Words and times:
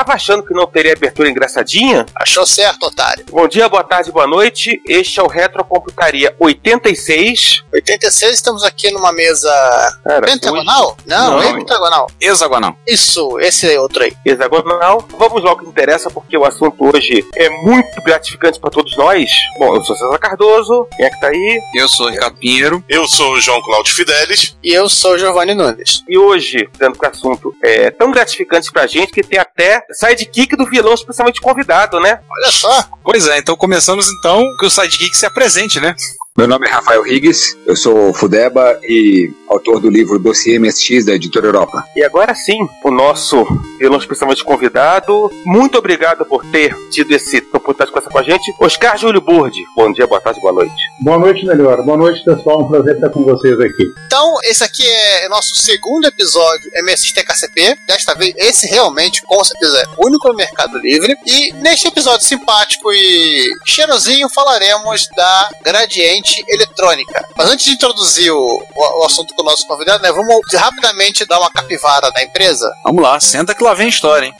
Tava 0.00 0.14
achando 0.14 0.42
que 0.42 0.54
não 0.54 0.66
teria 0.66 0.94
abertura 0.94 1.28
engraçadinha? 1.28 2.06
Achou 2.14 2.46
certo, 2.46 2.84
otário. 2.86 3.22
Bom 3.30 3.46
dia, 3.46 3.68
boa 3.68 3.84
tarde, 3.84 4.10
boa 4.10 4.26
noite. 4.26 4.80
Este 4.88 5.20
é 5.20 5.22
o 5.22 5.26
Retrocomputaria 5.26 6.34
86. 6.38 7.64
86, 7.70 8.32
estamos 8.32 8.64
aqui 8.64 8.90
numa 8.90 9.12
mesa 9.12 9.50
Cara, 10.02 10.22
pentagonal? 10.22 10.96
Não, 11.04 11.32
não, 11.32 11.42
é 11.42 11.50
heptagonal. 11.50 12.10
Hexagonal. 12.18 12.78
Isso, 12.86 13.38
esse 13.40 13.70
é 13.70 13.78
outro 13.78 14.02
aí. 14.02 14.16
Hexagonal. 14.24 15.06
Vamos 15.18 15.42
logo 15.42 15.64
que 15.64 15.68
interessa, 15.68 16.08
porque 16.08 16.34
o 16.34 16.46
assunto 16.46 16.76
hoje 16.82 17.22
é 17.36 17.50
muito 17.50 18.02
gratificante 18.02 18.58
para 18.58 18.70
todos 18.70 18.96
nós. 18.96 19.30
Bom, 19.58 19.76
eu 19.76 19.84
sou 19.84 19.94
César 19.94 20.18
Cardoso. 20.18 20.88
Quem 20.96 21.04
é 21.04 21.10
que 21.10 21.20
tá 21.20 21.26
aí? 21.28 21.60
Eu 21.74 21.90
sou 21.90 22.08
Ricardo 22.08 22.38
Pinheiro. 22.38 22.82
Eu 22.88 23.06
sou 23.06 23.34
o 23.34 23.40
João 23.40 23.60
Cláudio 23.60 23.94
Fidelis. 23.94 24.56
E 24.62 24.72
eu 24.72 24.88
sou 24.88 25.12
o 25.12 25.18
Giovanni 25.18 25.52
Nunes. 25.52 26.02
E 26.08 26.16
hoje, 26.16 26.70
dando 26.78 26.98
que 26.98 27.04
o 27.04 27.10
assunto 27.10 27.54
é 27.62 27.90
tão 27.90 28.10
gratificante 28.10 28.72
pra 28.72 28.86
gente 28.86 29.12
que 29.12 29.22
tem 29.22 29.38
até 29.38 29.84
sidekick 29.92 30.56
do 30.56 30.66
vilão 30.66 30.94
especialmente 30.94 31.40
convidado, 31.40 32.00
né? 32.00 32.20
Olha 32.30 32.50
só. 32.50 32.84
Pois 33.02 33.26
é, 33.26 33.38
então 33.38 33.56
começamos 33.56 34.08
então 34.08 34.44
que 34.58 34.66
o 34.66 34.70
sidekick 34.70 35.16
se 35.16 35.26
apresente, 35.26 35.80
né? 35.80 35.94
Meu 36.40 36.48
nome 36.48 36.66
é 36.66 36.70
Rafael 36.70 37.06
Higgs, 37.06 37.54
eu 37.66 37.76
sou 37.76 38.14
Fudeba 38.14 38.80
e 38.82 39.30
autor 39.46 39.78
do 39.78 39.90
livro 39.90 40.18
Dossiê 40.18 40.58
MSX 40.58 41.04
da 41.04 41.12
Editora 41.12 41.46
Europa. 41.46 41.84
E 41.94 42.02
agora 42.02 42.34
sim, 42.34 42.66
o 42.82 42.90
nosso 42.90 43.44
vilão 43.78 43.98
especialmente 43.98 44.42
convidado. 44.42 45.30
Muito 45.44 45.76
obrigado 45.76 46.24
por 46.24 46.42
ter 46.46 46.74
tido 46.90 47.12
esse 47.12 47.46
oportunidade 47.52 47.90
de 47.90 47.92
conversar 47.92 48.10
com 48.10 48.18
a 48.18 48.22
gente. 48.22 48.54
Oscar 48.58 48.96
Júlio 48.96 49.20
Burdi, 49.20 49.62
bom 49.76 49.92
dia, 49.92 50.06
boa 50.06 50.18
tarde, 50.18 50.40
boa 50.40 50.54
noite. 50.54 50.72
Boa 51.02 51.18
noite, 51.18 51.44
melhor. 51.44 51.82
Boa 51.82 51.98
noite, 51.98 52.24
pessoal. 52.24 52.62
Um 52.62 52.68
prazer 52.68 52.94
estar 52.94 53.10
com 53.10 53.22
vocês 53.22 53.60
aqui. 53.60 53.84
Então, 54.06 54.38
esse 54.44 54.64
aqui 54.64 54.86
é 54.86 55.28
nosso 55.28 55.54
segundo 55.56 56.06
episódio 56.06 56.70
MSX 56.84 57.12
TKCP. 57.12 57.76
Desta 57.86 58.14
vez, 58.14 58.34
esse 58.38 58.66
realmente, 58.66 59.20
com 59.26 59.42
certeza, 59.44 59.78
é 59.78 59.86
único 60.06 60.28
no 60.28 60.34
Mercado 60.34 60.78
Livre. 60.78 61.14
E 61.26 61.52
neste 61.54 61.88
episódio 61.88 62.26
simpático 62.26 62.90
e 62.92 63.50
cheirosinho, 63.66 64.28
falaremos 64.30 65.06
da 65.16 65.50
Gradiente 65.64 66.29
Eletrônica. 66.48 67.28
Mas 67.36 67.50
antes 67.50 67.64
de 67.64 67.72
introduzir 67.72 68.30
o, 68.32 68.38
o, 68.38 69.02
o 69.02 69.06
assunto 69.06 69.34
com 69.34 69.42
o 69.42 69.44
nosso 69.44 69.66
convidado, 69.66 70.02
né, 70.02 70.12
vamos 70.12 70.40
rapidamente 70.54 71.24
dar 71.24 71.38
uma 71.38 71.50
capivara 71.50 72.10
na 72.14 72.22
empresa. 72.22 72.72
Vamos 72.84 73.02
lá, 73.02 73.18
senta 73.20 73.54
que 73.54 73.62
lá 73.62 73.74
vem 73.74 73.88
história, 73.88 74.26
hein? 74.26 74.34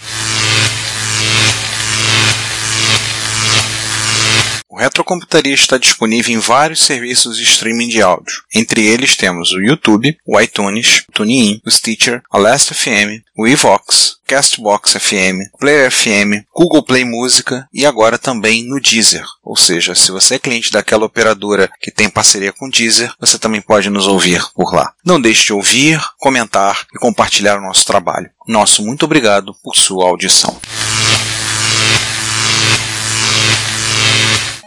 O 4.71 4.79
Retrocomputaria 4.79 5.53
está 5.53 5.77
disponível 5.77 6.33
em 6.33 6.39
vários 6.39 6.85
serviços 6.85 7.37
de 7.37 7.43
streaming 7.43 7.89
de 7.89 8.01
áudio. 8.01 8.45
Entre 8.55 8.87
eles 8.87 9.17
temos 9.17 9.51
o 9.51 9.61
YouTube, 9.61 10.17
o 10.25 10.41
iTunes, 10.41 11.03
o 11.09 11.13
TuneIn, 11.13 11.61
o 11.67 11.71
Stitcher, 11.71 12.23
a 12.31 12.39
Last 12.39 12.73
FM, 12.73 13.21
o 13.37 13.49
Evox, 13.49 14.19
Castbox 14.29 14.93
FM, 14.93 15.51
Player 15.59 15.91
FM, 15.91 16.47
Google 16.55 16.85
Play 16.85 17.05
Música 17.05 17.67
e 17.73 17.85
agora 17.85 18.17
também 18.17 18.63
no 18.63 18.81
Deezer. 18.81 19.25
Ou 19.43 19.57
seja, 19.57 19.93
se 19.97 20.13
você 20.13 20.37
é 20.37 20.39
cliente 20.39 20.71
daquela 20.71 21.05
operadora 21.05 21.69
que 21.81 21.91
tem 21.91 22.09
parceria 22.09 22.53
com 22.53 22.71
Deezer, 22.71 23.13
você 23.19 23.41
também 23.41 23.61
pode 23.61 23.91
nos 23.91 24.07
ouvir 24.07 24.41
por 24.55 24.73
lá. 24.73 24.93
Não 25.05 25.21
deixe 25.21 25.47
de 25.47 25.53
ouvir, 25.53 26.01
comentar 26.17 26.87
e 26.95 26.99
compartilhar 27.01 27.59
o 27.59 27.63
nosso 27.63 27.85
trabalho. 27.85 28.31
Nosso 28.47 28.85
muito 28.85 29.05
obrigado 29.05 29.53
por 29.65 29.75
sua 29.75 30.07
audição. 30.07 30.61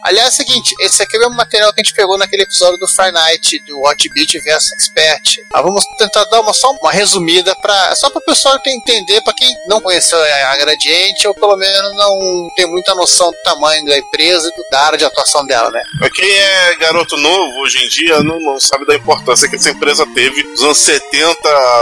Aliás, 0.04 0.28
é 0.28 0.44
o 0.44 0.46
seguinte, 0.46 0.76
esse 0.80 1.02
aqui 1.02 1.16
é 1.16 1.20
o 1.20 1.22
mesmo 1.22 1.36
material 1.36 1.72
que 1.74 1.80
a 1.80 1.84
gente 1.84 1.96
pegou 1.96 2.18
naquele 2.18 2.44
episódio 2.44 2.78
do 2.78 2.88
Friday 2.88 3.14
Night, 3.14 3.60
do 3.66 3.82
Hot 3.82 4.10
Beat 4.10 4.34
vs 4.34 4.72
Expert. 4.74 5.38
Ah, 5.54 5.62
vamos 5.62 5.86
tentar 5.98 6.26
dar 6.26 6.42
uma, 6.42 6.54
só 6.54 6.72
uma 6.72 6.92
resumida, 6.92 7.56
pra, 7.56 7.96
só 7.96 8.10
para 8.10 8.20
o 8.20 8.26
pessoal 8.26 8.60
entender, 8.66 9.22
para 9.22 9.34
quem 9.34 9.50
não 9.68 9.80
conheceu 9.80 10.20
a 10.22 10.58
Gradiente, 10.58 11.28
ou 11.28 11.34
pelo 11.34 11.56
menos 11.56 11.96
não 11.96 12.50
tem 12.56 12.66
muita 12.68 12.94
noção 12.96 13.32
do 13.32 13.38
tamanho 13.44 13.86
da 13.86 13.98
empresa 13.98 14.50
e 14.50 14.72
da 14.72 14.82
área 14.82 14.98
de 14.98 15.06
atuação 15.06 15.46
dela, 15.46 15.72
né? 15.72 15.82
Pra 16.00 16.10
quem 16.10 16.30
é 16.30 16.76
garoto 16.76 17.16
novo 17.16 17.60
hoje 17.62 17.84
em 17.84 17.88
dia, 17.88 18.22
não, 18.24 18.40
não 18.40 18.60
sabe 18.60 18.86
da 18.86 18.96
importância 18.96 19.48
que 19.48 19.56
essa 19.56 19.70
empresa 19.70 20.06
teve 20.14 20.44
dos 20.44 20.64
anos 20.64 20.78
70 20.80 21.34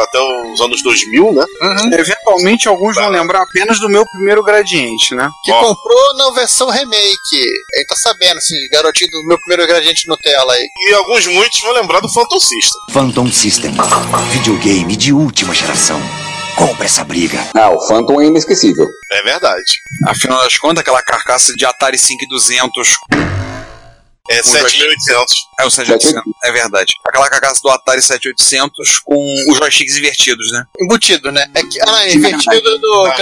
até 0.04 0.20
os 0.20 0.62
anos 0.62 0.84
2000, 0.84 1.34
né? 1.34 1.46
Uhum. 1.62 1.94
Eventualmente, 1.94 2.68
alguns 2.68 2.96
tá. 2.96 3.02
vão 3.02 3.12
lembrar 3.12 3.42
apenas 3.42 3.80
do 3.80 3.90
meu 3.90 4.06
primeiro 4.06 4.44
Gradiente, 4.44 5.16
né? 5.16 5.30
Que 5.44 5.52
Ó. 5.52 5.60
comprou 5.60 6.16
na 6.18 6.30
versão 6.32 6.70
remake. 6.70 7.46
Ele 7.74 7.86
tá 7.88 7.96
sabendo, 7.96 8.11
assim, 8.38 8.56
garotinho 8.72 9.10
do 9.12 9.28
meu 9.28 9.40
primeiro 9.40 9.68
gradiente 9.68 10.08
Nutella 10.08 10.54
aí. 10.54 10.68
E 10.90 10.94
alguns 10.94 11.28
muitos 11.28 11.60
vão 11.62 11.74
lembrar 11.74 12.00
do 12.00 12.10
Phantom 12.10 12.40
System. 12.40 12.82
Phantom 12.92 13.32
System, 13.32 13.74
videogame 14.32 14.96
de 14.96 15.14
última 15.14 15.54
geração. 15.54 16.00
Compre 16.56 16.86
essa 16.86 17.04
briga. 17.04 17.40
Ah, 17.56 17.70
o 17.72 17.88
Phantom 17.88 18.22
é 18.22 18.26
inesquecível. 18.28 18.88
É 19.12 19.24
verdade. 19.24 19.82
Afinal 20.06 20.44
das 20.44 20.58
contas, 20.58 20.82
aquela 20.82 21.02
carcaça 21.02 21.54
de 21.54 21.66
Atari 21.66 21.98
5200 21.98 22.90
é 24.30 24.42
7800. 24.42 25.36
É 25.60 25.66
o 25.66 25.70
7800, 25.70 26.24
é 26.44 26.52
verdade. 26.52 26.94
Aquela 27.06 27.30
carcaça 27.30 27.62
do 27.62 27.70
Atari 27.70 28.02
7800 28.02 29.00
com 29.00 29.16
os 29.50 29.58
joysticks 29.58 29.98
invertidos, 29.98 30.52
né? 30.52 30.66
Embutido, 30.80 31.32
né? 31.32 31.46
É 31.54 31.64
que, 31.64 31.82
ah, 31.82 31.86
não, 31.86 32.08
invertido 32.08 32.80
do 32.80 33.06
ah, 33.06 33.16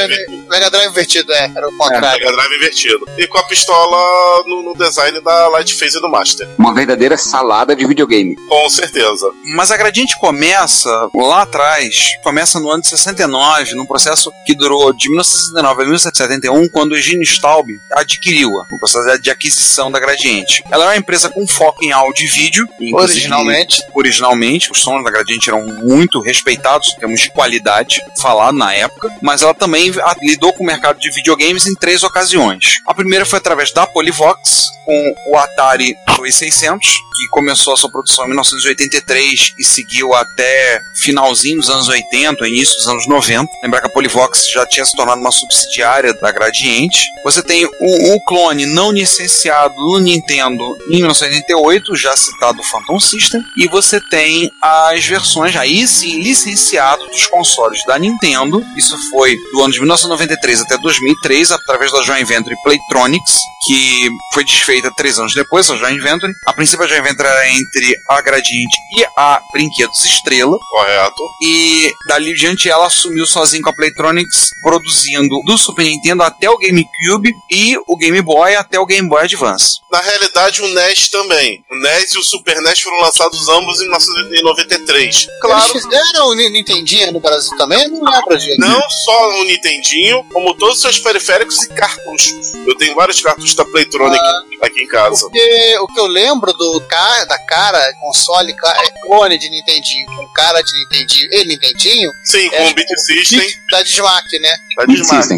Mega 0.50 0.70
Drive 0.70 0.90
invertido, 0.90 1.34
é, 1.34 1.52
era 1.56 1.68
o 1.68 1.78
contrário. 1.78 2.24
É, 2.24 2.26
Mega 2.26 2.32
Drive 2.32 2.56
invertido. 2.56 3.06
E 3.18 3.28
com 3.28 3.38
a 3.38 3.44
pistola 3.44 4.44
no, 4.46 4.64
no 4.64 4.74
design 4.76 5.20
da 5.22 5.48
Light 5.50 5.74
Phase 5.74 6.00
do 6.00 6.10
Master. 6.10 6.48
Uma 6.58 6.74
verdadeira 6.74 7.18
salada 7.18 7.76
de 7.76 7.86
videogame. 7.86 8.36
Com 8.48 8.70
certeza. 8.70 9.32
Mas 9.56 9.72
a 9.72 9.78
Gradiente 9.78 10.18
começa 10.20 11.10
lá 11.14 11.42
atrás, 11.42 12.12
começa 12.24 12.60
no 12.60 12.70
ano 12.70 12.82
de 12.82 12.90
69, 12.90 13.76
num 13.76 13.86
processo 13.86 14.32
que 14.46 14.56
durou 14.56 14.94
de 14.94 15.10
1969 15.10 15.82
a 15.82 15.86
1971, 15.86 16.70
quando 16.70 16.94
o 16.94 16.98
Gene 16.98 17.26
Staub 17.26 17.68
adquiriu-a, 17.94 18.64
o 18.72 18.80
processo 18.80 19.22
de 19.22 19.30
aquisição 19.30 19.92
da 19.92 20.00
Gradiente. 20.00 20.64
Ela 20.72 20.86
era 20.86 20.89
uma 20.90 20.98
empresa 20.98 21.30
com 21.30 21.46
foco 21.48 21.84
em 21.84 21.92
áudio 21.92 22.26
e 22.26 22.28
vídeo. 22.28 22.68
Originalmente. 22.94 23.82
Originalmente, 23.94 24.72
os 24.72 24.80
sons 24.80 25.04
da 25.04 25.12
Gradiente 25.12 25.50
eram 25.50 25.66
muito 25.66 26.20
respeitados 26.22 26.90
em 26.90 27.00
termos 27.00 27.22
de 27.22 27.32
qualidade, 27.32 28.02
falado 28.20 28.58
na 28.58 28.74
época, 28.74 29.10
mas 29.22 29.42
ela 29.42 29.54
também 29.54 29.92
lidou 30.22 30.54
com 30.54 30.64
o 30.64 30.68
mercado 30.68 31.00
de 31.00 31.10
videogames 31.12 31.66
em 31.66 31.76
três 31.76 32.04
ocasiões. 32.04 32.80
A 32.86 32.94
primeira 32.94 33.26
foi 33.26 33.38
através 33.38 33.72
da 33.72 33.86
Polivox, 33.86 34.70
com 34.86 35.16
o 35.28 35.38
Atari 35.38 35.96
2600, 36.16 36.88
que 37.20 37.28
começou 37.28 37.74
a 37.74 37.78
sua 37.78 37.92
produção 37.92 38.26
em 38.26 38.30
1983 38.30 39.54
e 39.60 39.64
seguiu 39.64 40.16
até 40.16 40.82
finalzinho 40.96 41.60
dos 41.60 41.70
anos 41.70 41.88
80, 41.88 42.48
início 42.48 42.76
dos 42.76 42.88
anos 42.88 43.08
90. 43.08 43.48
Lembrar 43.62 43.82
que 43.82 43.88
a 43.88 43.90
Polivox 43.92 44.50
já 44.52 44.66
tinha 44.66 44.86
se 44.86 44.96
tornado 44.96 45.22
uma 45.22 45.32
subsidiária 45.32 46.14
da 46.14 46.32
Gradiente. 46.32 47.04
Você 47.24 47.44
tem 47.44 47.66
o, 47.66 48.16
o 48.16 48.24
clone 48.26 48.66
não 48.66 48.92
licenciado 48.92 49.76
no 49.76 50.00
Nintendo 50.00 50.78
em 50.88 50.98
1988, 50.98 51.96
já 51.96 52.16
citado 52.16 52.64
Phantom 52.64 53.00
System, 53.00 53.42
e 53.58 53.68
você 53.68 54.00
tem 54.10 54.52
as 54.62 55.06
versões 55.06 55.56
aí 55.56 55.88
sim 55.88 56.22
licenciadas 56.22 57.08
dos 57.08 57.28
consoles 57.28 57.84
da 57.86 57.98
Nintendo. 57.98 58.64
Isso 58.78 58.98
foi 59.10 59.36
do 59.52 59.62
ano 59.62 59.74
de 59.74 59.80
1993 59.80 60.62
até 60.62 60.78
2003, 60.78 61.52
através 61.52 61.92
da 61.92 62.02
joint 62.04 62.26
venture 62.26 62.56
Playtronics, 62.64 63.40
que 63.66 64.10
foi 64.34 64.44
desfeita 64.44 64.92
três 64.96 65.20
anos 65.20 65.34
depois, 65.34 65.70
a 65.70 65.76
joint 65.76 66.02
venture. 66.02 66.34
A 66.46 66.54
princípio 66.54 66.86
a 66.86 66.88
joint 66.88 67.04
venture 67.04 67.28
era 67.28 67.50
entre 67.50 67.96
a 68.10 68.22
Gradiente 68.22 68.78
e 68.98 69.06
a 69.18 69.42
Brinquedos 69.52 70.04
Estrela. 70.06 70.58
Correto. 70.72 71.24
E 71.44 71.92
dali 72.08 72.34
diante 72.34 72.70
ela 72.70 72.88
assumiu 72.88 73.26
sozinha 73.26 73.62
com 73.62 73.70
a 73.70 73.76
Playtronics, 73.76 74.52
produzindo 74.62 75.42
do 75.46 75.58
Super 75.58 75.84
Nintendo 75.84 76.24
até 76.24 76.50
o 76.50 76.58
GameCube 76.58 77.34
e 77.50 77.78
o 77.88 77.98
Game 77.98 78.22
Boy 78.22 78.56
até 78.56 78.80
o 78.80 78.86
Game 78.86 79.08
Boy 79.08 79.24
Advance. 79.24 79.80
Na 79.92 80.00
realidade, 80.00 80.62
o 80.62 80.68
NES 80.74 81.10
também. 81.10 81.64
O 81.72 81.76
NES 81.76 82.12
e 82.14 82.20
o 82.20 82.24
Super 82.24 82.62
NES 82.62 82.80
foram 82.80 83.00
lançados 83.02 83.48
ambos 83.50 83.82
em 83.82 83.90
1993. 83.90 85.28
Claro, 85.42 85.72
Eles 85.72 85.84
fizeram 85.84 86.28
o 86.28 86.36
Ni- 86.36 86.50
Nintendinho 86.50 87.12
no 87.14 87.20
Brasil 87.20 87.56
também? 87.58 87.88
Não 87.90 88.04
lembro 88.04 88.38
disso. 88.38 88.60
não 88.60 88.82
só 89.06 89.30
o 89.40 89.44
Nintendinho, 89.46 90.24
como 90.32 90.54
todos 90.56 90.76
os 90.76 90.82
seus 90.82 91.00
periféricos 91.00 91.64
e 91.64 91.70
cartuchos. 91.70 92.54
Eu 92.66 92.76
tenho 92.76 92.96
vários 92.96 93.22
cartuchos 93.22 93.56
da 93.56 93.66
Playtronic 93.66 94.24
aqui 94.62 94.84
em 94.84 94.88
casa. 94.88 95.22
Porque 95.22 95.78
o 95.80 95.88
que 95.88 96.00
eu 96.00 96.08
lembro 96.08 96.52
do 96.54 96.82
ca- 96.88 97.26
da 97.26 97.38
cara, 97.46 97.94
console, 98.02 98.52
é 98.52 98.92
clone 99.06 99.38
de 99.38 99.50
Nintendinho, 99.50 100.06
com 100.16 100.28
cara 100.34 100.62
de 100.62 100.72
Nintendinho 100.74 101.30
e 101.34 101.46
Nintendinho, 101.46 102.12
Sim, 102.26 102.50
com 102.50 102.56
É, 102.56 102.70
o 102.70 102.74
Beat 102.74 102.88
System, 102.98 103.48
da 103.72 103.82
Dismac, 103.84 104.40
né? 104.40 104.56
da 104.78 104.86
Dismac. 104.86 105.34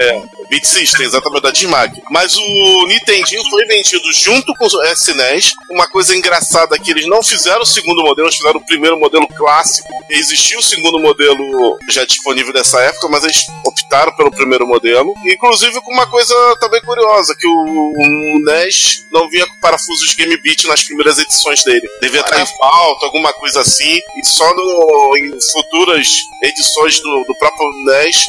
É, 0.00 0.22
Beat 0.54 0.64
System, 0.66 1.06
exatamente, 1.06 1.42
da 1.42 1.50
Dismac. 1.50 2.00
Mas 2.10 2.36
o 2.36 2.86
Nintendinho 2.86 3.42
foi 3.50 3.64
vendido 3.66 4.04
junto 4.12 4.54
com 4.54 4.64
o 4.66 4.84
SNES. 4.92 5.52
Uma 5.68 5.88
coisa 5.88 6.14
engraçada 6.14 6.76
é 6.76 6.78
que 6.78 6.92
eles 6.92 7.06
não 7.08 7.22
fizeram 7.24 7.62
o 7.62 7.66
segundo 7.66 8.02
modelo, 8.02 8.28
eles 8.28 8.36
fizeram 8.36 8.60
o 8.60 8.64
primeiro 8.66 8.96
modelo 8.98 9.26
clássico. 9.36 9.88
Existia 10.08 10.56
o 10.58 10.62
segundo 10.62 11.00
modelo 11.00 11.76
já 11.90 12.04
disponível 12.04 12.52
nessa 12.52 12.80
época, 12.82 13.08
mas 13.08 13.24
eles 13.24 13.44
optaram 13.66 14.12
pelo 14.16 14.30
primeiro 14.30 14.64
modelo. 14.66 15.12
Inclusive 15.26 15.80
com 15.80 15.92
uma 15.92 16.06
coisa 16.06 16.34
também 16.60 16.80
curiosa, 16.82 17.34
que 17.36 17.46
o, 17.48 17.92
o 17.96 18.38
NES 18.44 19.04
não 19.10 19.28
vinha 19.28 19.46
com 19.46 19.58
parafusos 19.60 20.14
Game 20.14 20.36
Beat 20.36 20.64
nas 20.64 20.84
primeiras 20.84 21.18
edições 21.18 21.64
dele. 21.64 21.88
Devia 22.00 22.20
estar 22.20 22.40
em 22.40 22.46
falta, 22.58 23.06
alguma 23.06 23.32
coisa 23.32 23.60
assim. 23.60 23.98
E 24.22 24.24
só 24.26 24.54
no- 24.54 25.16
em 25.16 25.40
futuras 25.52 26.08
edições 26.44 27.00
do, 27.00 27.24
do 27.24 27.34
próprio 27.38 27.68
NES, 27.86 28.24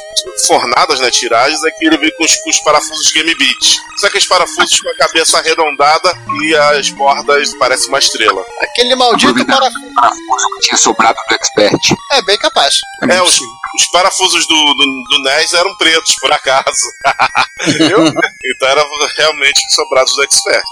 fornadas, 0.48 1.00
né, 1.00 1.12
tiragens, 1.12 1.64
é 1.64 1.72
que 1.72 1.86
ele 1.86 1.98
veio 1.98 2.15
com 2.18 2.24
os, 2.24 2.36
com 2.38 2.50
os 2.50 2.60
parafusos 2.60 3.12
Game 3.12 3.36
Beat. 3.36 3.78
Só 3.98 4.10
que 4.10 4.18
os 4.18 4.26
parafusos 4.26 4.80
com 4.80 4.90
a 4.90 4.98
cabeça 4.98 5.38
arredondada 5.38 6.14
e 6.42 6.56
as 6.56 6.90
bordas 6.92 7.54
parecem 7.56 7.90
uma 7.90 8.00
estrela. 8.00 8.44
Aquele 8.62 8.96
maldito 8.96 9.46
parafuso. 9.46 9.94
Parafuso 9.96 10.50
que 10.56 10.68
tinha 10.68 10.78
sobrado 10.78 11.18
do 11.28 11.36
Expert. 11.36 11.96
É 12.12 12.22
bem 12.24 12.38
capaz. 12.38 12.76
É, 13.10 13.22
os, 13.22 13.40
os 13.40 13.88
parafusos 13.92 14.48
do, 14.48 14.74
do, 14.74 15.04
do 15.10 15.24
NES 15.24 15.54
eram 15.54 15.76
pretos, 15.76 16.16
por 16.20 16.32
acaso. 16.32 16.86
Entendeu? 17.68 18.00
então 18.54 18.68
eram 18.68 18.88
realmente 19.18 19.60
sobrados 19.74 20.14
do 20.16 20.24
Expert. 20.24 20.64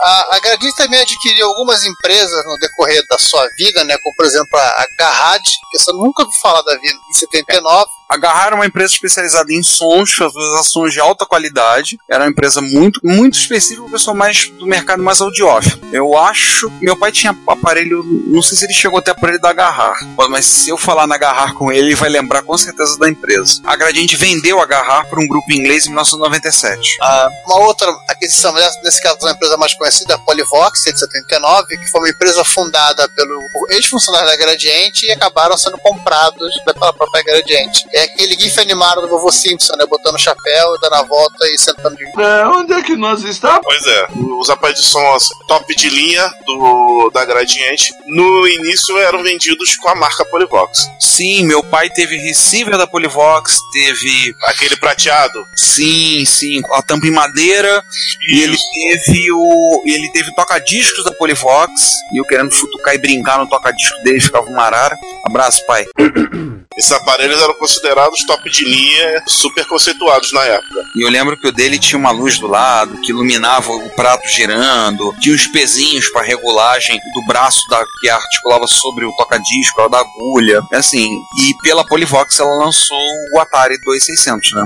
A, 0.00 0.36
a 0.36 0.40
Gradiente 0.40 0.76
também 0.76 0.98
adquiriu 0.98 1.46
algumas 1.46 1.84
empresas 1.84 2.44
no 2.46 2.56
decorrer 2.58 3.04
da 3.06 3.18
sua 3.18 3.46
vida, 3.56 3.84
né? 3.84 3.98
Como 3.98 4.16
por 4.16 4.24
exemplo 4.24 4.58
a, 4.58 4.62
a 4.62 4.86
Garrad, 4.98 5.42
que 5.70 5.78
você 5.78 5.92
nunca 5.92 6.22
ouviu 6.22 6.40
falar 6.40 6.62
da 6.62 6.76
vida, 6.76 6.98
em 7.10 7.12
79. 7.12 7.90
A 8.10 8.16
Garrar 8.16 8.48
era 8.48 8.56
uma 8.56 8.66
empresa 8.66 8.92
especializada 8.92 9.52
em 9.52 9.62
sons, 9.62 10.10
fazia 10.14 10.62
sons 10.64 10.92
de 10.92 10.98
alta 10.98 11.24
qualidade. 11.24 11.96
Era 12.10 12.24
uma 12.24 12.30
empresa 12.30 12.60
muito, 12.60 12.98
muito 13.04 13.38
específica, 13.38 13.82
o 13.86 13.90
pessoal 13.90 14.16
mais 14.16 14.48
do 14.48 14.66
mercado 14.66 15.00
mais 15.00 15.20
audiófilo. 15.20 15.80
Eu 15.92 16.18
acho. 16.18 16.68
Meu 16.80 16.96
pai 16.96 17.12
tinha 17.12 17.36
aparelho. 17.46 18.02
Não 18.26 18.42
sei 18.42 18.58
se 18.58 18.64
ele 18.64 18.72
chegou 18.72 18.98
até 18.98 19.12
aparelho 19.12 19.40
da 19.40 19.52
Garrar. 19.52 19.96
Mas 20.28 20.44
se 20.44 20.70
eu 20.70 20.76
falar 20.76 21.06
na 21.06 21.16
Garrar 21.16 21.54
com 21.54 21.70
ele, 21.70 21.90
ele 21.90 21.94
vai 21.94 22.08
lembrar 22.08 22.42
com 22.42 22.58
certeza 22.58 22.98
da 22.98 23.08
empresa. 23.08 23.60
A 23.64 23.76
Gradiente 23.76 24.16
vendeu 24.16 24.60
a 24.60 24.66
Garrar 24.66 25.08
para 25.08 25.20
um 25.20 25.28
grupo 25.28 25.52
inglês 25.52 25.86
em 25.86 25.90
1997. 25.90 26.98
Uma 27.46 27.60
outra 27.60 27.88
aquisição, 28.08 28.52
nesse 28.82 29.00
caso 29.00 29.18
uma 29.20 29.30
empresa 29.30 29.56
mais 29.56 29.72
conhecida, 29.74 30.16
a 30.16 30.18
Polivox, 30.18 30.82
de 30.82 30.98
79, 30.98 31.78
que 31.78 31.86
foi 31.86 32.00
uma 32.00 32.10
empresa 32.10 32.44
fundada 32.44 33.08
pelo 33.10 33.40
ex-funcionário 33.70 34.28
da 34.28 34.36
Gradiente 34.36 35.06
e 35.06 35.12
acabaram 35.12 35.56
sendo 35.56 35.78
comprados 35.78 36.52
pela 36.64 36.92
própria 36.92 37.22
Gradiente. 37.22 37.84
É 38.00 38.04
aquele 38.04 38.34
gif 38.34 38.58
animado 38.58 39.02
do 39.02 39.08
vovô 39.08 39.30
Simpson, 39.30 39.76
né? 39.76 39.84
Botando 39.86 40.14
o 40.14 40.18
chapéu, 40.18 40.78
dando 40.80 40.94
a 40.94 41.02
volta 41.02 41.46
e 41.48 41.58
sentando 41.58 41.96
de 41.96 42.04
É, 42.18 42.46
onde 42.46 42.72
é 42.72 42.82
que 42.82 42.96
nós 42.96 43.22
estamos? 43.22 43.60
Pois 43.62 43.86
é, 43.86 44.06
os 44.38 44.48
aparelhos 44.48 44.80
de 44.80 44.86
som 44.86 45.12
assim, 45.12 45.34
top 45.46 45.76
de 45.76 45.90
linha 45.90 46.32
do, 46.46 47.10
da 47.12 47.26
Gradiente, 47.26 47.92
no 48.06 48.48
início 48.48 48.96
eram 48.98 49.22
vendidos 49.22 49.76
com 49.76 49.90
a 49.90 49.94
marca 49.94 50.24
Polivox. 50.24 50.88
Sim, 50.98 51.44
meu 51.44 51.62
pai 51.62 51.90
teve 51.90 52.16
receiver 52.16 52.78
da 52.78 52.86
Polivox, 52.86 53.60
teve. 53.70 54.34
Aquele 54.44 54.76
prateado. 54.76 55.44
Sim, 55.54 56.24
sim, 56.24 56.62
a 56.72 56.82
tampa 56.82 57.06
em 57.06 57.10
madeira. 57.10 57.84
E 58.28 58.40
ele 58.40 58.56
teve 58.56 59.30
o. 59.30 59.82
e 59.84 59.92
Ele 59.92 60.10
teve 60.12 60.34
toca-discos 60.34 61.04
da 61.04 61.12
Polivox. 61.12 61.92
E 62.12 62.18
eu 62.18 62.24
querendo 62.24 62.50
futucar 62.50 62.94
e 62.94 62.98
brincar 62.98 63.38
no 63.38 63.48
toca-disco 63.48 64.02
dele, 64.02 64.20
ficava 64.20 64.46
uma 64.46 64.62
arara. 64.62 64.96
Abraço, 65.26 65.64
pai. 65.66 65.86
Esses 66.76 66.92
aparelhos 66.92 67.42
eram 67.42 67.54
considerados 67.54 68.24
top 68.24 68.48
de 68.48 68.64
linha, 68.64 69.24
super 69.26 69.66
conceituados 69.66 70.32
na 70.32 70.44
época. 70.44 70.84
E 70.94 71.04
eu 71.04 71.10
lembro 71.10 71.36
que 71.36 71.48
o 71.48 71.52
dele 71.52 71.80
tinha 71.80 71.98
uma 71.98 72.12
luz 72.12 72.38
do 72.38 72.46
lado 72.46 72.96
que 73.00 73.10
iluminava 73.10 73.72
o 73.72 73.90
prato 73.96 74.28
girando, 74.28 75.12
tinha 75.20 75.34
uns 75.34 75.48
pezinhos 75.48 76.08
para 76.10 76.22
regulagem 76.22 76.96
do 77.12 77.26
braço 77.26 77.60
da, 77.68 77.84
que 78.00 78.08
articulava 78.08 78.68
sobre 78.68 79.04
o 79.04 79.12
toca-disco, 79.16 79.88
da 79.88 79.98
agulha, 79.98 80.62
assim. 80.72 81.10
E 81.42 81.54
pela 81.64 81.84
Polivox 81.84 82.38
ela 82.38 82.64
lançou 82.64 82.96
o 83.34 83.40
Atari 83.40 83.76
2600, 83.84 84.52
né? 84.52 84.64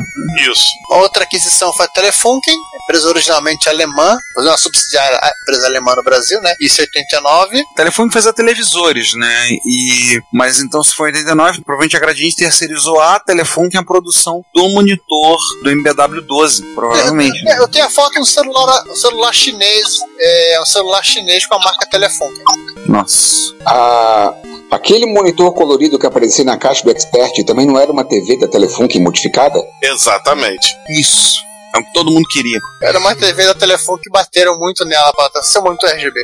Isso. 0.50 0.66
Outra 0.90 1.24
aquisição 1.24 1.72
foi 1.72 1.86
a 1.86 1.88
Telefunken, 1.88 2.54
empresa 2.82 3.08
originalmente 3.08 3.66
alemã, 3.66 4.18
foi 4.34 4.44
uma 4.44 4.58
subsidiária 4.58 5.18
empresa 5.40 5.66
alemã 5.66 5.94
no 5.96 6.02
Brasil, 6.02 6.38
né? 6.42 6.54
Isso 6.60 6.82
em 6.82 6.84
89. 6.84 7.62
O 7.62 7.74
telefone 7.74 8.12
fazia 8.12 8.32
televisores, 8.32 9.14
né? 9.14 9.48
E 9.64 10.20
mas 10.32 10.60
então 10.60 10.82
se 10.84 10.94
foi 10.94 11.10
em 11.10 11.14
89, 11.14 11.62
provavelmente 11.62 11.94
a 11.96 12.00
Gradiente 12.00 12.37
terceirizou 12.37 13.00
a 13.00 13.19
telefone 13.19 13.70
que 13.70 13.76
é 13.76 13.81
a 13.81 13.85
produção 13.85 14.44
do 14.55 14.69
monitor 14.70 15.38
do 15.62 15.70
MBW12, 15.70 16.75
provavelmente. 16.75 17.49
É, 17.49 17.58
eu 17.58 17.69
tenho 17.69 17.85
a 17.85 17.91
foto 17.91 18.19
do 18.19 18.26
celular, 18.26 18.85
um 18.88 18.94
celular 18.94 19.32
chinês, 19.32 19.99
é 20.19 20.61
um 20.61 20.67
celular 20.67 21.02
chinês 21.02 21.46
com 21.46 21.55
a 21.55 21.58
marca 21.58 21.87
Telefunken. 21.87 22.44
Nossa. 22.87 23.55
Ah, 23.67 24.35
aquele 24.70 25.06
monitor 25.06 25.52
colorido 25.52 25.99
que 25.99 26.06
aparecia 26.06 26.44
na 26.44 26.56
caixa 26.56 26.85
do 26.85 26.91
Expert 26.91 27.44
também 27.44 27.67
não 27.67 27.79
era 27.79 27.91
uma 27.91 28.05
TV 28.05 28.38
da 28.38 28.49
Telefunken 28.49 29.02
modificada? 29.02 29.62
Exatamente. 29.82 30.76
Isso. 30.91 31.35
É 31.75 31.79
o 31.81 31.85
que 31.85 31.93
todo 31.93 32.11
mundo 32.11 32.26
queria. 32.29 32.61
Era 32.82 32.99
uma 33.00 33.17
TV 33.17 33.46
da 33.46 33.55
Telefone 33.55 34.00
que 34.00 34.11
bateram 34.11 34.56
muito 34.58 34.85
nela 34.85 35.12
para 35.12 35.43
ser 35.43 35.61
muito 35.61 35.85
RGB. 35.85 36.23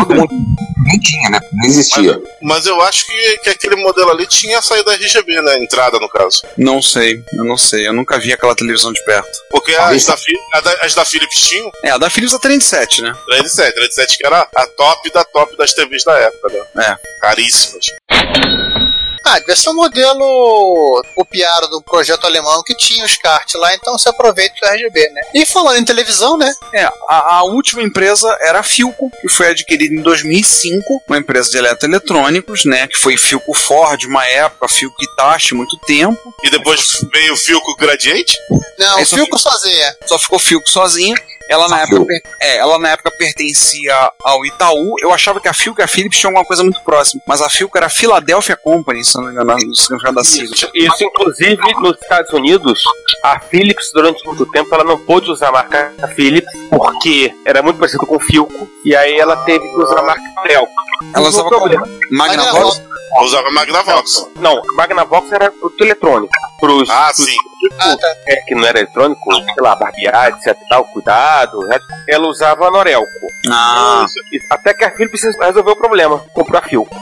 Todo 0.00 0.14
mundo 0.14 0.28
nem 0.86 0.98
tinha, 1.00 1.30
né? 1.30 1.40
Não 1.52 1.66
existia. 1.68 2.20
Mas 2.42 2.66
eu 2.66 2.80
acho 2.82 3.06
que, 3.06 3.38
que 3.38 3.50
aquele 3.50 3.76
modelo 3.76 4.10
ali 4.10 4.26
tinha 4.26 4.60
saída 4.60 4.92
RGB, 4.94 5.40
né? 5.42 5.58
Entrada, 5.62 5.98
no 5.98 6.08
caso. 6.08 6.42
Não 6.58 6.82
sei, 6.82 7.22
eu 7.32 7.44
não 7.44 7.56
sei. 7.56 7.86
Eu 7.88 7.92
nunca 7.92 8.18
vi 8.18 8.32
aquela 8.32 8.54
televisão 8.54 8.92
de 8.92 9.02
perto. 9.04 9.28
Porque 9.50 9.72
as 9.74 10.04
da, 10.04 10.16
a 10.54 10.60
da- 10.60 10.78
as 10.82 10.94
da 10.94 11.04
Philips 11.04 11.40
tinham 11.48 11.70
É, 11.82 11.90
a 11.90 11.98
da 11.98 12.10
Philips 12.10 12.34
a 12.34 12.38
37, 12.38 13.02
né? 13.02 13.12
37. 13.26 13.74
37 13.74 14.18
que 14.18 14.26
era 14.26 14.48
a 14.54 14.66
top 14.66 15.10
da 15.12 15.24
top 15.24 15.56
das 15.56 15.72
TVs 15.72 16.04
da 16.04 16.16
época, 16.18 16.48
né? 16.74 16.86
É. 16.86 17.20
Caríssimas. 17.20 17.86
Ah, 19.24 19.38
devia 19.38 19.56
ser 19.56 19.70
um 19.70 19.74
modelo 19.74 21.02
copiado 21.14 21.68
do 21.68 21.82
projeto 21.82 22.26
alemão 22.26 22.62
que 22.62 22.74
tinha 22.76 23.04
os 23.04 23.16
kart 23.16 23.54
lá, 23.54 23.74
então 23.74 23.98
se 23.98 24.08
aproveita 24.08 24.54
do 24.60 24.66
RGB, 24.68 25.08
né? 25.10 25.22
E 25.34 25.46
falando 25.46 25.78
em 25.78 25.84
televisão, 25.84 26.36
né? 26.36 26.52
É, 26.72 26.84
a, 27.08 27.36
a 27.36 27.44
última 27.44 27.82
empresa 27.82 28.36
era 28.42 28.60
a 28.60 28.62
Filco, 28.62 29.10
que 29.20 29.28
foi 29.28 29.48
adquirida 29.48 29.94
em 29.94 30.02
2005, 30.02 31.02
uma 31.08 31.18
empresa 31.18 31.50
de 31.50 31.56
eletroeletrônicos, 31.58 32.64
né? 32.64 32.86
Que 32.86 32.96
foi 32.96 33.16
Filco 33.16 33.54
Ford, 33.54 34.04
uma 34.04 34.26
época, 34.26 34.68
Filco 34.68 34.96
Hitachi, 35.02 35.54
muito 35.54 35.78
tempo. 35.86 36.20
E 36.42 36.50
depois 36.50 37.04
veio 37.12 37.32
o 37.34 37.36
Filco 37.36 37.76
Gradiente? 37.76 38.36
Não, 38.78 38.98
Aí 38.98 39.06
só 39.06 39.16
Filco 39.16 39.38
sozinha. 39.38 39.96
Só 40.06 40.18
ficou 40.18 40.38
Filco 40.38 40.68
sozinha. 40.68 41.16
Ela 41.54 41.68
na, 41.68 41.82
época, 41.82 42.12
é, 42.40 42.56
ela 42.56 42.78
na 42.80 42.88
época 42.90 43.12
pertencia 43.16 43.94
ao 44.24 44.44
Itaú. 44.44 44.96
Eu 45.00 45.12
achava 45.12 45.40
que 45.40 45.46
a 45.46 45.52
Filco 45.52 45.80
e 45.80 45.84
a 45.84 45.86
Philips 45.86 46.18
tinham 46.18 46.30
alguma 46.30 46.44
coisa 46.44 46.64
muito 46.64 46.82
próxima, 46.82 47.22
mas 47.28 47.40
a 47.40 47.48
Filco 47.48 47.76
era 47.78 47.86
a 47.86 47.90
Philadelphia 47.90 48.56
Company, 48.56 49.04
se 49.04 49.16
não 49.16 49.24
me 49.24 49.30
engano, 49.30 49.54
no 49.54 49.76
significado 49.76 50.16
da 50.16 50.24
sigla. 50.24 50.54
Isso, 50.74 51.04
inclusive, 51.04 51.74
nos 51.80 51.96
Estados 52.00 52.32
Unidos, 52.32 52.82
a 53.22 53.38
Philips, 53.38 53.90
durante 53.94 54.24
muito 54.26 54.44
tempo, 54.46 54.74
ela 54.74 54.84
não 54.84 54.98
pôde 54.98 55.30
usar 55.30 55.48
a 55.48 55.52
marca 55.52 55.92
Philips, 56.16 56.52
porque 56.70 57.32
era 57.46 57.62
muito 57.62 57.78
parecido 57.78 58.04
com 58.04 58.16
o 58.16 58.20
Filco, 58.20 58.68
e 58.84 58.96
aí 58.96 59.16
ela 59.18 59.36
teve 59.44 59.60
que 59.60 59.76
usar 59.76 60.00
a 60.00 60.02
marca 60.02 60.22
Telco. 60.46 60.72
Ela 61.14 61.28
usava? 61.28 61.50
Magnavox? 62.10 62.82
Usava 63.22 63.50
Magnavox. 63.52 64.28
Não, 64.36 64.60
Magnavox 64.74 65.30
era 65.30 65.50
produto 65.52 65.80
eletrônico. 65.80 66.32
Pros, 66.64 66.88
Ah, 66.90 67.04
pros- 67.14 67.26
sim. 67.26 67.36
tipo, 67.60 67.98
é, 68.28 68.36
que 68.46 68.54
não 68.54 68.66
era 68.66 68.78
eletrônico, 68.78 69.34
sei 69.34 69.44
lá, 69.60 69.74
barbear, 69.76 70.28
etc 70.28 70.56
e 70.60 70.68
tal, 70.68 70.84
cuidado. 70.86 71.58
né? 71.66 71.78
Ela 72.08 72.26
usava 72.28 72.66
a 72.66 72.70
Norelco. 72.70 73.06
Ah, 73.50 74.04
Até 74.50 74.72
que 74.74 74.84
a 74.84 74.90
Philips 74.90 75.22
resolveu 75.22 75.72
o 75.72 75.76
problema, 75.76 76.24
comprou 76.32 76.58
a 76.58 76.62
Filco. 76.62 76.94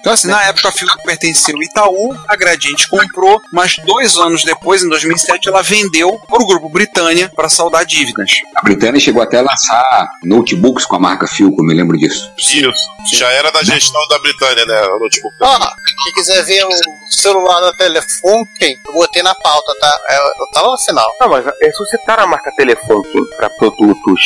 Então, 0.00 0.12
assim, 0.12 0.28
na 0.28 0.42
época 0.44 0.68
a 0.68 0.72
Filco 0.72 1.02
pertencia 1.04 1.54
ao 1.54 1.62
Itaú, 1.62 2.16
a 2.28 2.36
Gradiente 2.36 2.88
comprou, 2.88 3.40
mas 3.52 3.76
dois 3.84 4.16
anos 4.16 4.42
depois, 4.44 4.82
em 4.82 4.88
2007, 4.88 5.48
ela 5.48 5.62
vendeu 5.62 6.18
para 6.28 6.42
o 6.42 6.46
grupo 6.46 6.68
Britânia 6.68 7.30
para 7.34 7.48
saldar 7.48 7.84
dívidas. 7.84 8.30
A 8.56 8.62
Britânia 8.62 9.00
chegou 9.00 9.22
até 9.22 9.38
a 9.38 9.42
lançar 9.42 10.08
notebooks 10.24 10.86
com 10.86 10.96
a 10.96 11.00
marca 11.00 11.26
Philco, 11.26 11.60
eu 11.60 11.66
me 11.66 11.74
lembro 11.74 11.96
disso. 11.98 12.30
Isso. 12.38 12.90
Já 13.12 13.28
era 13.30 13.50
da 13.50 13.62
gestão 13.62 14.00
da 14.08 14.18
Britânia, 14.18 14.64
né? 14.66 14.82
O 14.88 14.98
notebook. 14.98 15.34
Ó, 15.40 15.58
quem 16.04 16.12
quiser 16.14 16.42
ver 16.44 16.64
o 16.64 16.70
celular 17.10 17.60
da 17.60 17.72
Telefunken, 17.74 18.76
eu 18.86 18.92
botei 18.92 19.22
na 19.22 19.34
pauta, 19.34 19.72
tá? 19.80 20.00
É, 20.08 20.16
Eu 20.18 20.46
tava 20.52 20.68
no 20.68 20.78
final. 20.78 21.10
Não, 21.20 21.28
mas 21.28 21.44
ressuscitaram 21.60 22.24
a 22.24 22.26
marca 22.26 22.52
Telefunken 22.56 23.24
para 23.36 23.50
produtos. 23.50 24.20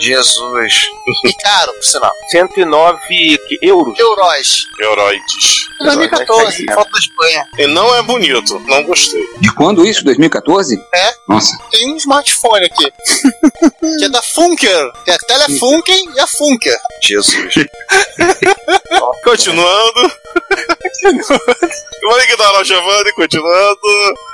Jesus. 0.00 0.82
E 1.24 1.32
caro, 1.34 1.72
por 1.72 1.82
sinal. 1.82 2.12
109 2.30 2.98
euros. 3.62 3.98
Euros. 3.98 4.68
Heróides. 4.80 5.68
2014, 5.80 6.64
foto 6.74 6.90
da 6.90 6.98
Espanha. 6.98 7.48
E 7.58 7.66
não 7.66 7.94
é 7.94 8.02
bonito, 8.02 8.58
não 8.60 8.82
gostei. 8.84 9.24
De 9.40 9.52
quando 9.54 9.86
isso? 9.86 10.04
2014? 10.04 10.76
É. 10.94 11.14
Nossa. 11.28 11.56
Tem 11.70 11.92
um 11.92 11.96
smartphone 11.96 12.66
aqui. 12.66 12.92
que 13.98 14.04
é 14.04 14.08
da 14.08 14.22
Funker. 14.22 14.92
Tem 15.04 15.14
a 15.14 15.18
Telefunken 15.18 16.10
e 16.14 16.20
a 16.20 16.26
Funker. 16.26 16.78
Jesus. 17.02 17.54
Continuando. 19.24 20.12
Vamos 22.02 22.24
ignorar 22.24 22.60
o 22.60 22.64
Giovanni, 22.64 23.12
continuando. 23.12 23.78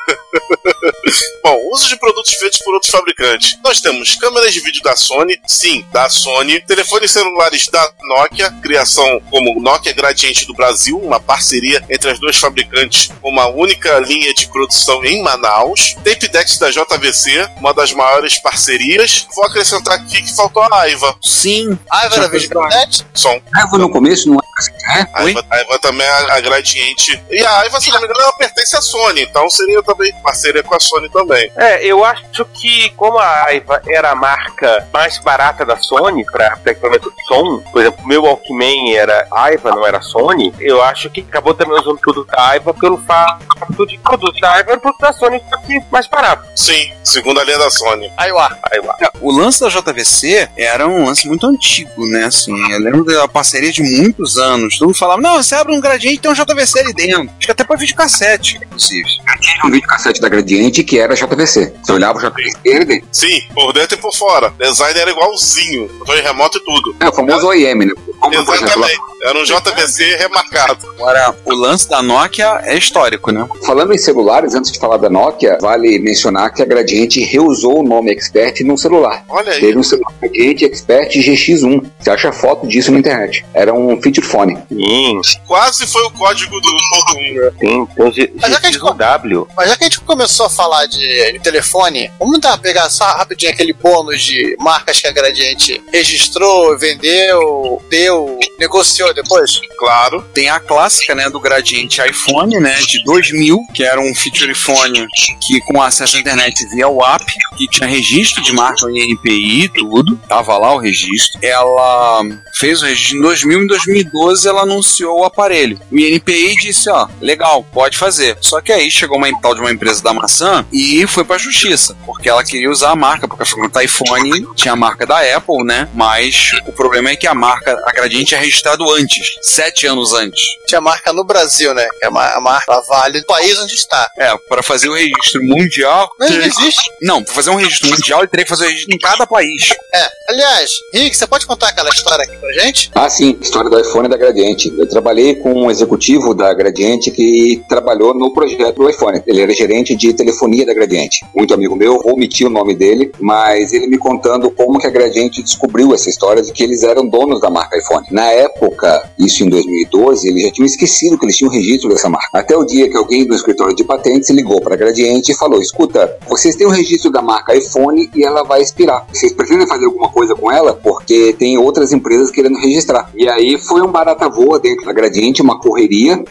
Bom, 1.43 1.61
uso 1.73 1.89
de 1.89 1.97
produtos 1.97 2.33
feitos 2.35 2.59
por 2.61 2.75
outros 2.75 2.91
fabricantes. 2.91 3.59
Nós 3.63 3.81
temos 3.81 4.15
câmeras 4.17 4.53
de 4.53 4.61
vídeo 4.61 4.83
da 4.83 4.97
Sony, 4.97 5.41
sim, 5.47 5.85
da 5.93 6.09
Sony, 6.09 6.61
telefones 6.61 7.11
celulares 7.11 7.67
da 7.69 7.93
Nokia, 8.03 8.51
criação 8.75 9.21
como 9.31 9.61
Nokia 9.61 9.93
Gradiente 9.93 10.47
do 10.47 10.55
Brasil, 10.55 10.99
uma 10.99 11.21
parceria 11.21 11.81
entre 11.89 12.11
as 12.11 12.19
duas 12.19 12.37
fabricantes, 12.37 13.09
uma 13.23 13.47
única 13.47 14.01
linha 14.01 14.35
de 14.35 14.49
produção 14.49 15.05
em 15.05 15.23
Manaus, 15.23 15.95
tape 16.03 16.27
decks 16.27 16.59
da 16.59 16.71
JVC, 16.71 17.49
uma 17.59 17.73
das 17.73 17.93
maiores 17.93 18.37
parcerias. 18.39 19.29
Vou 19.33 19.45
acrescentar 19.45 19.95
aqui 19.95 20.23
que 20.23 20.35
faltou 20.35 20.65
a 20.65 20.81
Aiva. 20.81 21.15
Sim. 21.23 21.79
Aiva 21.89 22.19
da 22.19 22.27
Videocassete? 22.27 23.07
Som. 23.15 23.41
Aiva 23.55 23.79
no 23.79 23.89
começo 23.91 24.29
não 24.29 24.41
assim, 24.57 24.73
né? 24.73 25.09
A 25.13 25.23
Aiva, 25.23 25.45
a 25.49 25.57
Aiva 25.57 25.79
também 25.79 26.07
é 26.07 26.33
a 26.33 26.41
Gradiente. 26.41 27.23
E 27.31 27.45
a 27.45 27.61
Aiva, 27.61 27.81
se 27.81 27.91
não 27.93 28.01
me 28.01 28.07
engano, 28.07 28.21
ela 28.21 28.33
pertence 28.33 28.77
à 28.77 28.81
Sony, 28.81 29.23
então 29.23 29.49
seria 29.49 29.83
também 29.85 30.13
parceria 30.23 30.65
com 30.65 30.75
a 30.75 30.81
Sony 30.81 31.09
também. 31.11 31.49
É, 31.57 31.85
eu 31.87 32.05
acho 32.05 32.45
que 32.47 32.91
como 32.97 33.19
a 33.19 33.45
Aiva 33.47 33.81
era 33.87 34.11
a 34.11 34.15
marca 34.17 34.89
mais 34.93 35.19
barata 35.19 35.65
da 35.65 35.77
Sony 35.77 36.25
para 36.25 36.59
equipamento 36.67 37.13
de 37.17 37.25
som, 37.27 37.61
por 37.71 37.81
exemplo, 37.81 38.05
o 38.05 38.09
meu 38.09 38.25
Walkman 38.25 38.64
era 38.95 39.27
Aiva, 39.33 39.71
não 39.71 39.87
era 39.87 40.01
Sony, 40.01 40.53
eu 40.61 40.83
acho 40.83 41.11
que 41.11 41.21
acabou 41.21 41.55
também 41.55 41.79
usando 41.79 41.99
tudo 42.03 42.25
da 42.25 42.49
Aiva 42.51 42.73
pelo 42.75 42.99
fato 42.99 43.45
de 43.87 43.99
produto 43.99 44.39
da 44.41 44.53
Aiva 44.53 44.73
era 44.73 44.81
produto 44.81 45.01
da 45.01 45.13
Sony, 45.13 45.41
que 45.67 45.81
mais 45.91 46.07
barato. 46.09 46.45
Sim, 46.57 46.91
segunda 47.03 47.43
linha 47.45 47.59
da 47.59 47.71
Sony. 47.71 48.11
Aiwa. 48.17 48.57
Aiwa. 48.73 48.97
É, 49.01 49.11
O 49.21 49.33
lance 49.33 49.61
da 49.61 49.69
JVC 49.69 50.49
era 50.57 50.87
um 50.87 51.05
lance 51.05 51.27
muito 51.27 51.47
antigo, 51.47 52.07
né? 52.07 52.25
Assim, 52.25 52.55
eu 52.73 52.79
lembro 52.79 53.05
da 53.05 53.27
parceria 53.29 53.73
de 53.73 53.83
muitos 53.83 54.37
anos. 54.39 54.79
Todo 54.79 54.89
mundo 54.89 54.99
falava, 54.99 55.21
não, 55.21 55.43
você 55.43 55.55
abre 55.55 55.75
um 55.77 55.81
gradiente 55.81 56.17
e 56.17 56.19
tem 56.19 56.31
um 56.31 56.35
JVC 56.35 56.81
ali 56.81 56.93
dentro. 56.93 57.23
Acho 57.23 57.47
que 57.47 57.51
até 57.51 57.65
pra 57.65 57.77
videocassete, 57.77 58.59
inclusive. 58.63 59.09
Tinha 59.41 59.67
um 59.67 59.71
videocassete 59.71 60.21
da 60.21 60.29
Gradiente 60.29 60.83
que 60.85 60.99
era 60.99 61.15
JVC. 61.15 61.75
Você 61.83 61.93
olhava 61.93 62.19
o 62.19 62.21
JVC 62.21 62.59
e 62.65 62.69
ele 62.69 62.85
dentro. 62.85 63.09
Sim, 63.13 63.41
por 63.55 63.73
dentro 63.73 63.97
e 63.99 64.01
por 64.01 64.15
fora. 64.15 64.53
Design 64.59 64.99
era 64.99 65.11
igualzinho. 65.11 65.89
Controle 65.99 66.21
remoto 66.23 66.59
e 66.59 66.65
tudo. 66.65 66.97
É 67.01 67.09
o 67.09 67.13
famoso 67.13 67.47
OEM, 67.47 67.75
né? 67.75 67.93
Como 68.25 68.41
o 68.41 68.45
projeto 68.47 68.79
lá. 68.79 68.87
Exatamente. 68.87 69.14
Era 69.25 69.39
um 69.39 69.43
JVC 69.43 70.17
remarcado. 70.17 70.87
Agora, 70.99 71.35
o 71.47 71.55
lance 71.55 71.89
da 71.89 72.03
Nokia 72.03 72.61
é 72.65 72.77
histórico, 72.77 73.33
né? 73.33 73.49
Falando 73.67 73.95
em 73.95 73.99
celulares, 73.99 74.55
antes 74.55 74.71
de 74.71 74.79
falar 74.79 74.99
da 74.99 75.09
Nokia, 75.09 75.57
vale 75.63 75.99
mencionar 75.99 76.53
que 76.53 76.61
a 76.61 76.67
Gradiente 76.67 77.21
reusou 77.21 77.81
o 77.81 77.83
nome 77.83 78.13
Expert 78.13 78.61
num 78.65 78.77
celular. 78.77 79.25
Olha 79.29 79.53
aí. 79.53 79.61
Teve 79.61 79.79
um 79.79 79.83
celular 79.83 80.13
Gradiente 80.21 80.67
Expert 80.67 81.09
GX1. 81.11 81.91
Você 81.99 82.11
acha 82.11 82.33
foto 82.33 82.67
disso 82.67 82.93
na 82.93 82.99
internet. 82.99 83.45
Era 83.55 83.73
um 83.73 84.01
feature 84.03 84.27
phone. 84.27 84.59
Sim, 84.69 85.21
Quase 85.47 85.87
foi 85.87 86.03
o 86.03 86.11
código 86.11 86.61
do 86.61 86.69
ponto 86.69 87.17
1. 87.17 87.59
sim. 87.61 88.13
G- 88.13 88.33
Mas 88.41 88.51
já 88.51 88.61
que 88.61 88.67
a 88.67 88.71
gente- 88.73 88.81
GX1W. 88.83 89.47
Mas 89.57 89.71
já 89.71 89.77
que 89.79 89.85
a 89.85 89.87
gente 89.87 90.01
começou 90.03 90.47
a 90.47 90.51
falar 90.51 90.85
de, 90.87 91.33
de 91.33 91.39
telefone, 91.41 92.11
vamos 92.19 92.39
dar, 92.41 92.59
pegar 92.59 92.91
só 92.91 93.05
rapidinho 93.05 93.53
aquele 93.53 93.73
bônus 93.73 94.23
de 94.23 94.55
marcas 94.61 95.01
que 95.01 95.07
a 95.07 95.13
Gradiente 95.13 95.83
registrou, 95.91 96.77
vendeu, 96.77 97.81
deu, 97.89 98.39
negociou 98.59 99.14
depois? 99.15 99.61
Claro. 99.79 100.23
Tem 100.35 100.49
a 100.49 100.61
clássica, 100.61 101.15
né, 101.15 101.29
do 101.31 101.41
gradiente 101.41 102.01
iPhone, 102.01 102.59
né, 102.59 102.75
de 102.87 103.03
2000, 103.05 103.59
que 103.73 103.83
era 103.83 104.01
um 104.01 104.15
feature 104.15 104.55
phone 104.55 105.07
que 105.41 105.61
com 105.61 105.81
acesso 105.81 106.17
à 106.17 106.21
internet 106.21 106.67
via 106.69 106.89
WAP, 106.89 107.23
que 107.57 107.69
tinha 107.69 107.89
registro 107.89 108.43
de 108.43 108.53
marca 108.53 108.87
em 108.91 109.15
e 109.25 109.69
tudo, 109.69 110.17
tava 110.29 110.57
lá 110.59 110.75
o 110.75 110.79
registro. 110.79 111.39
Ela 111.43 112.23
fez 112.55 112.83
o 112.83 112.87
registro 112.87 113.19
em 113.19 113.23
2000, 113.23 113.63
em 113.63 113.67
2012 113.67 114.49
ela 114.49 114.63
anunciou 114.63 115.21
o 115.21 115.25
aparelho. 115.25 115.79
O 115.91 115.99
INPI 115.99 116.57
disse, 116.57 116.91
ó, 116.91 117.09
legal, 117.21 117.65
pode 117.73 117.97
fazer. 117.97 118.37
Só 118.41 118.61
que 118.61 118.73
aí 118.73 118.91
chegou 118.91 119.17
uma 119.17 119.25
tal 119.41 119.55
de 119.55 119.61
uma 119.61 119.73
empresa 119.73 120.03
da 120.03 120.13
maçã 120.13 120.65
e 120.73 121.07
foi 121.07 121.25
pra 121.25 121.39
justiça, 121.39 121.97
porque 122.07 122.29
ela 122.29 122.45
queria 122.45 122.71
usar 122.71 122.91
a 122.91 122.97
marca, 122.97 123.27
porque 123.27 123.43
afinal 123.43 123.71
o 123.75 123.81
iPhone 123.81 124.47
tinha 124.55 124.73
a 124.73 124.77
marca 124.77 125.07
da 125.07 125.21
Apple, 125.37 125.65
né, 125.65 125.89
mas 125.95 126.53
o 126.67 126.73
problema 126.73 127.11
é 127.11 127.17
que 127.17 127.27
a 127.27 127.35
marca, 127.35 127.77
a 127.87 127.93
Gradiente 127.93 128.35
é 128.35 128.39
registrado 128.39 128.91
antes, 128.93 129.04
sete 129.43 129.87
anos 129.87 130.13
antes. 130.13 130.43
Tinha 130.67 130.81
marca 130.81 131.13
no 131.13 131.25
Brasil, 131.25 131.73
né? 131.75 131.87
Que 131.99 132.07
é 132.07 132.09
a 132.09 132.11
ma- 132.11 132.35
a 132.35 132.41
marca 132.41 132.81
vale 132.89 133.21
do 133.21 133.27
país 133.27 133.59
onde 133.59 133.75
está. 133.75 134.09
É, 134.19 134.35
para 134.49 134.63
fazer 134.63 134.89
o 134.89 134.95
registro 134.95 135.43
mundial. 135.45 136.11
Mas 136.19 136.31
não 136.31 136.43
existe. 136.43 136.83
Não, 137.03 137.23
para 137.23 137.35
fazer 137.35 137.51
um 137.51 137.57
registro 137.57 137.89
mundial, 137.91 138.21
ele 138.21 138.29
teria 138.29 138.45
que 138.45 138.49
fazer 138.51 138.67
o 138.67 138.69
registro 138.69 138.95
em 138.95 138.99
cada 138.99 139.27
país. 139.27 139.75
É. 139.93 140.09
Aliás, 140.29 140.71
Rick, 140.93 141.17
você 141.17 141.27
pode 141.27 141.47
contar 141.47 141.69
aquela 141.69 141.91
história 141.91 142.25
aqui 142.25 142.37
pra 142.37 142.53
gente? 142.53 142.91
Ah, 142.95 143.09
sim, 143.11 143.39
história 143.41 143.71
do 143.71 143.79
iPhone 143.79 144.07
e 144.07 144.11
da 144.11 144.17
Gradiente. 144.17 144.73
Eu 144.77 144.89
trabalhei 144.89 145.35
com 145.37 145.53
um 145.53 145.71
executivo 145.71 146.35
da 146.35 146.53
Gradiente 146.55 147.11
que 147.11 147.63
trabalhou 147.69 148.15
no 148.15 148.33
projeto 148.33 148.75
do 148.77 148.89
iPhone. 148.91 149.23
Ele 149.27 149.41
era 149.43 149.53
gerente 149.53 149.95
de 149.95 150.13
telefonia 150.13 150.67
da 150.67 150.75
Gradiente. 150.75 151.25
Muito 151.35 151.53
amigo 151.55 151.77
meu, 151.77 152.01
vou 152.01 152.15
omitir 152.15 152.47
o 152.47 152.51
nome 152.51 152.75
dele, 152.75 153.13
mas 153.21 153.73
ele 153.73 153.87
me 153.87 153.99
contando 153.99 154.51
como 154.51 154.79
que 154.79 154.87
a 154.87 154.91
Gradiente 154.91 155.43
descobriu 155.43 155.95
essa 155.95 156.09
história 156.09 156.43
de 156.43 156.53
que 156.53 156.63
eles 156.63 156.83
eram 156.83 157.07
donos 157.07 157.41
da 157.41 157.51
marca 157.51 157.79
iPhone. 157.79 158.07
Na 158.11 158.25
época, 158.33 158.84
isso 159.19 159.45
em 159.45 159.49
2012, 159.49 160.29
eles 160.29 160.43
já 160.43 160.53
tinham 160.53 160.67
esquecido 160.67 161.19
que 161.19 161.25
eles 161.25 161.37
tinham 161.37 161.51
registro 161.51 161.89
dessa 161.89 162.09
marca. 162.09 162.29
Até 162.33 162.57
o 162.57 162.65
dia 162.65 162.89
que 162.89 162.97
alguém 162.97 163.27
do 163.27 163.35
escritório 163.35 163.75
de 163.75 163.85
patentes 163.85 164.31
ligou 164.31 164.61
para 164.61 164.75
a 164.75 164.77
Gradiente 164.77 165.33
e 165.33 165.37
falou: 165.37 165.61
escuta, 165.61 166.17
vocês 166.29 166.57
têm 166.57 166.67
o 166.67 166.71
registro 166.71 167.11
da 167.11 167.23
marca 167.23 167.55
iPhone 167.55 168.11
e 168.15 168.25
ela 168.25 168.43
vai 168.45 168.63
expirar. 168.63 169.07
Vocês 169.13 169.33
pretendem 169.33 169.67
fazer 169.67 169.87
alguma 169.87 170.09
coisa 170.09 170.35
com 170.35 170.51
ela? 170.51 170.75
Porque 170.75 171.35
tem 171.39 171.57
outras 171.59 171.93
empresas 171.93 172.31
querendo 172.31 172.59
registrar. 172.59 173.11
E 173.15 173.29
aí 173.29 173.59
foi 173.59 173.83
um 173.83 173.91
barata 173.91 174.29
voa 174.29 174.59
dentro 174.59 174.85
da 174.85 174.93
Gradiente, 174.93 175.43
uma 175.43 175.59
correria. 175.59 176.23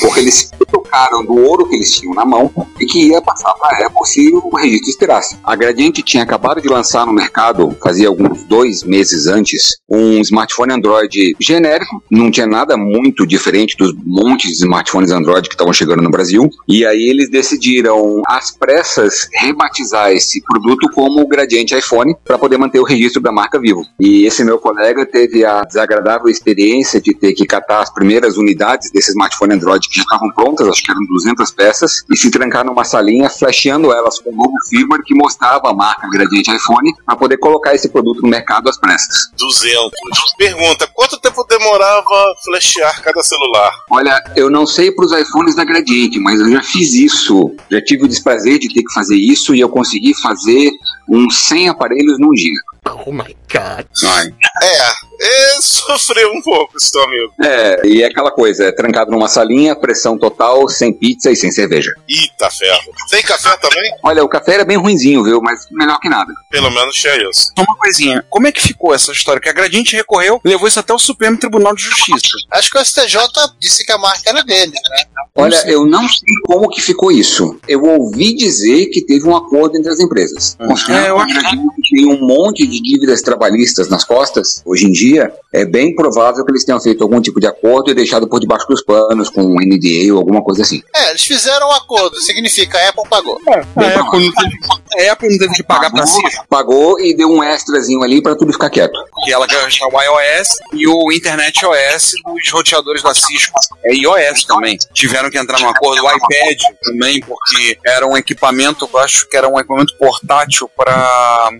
Porque 0.00 0.20
eles 0.20 0.50
se 0.94 1.04
tocaram 1.04 1.24
do 1.24 1.34
ouro 1.34 1.68
que 1.68 1.74
eles 1.74 1.90
tinham 1.90 2.14
na 2.14 2.24
mão 2.24 2.50
e 2.80 2.86
que 2.86 3.08
ia 3.08 3.20
passar 3.20 3.52
para 3.54 3.76
a 3.76 3.86
Apple 3.86 4.06
se 4.06 4.30
o 4.32 4.56
registro 4.56 4.90
expirasse. 4.90 5.36
A 5.42 5.56
Gradiente 5.56 6.02
tinha 6.02 6.22
acabado 6.22 6.60
de 6.60 6.68
lançar 6.68 7.04
no 7.04 7.12
mercado, 7.12 7.76
fazia 7.82 8.08
alguns 8.08 8.44
dois 8.44 8.84
meses 8.84 9.26
antes, 9.26 9.76
um 9.90 10.20
smartphone 10.20 10.72
Android 10.72 11.34
genérico, 11.40 12.02
não 12.10 12.30
tinha 12.30 12.46
nada 12.46 12.76
muito 12.76 13.26
diferente 13.26 13.76
dos 13.76 13.92
montes 14.04 14.50
de 14.50 14.64
smartphones 14.64 15.10
Android 15.10 15.48
que 15.48 15.54
estavam 15.54 15.72
chegando 15.72 16.02
no 16.02 16.10
Brasil. 16.10 16.48
E 16.68 16.86
aí 16.86 17.08
eles 17.08 17.28
decidiram, 17.28 18.22
às 18.26 18.50
pressas, 18.56 19.28
rebatizar 19.34 20.12
esse 20.12 20.42
produto 20.42 20.88
como 20.94 21.20
o 21.20 21.28
Gradiente 21.28 21.76
iPhone 21.76 22.14
para 22.24 22.38
poder 22.38 22.58
manter 22.58 22.78
o 22.78 22.84
registro 22.84 23.20
da 23.20 23.32
marca 23.32 23.58
vivo. 23.58 23.82
E 23.98 24.24
esse 24.26 24.44
meu 24.44 24.58
colega 24.58 25.04
teve 25.06 25.44
a 25.44 25.62
desagradável 25.62 26.28
experiência 26.28 27.00
de 27.00 27.14
ter 27.14 27.32
que 27.32 27.46
catar 27.46 27.80
as 27.80 27.92
primeiras 27.92 28.36
unidades 28.36 28.90
desse 28.90 29.10
smartphone 29.10 29.54
Android 29.54 29.88
que 29.88 29.96
já 29.96 30.02
estavam 30.02 30.30
prontas, 30.30 30.68
acho 30.68 30.83
que 30.84 30.90
eram 30.90 31.04
200 31.06 31.50
peças, 31.52 32.04
e 32.10 32.16
se 32.16 32.30
trancar 32.30 32.64
numa 32.64 32.84
salinha, 32.84 33.30
flasheando 33.30 33.92
elas 33.92 34.20
com 34.20 34.30
um 34.30 34.36
novo 34.36 34.52
firmware 34.68 35.02
que 35.02 35.14
mostrava 35.14 35.70
a 35.70 35.74
marca 35.74 36.08
Gradiente 36.10 36.54
iPhone 36.54 36.94
para 37.04 37.16
poder 37.16 37.38
colocar 37.38 37.74
esse 37.74 37.88
produto 37.88 38.22
no 38.22 38.28
mercado 38.28 38.68
às 38.68 38.78
pressas. 38.78 39.30
200. 39.38 39.90
Pergunta: 40.36 40.88
quanto 40.92 41.18
tempo 41.18 41.44
demorava 41.48 42.34
flashear 42.44 43.02
cada 43.02 43.22
celular? 43.22 43.72
Olha, 43.90 44.22
eu 44.36 44.50
não 44.50 44.66
sei 44.66 44.90
para 44.92 45.04
os 45.04 45.12
iPhones 45.12 45.56
da 45.56 45.64
Gradiente, 45.64 46.18
mas 46.20 46.38
eu 46.40 46.50
já 46.50 46.62
fiz 46.62 46.92
isso. 46.94 47.54
Já 47.70 47.80
tive 47.82 48.04
o 48.04 48.08
desprazer 48.08 48.58
de 48.58 48.68
ter 48.68 48.82
que 48.82 48.92
fazer 48.92 49.16
isso 49.16 49.54
e 49.54 49.60
eu 49.60 49.68
consegui 49.68 50.14
fazer 50.20 50.70
uns 51.08 51.48
100 51.48 51.70
aparelhos 51.70 52.18
num 52.18 52.32
dia. 52.32 52.60
Oh 53.06 53.12
my 53.12 53.36
god. 53.50 53.86
Ai. 54.04 54.34
É, 54.62 55.56
é 55.56 55.60
sofreu 55.60 56.32
um 56.32 56.42
pouco 56.42 56.76
esse 56.76 56.92
teu 56.92 57.02
amigo. 57.02 57.32
É, 57.42 57.86
e 57.86 58.02
é 58.02 58.06
aquela 58.06 58.30
coisa, 58.30 58.64
é 58.64 58.72
trancado 58.72 59.10
numa 59.10 59.28
salinha, 59.28 59.74
pressão 59.74 60.18
total, 60.18 60.68
sem 60.68 60.92
pizza 60.92 61.30
e 61.30 61.36
sem 61.36 61.50
cerveja. 61.50 61.94
Eita 62.08 62.50
ferro. 62.50 62.92
Tem 63.10 63.22
café 63.22 63.56
também? 63.56 63.90
Olha, 64.02 64.22
o 64.22 64.28
café 64.28 64.54
era 64.54 64.64
bem 64.64 64.76
ruinzinho, 64.76 65.24
viu? 65.24 65.40
Mas 65.40 65.66
melhor 65.70 65.98
que 65.98 66.08
nada. 66.08 66.32
Pelo 66.50 66.70
menos 66.70 66.94
tinha 66.94 67.16
isso. 67.28 67.52
Só 67.56 67.64
uma 67.64 67.76
coisinha, 67.76 68.24
como 68.28 68.46
é 68.46 68.52
que 68.52 68.60
ficou 68.60 68.94
essa 68.94 69.12
história? 69.12 69.40
Que 69.40 69.48
a 69.48 69.52
Gradiente 69.52 69.96
recorreu 69.96 70.40
e 70.44 70.48
levou 70.48 70.68
isso 70.68 70.80
até 70.80 70.92
o 70.92 70.98
Supremo 70.98 71.38
Tribunal 71.38 71.74
de 71.74 71.82
Justiça. 71.82 72.36
Acho 72.50 72.70
que 72.70 72.78
o 72.78 72.84
STJ 72.84 73.18
disse 73.58 73.84
que 73.84 73.92
a 73.92 73.98
marca 73.98 74.28
era 74.28 74.42
dele, 74.42 74.72
né? 74.90 75.04
Olha, 75.36 75.60
eu 75.66 75.84
não 75.84 76.08
sei 76.08 76.28
como 76.46 76.68
que 76.68 76.80
ficou 76.80 77.10
isso. 77.10 77.58
Eu 77.66 77.82
ouvi 77.82 78.34
dizer 78.36 78.86
que 78.86 79.04
teve 79.04 79.26
um 79.26 79.34
acordo 79.34 79.76
entre 79.76 79.90
as 79.90 79.98
empresas. 79.98 80.56
Uhum. 80.60 80.68
É, 80.94 81.10
eu 81.10 81.18
a 81.18 81.26
Gradiente 81.26 81.74
tem 81.90 82.06
um 82.06 82.26
monte 82.26 82.66
de 82.66 82.80
dívidas 82.80 83.22
trabalhistas 83.22 83.88
nas 83.88 84.04
costas, 84.04 84.62
hoje 84.64 84.86
em 84.86 84.92
dia, 84.92 85.32
é 85.52 85.64
bem 85.64 85.94
provável 85.94 86.44
que 86.44 86.50
eles 86.50 86.64
tenham 86.64 86.80
feito 86.80 87.02
algum 87.02 87.20
tipo 87.20 87.40
de 87.40 87.46
acordo 87.46 87.90
e 87.90 87.94
deixado 87.94 88.28
por 88.28 88.40
debaixo 88.40 88.66
dos 88.68 88.82
panos 88.82 89.30
com 89.30 89.42
um 89.42 89.56
NDA 89.60 90.12
ou 90.12 90.18
alguma 90.18 90.42
coisa 90.42 90.62
assim. 90.62 90.82
É, 90.94 91.10
eles 91.10 91.22
fizeram 91.22 91.68
um 91.68 91.72
acordo, 91.72 92.20
significa 92.20 92.78
a 92.78 92.88
Apple 92.88 93.04
pagou. 93.08 93.38
A 93.46 94.00
Apple, 94.00 94.26
não 94.26 94.32
teve, 94.32 95.08
a 95.08 95.12
Apple 95.12 95.28
não 95.30 95.38
teve 95.38 95.54
que 95.54 95.62
pagar 95.62 95.90
pra 95.90 96.06
Cisco, 96.06 96.44
Pagou 96.48 97.00
e 97.00 97.16
deu 97.16 97.28
um 97.28 97.42
extrazinho 97.42 98.02
ali 98.02 98.22
pra 98.22 98.34
tudo 98.34 98.52
ficar 98.52 98.70
quieto. 98.70 98.98
que 99.24 99.32
ela 99.32 99.46
quer 99.46 99.64
achar 99.64 99.86
o 99.86 100.00
iOS 100.00 100.48
e 100.72 100.86
o 100.86 101.12
Internet 101.12 101.64
OS 101.64 102.12
dos 102.24 102.50
roteadores 102.52 103.02
da 103.02 103.14
Cisco. 103.14 103.58
É 103.84 103.94
iOS 103.94 104.44
também. 104.44 104.78
Tiveram 104.92 105.30
que 105.30 105.38
entrar 105.38 105.60
num 105.60 105.68
acordo, 105.68 106.02
o 106.02 106.08
iPad 106.08 106.58
também, 106.82 107.20
porque 107.20 107.78
era 107.86 108.06
um 108.06 108.16
equipamento, 108.16 108.88
eu 108.92 109.00
acho 109.00 109.28
que 109.28 109.36
era 109.36 109.48
um 109.48 109.58
equipamento 109.58 109.96
portátil 109.98 110.70
para 110.76 110.83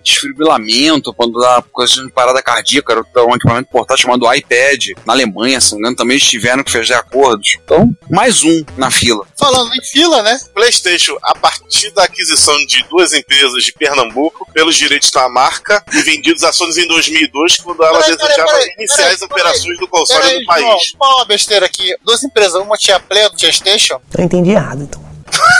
desfibrilamento, 0.03 1.13
quando 1.15 1.41
dá 1.41 1.63
coisa 1.73 2.05
de 2.05 2.11
parada 2.11 2.43
cardíaca, 2.43 2.93
era 2.93 3.27
um 3.27 3.35
equipamento 3.35 3.69
portátil 3.71 4.03
chamado 4.03 4.33
iPad. 4.33 4.91
Na 5.05 5.13
Alemanha, 5.13 5.61
se 5.61 5.73
não 5.73 5.79
me 5.79 5.83
engano, 5.83 5.97
também 5.97 6.19
tiveram 6.19 6.63
que 6.63 6.73
fazer 6.73 6.95
acordos. 6.95 7.57
Então, 7.63 7.95
mais 8.11 8.43
um 8.43 8.65
na 8.77 8.91
fila. 8.91 9.27
Falando 9.39 9.75
em 9.75 9.85
fila, 9.85 10.23
né? 10.23 10.39
PlayStation, 10.53 11.17
a 11.23 11.35
partir 11.35 11.91
da 11.93 12.05
aquisição 12.05 12.57
de 12.67 12.83
duas 12.85 13.13
empresas 13.13 13.63
de 13.63 13.73
Pernambuco, 13.73 14.47
pelos 14.53 14.77
direitos 14.77 15.11
da 15.11 15.29
marca, 15.29 15.83
e 15.93 16.03
vendidos 16.03 16.43
a 16.45 16.53
Sony 16.53 16.75
em 16.83 16.89
2002, 16.89 17.57
quando 17.59 17.83
ela 17.85 17.99
Peraí, 18.01 18.17
desejava 18.17 18.51
peraí, 18.51 18.75
iniciar 18.79 18.97
peraí, 18.97 19.15
as 19.15 19.23
operações 19.23 19.79
do 19.79 19.89
console 19.89 20.21
Peraí, 20.23 20.41
no 20.41 20.47
país. 20.47 20.65
João, 20.65 20.79
fala 20.99 21.17
uma 21.17 21.25
besteira 21.25 21.67
aqui. 21.67 21.95
Duas 22.03 22.23
empresas, 22.23 22.55
uma 22.55 22.77
tinha 22.77 22.99
Play, 22.99 23.25
outra 23.25 23.39
tinha 23.39 23.53
Station. 23.53 24.01
Eu 24.17 24.25
entendi 24.25 24.51
errado, 24.51 24.83
então. 24.83 25.04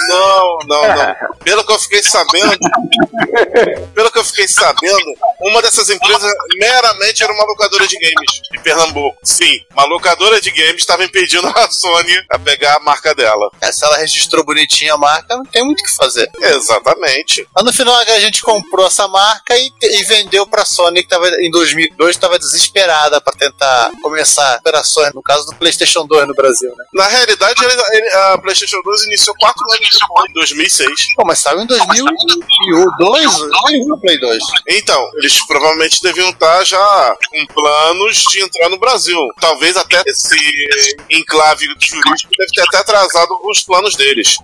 Não, 0.09 0.59
não, 0.67 0.97
não. 0.97 1.15
Pelo 1.45 1.65
que 1.65 1.73
eu 1.73 1.79
fiquei 1.79 2.03
sabendo, 2.03 2.59
pelo 3.95 4.11
que 4.11 4.19
eu 4.19 4.25
fiquei 4.25 4.49
sabendo, 4.49 5.15
uma 5.41 5.61
dessas 5.61 5.91
empresas 5.91 6.33
meramente 6.57 7.23
era 7.23 7.33
uma 7.33 7.45
locadora 7.45 7.87
de 7.87 7.99
games 7.99 8.41
de 8.51 8.59
Pernambuco. 8.61 9.19
Sim, 9.23 9.61
uma 9.73 9.85
locadora 9.85 10.41
de 10.41 10.51
games 10.51 10.77
estava 10.77 11.05
impedindo 11.05 11.47
a 11.49 11.71
Sony 11.71 12.15
a 12.31 12.39
pegar 12.39 12.77
a 12.77 12.81
marca 12.81 13.15
dela. 13.15 13.51
É, 13.61 13.71
se 13.71 13.85
ela 13.85 13.99
registrou 13.99 14.45
bonitinha 14.45 14.95
a 14.95 14.99
marca, 14.99 15.37
não 15.37 15.45
tem 15.45 15.63
muito 15.65 15.81
o 15.81 15.85
que 15.85 15.95
fazer. 15.95 16.31
Exatamente. 16.41 17.47
Mas 17.55 17.65
no 17.65 17.73
final 17.73 17.95
a 17.95 18.21
gente 18.21 18.43
comprou 18.43 18.87
essa 18.87 19.07
marca 19.07 19.57
e, 19.57 19.71
e 19.83 20.03
vendeu 20.05 20.47
pra 20.47 20.65
Sony, 20.65 21.03
que 21.03 21.09
tava, 21.09 21.29
em 21.43 21.51
2002 21.51 22.11
estava 22.17 22.39
desesperada 22.39 23.21
pra 23.21 23.35
tentar 23.35 23.91
começar 24.03 24.59
operações, 24.59 25.13
no 25.13 25.23
caso 25.23 25.47
do 25.47 25.57
PlayStation 25.57 26.07
2 26.07 26.27
no 26.29 26.35
Brasil, 26.35 26.71
né? 26.71 26.85
Na 26.95 27.07
realidade, 27.07 27.61
a 28.13 28.39
PlayStation 28.39 28.81
2 28.83 29.03
iniciou 29.05 29.37
quatro 29.39 29.64
em 30.29 30.33
2006. 30.33 30.91
Pô, 31.17 31.25
mas 31.27 31.39
saiu 31.39 31.61
em 31.61 31.67
2002? 31.67 33.33
Não, 33.87 33.99
Play 34.01 34.19
2. 34.19 34.43
Então, 34.69 35.11
eles 35.17 35.45
provavelmente 35.47 36.01
deviam 36.03 36.31
estar 36.31 36.65
já 36.65 37.17
com 37.31 37.47
planos 37.55 38.23
de 38.31 38.43
entrar 38.43 38.69
no 38.69 38.79
Brasil. 38.79 39.19
Talvez 39.41 39.77
até 39.77 40.03
esse 40.07 40.97
enclave 41.11 41.67
jurídico 41.67 42.31
deve 42.39 42.53
ter 42.55 42.63
até 42.63 42.79
atrasado 42.79 43.39
os 43.45 43.63
planos 43.63 43.95
deles. 43.97 44.37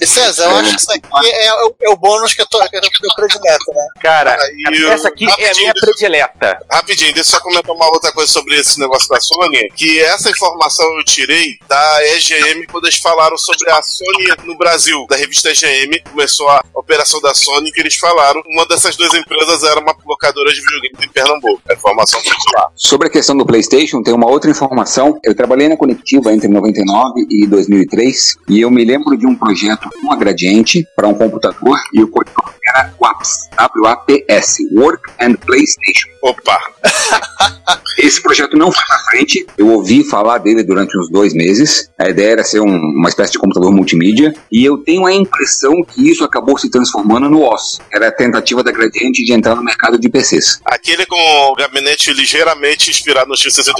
E 0.00 0.06
César, 0.06 0.44
eu 0.44 0.56
acho 0.56 0.70
que 0.70 0.80
isso 0.80 0.92
aqui 0.92 1.30
é, 1.30 1.54
o- 1.64 1.74
é 1.82 1.88
o 1.90 1.96
bônus 1.96 2.34
que 2.34 2.42
eu 2.42 2.46
tô 2.46 2.58
que 2.68 2.76
eu 2.76 2.80
tô 2.80 3.14
predileto, 3.16 3.64
né? 3.74 3.86
Cara, 4.00 4.36
E 4.70 4.84
essa 4.86 5.08
aqui 5.08 5.26
é 5.38 5.50
a 5.50 5.54
minha 5.54 5.72
predileta. 5.74 6.58
Rapidinho, 6.70 7.12
deixa 7.14 7.30
eu 7.30 7.38
só 7.38 7.40
comentar 7.40 7.74
uma 7.74 7.86
outra 7.90 8.12
coisa 8.12 8.30
sobre 8.32 8.58
esse 8.58 8.78
negócio 8.78 9.08
da 9.08 9.20
Sony. 9.20 9.68
Que 9.76 10.00
essa 10.00 10.30
informação 10.30 10.86
eu 10.98 11.04
tirei 11.04 11.58
da 11.68 12.06
EGM 12.14 12.66
quando 12.66 12.84
eles 12.86 12.98
falaram 12.98 13.36
sobre 13.36 13.70
a 13.70 13.82
Sony 13.82 14.28
no 14.44 14.51
Brasil. 14.56 15.06
Da 15.08 15.16
revista 15.16 15.50
EGM, 15.50 16.00
começou 16.10 16.48
a 16.48 16.62
operação 16.74 17.20
da 17.20 17.34
Sony 17.34 17.70
que 17.72 17.80
eles 17.80 17.96
falaram. 17.96 18.42
Uma 18.48 18.66
dessas 18.66 18.96
duas 18.96 19.12
empresas 19.14 19.62
era 19.62 19.80
uma 19.80 19.94
locadora 20.06 20.52
de 20.52 20.60
videogames 20.60 20.98
em 21.04 21.08
Pernambuco. 21.08 21.62
A 21.68 21.74
informação 21.74 22.20
foi 22.20 22.32
lá. 22.54 22.68
Sobre 22.74 23.08
a 23.08 23.10
questão 23.10 23.36
do 23.36 23.46
PlayStation, 23.46 24.02
tem 24.02 24.14
uma 24.14 24.28
outra 24.28 24.50
informação. 24.50 25.18
Eu 25.24 25.34
trabalhei 25.34 25.68
na 25.68 25.76
Conectiva 25.76 26.32
entre 26.32 26.48
99 26.48 27.26
e 27.30 27.46
2003 27.46 28.36
e 28.48 28.60
eu 28.60 28.70
me 28.70 28.84
lembro 28.84 29.16
de 29.16 29.26
um 29.26 29.34
projeto 29.34 29.88
com 30.00 30.12
a 30.12 30.16
Gradiente 30.16 30.86
para 30.96 31.08
um 31.08 31.14
computador 31.14 31.78
e 31.92 32.02
o 32.02 32.08
código 32.08 32.42
era 32.74 32.92
WAPS, 33.00 33.48
W-A-P-S, 33.56 34.62
Work 34.76 35.02
and 35.20 35.34
PlayStation. 35.34 36.08
Opa! 36.22 36.58
Esse 37.98 38.22
projeto 38.22 38.56
não 38.56 38.70
foi 38.72 38.84
pra 38.84 38.98
frente. 39.10 39.46
Eu 39.58 39.68
ouvi 39.68 40.04
falar 40.08 40.38
dele 40.38 40.62
durante 40.62 40.96
uns 40.98 41.10
dois 41.10 41.34
meses. 41.34 41.90
A 41.98 42.08
ideia 42.08 42.32
era 42.32 42.44
ser 42.44 42.60
um- 42.60 42.66
uma 42.76 43.08
espécie 43.08 43.32
de 43.32 43.38
computador 43.38 43.70
multimídia. 43.72 44.32
E 44.52 44.64
eu 44.64 44.76
tenho 44.76 45.06
a 45.06 45.12
impressão 45.12 45.72
que 45.82 46.10
isso 46.10 46.22
acabou 46.22 46.58
se 46.58 46.68
transformando 46.70 47.30
no 47.30 47.42
OS. 47.42 47.80
Era 47.90 48.08
a 48.08 48.12
tentativa 48.12 48.62
da 48.62 48.70
Gradiente 48.70 49.24
de 49.24 49.32
entrar 49.32 49.54
no 49.54 49.64
mercado 49.64 49.98
de 49.98 50.10
PCs. 50.10 50.60
Aquele 50.64 51.06
com 51.06 51.16
o 51.16 51.54
gabinete 51.54 52.12
ligeiramente 52.12 52.90
inspirado 52.90 53.28
no 53.28 53.34
X68000. 53.34 53.72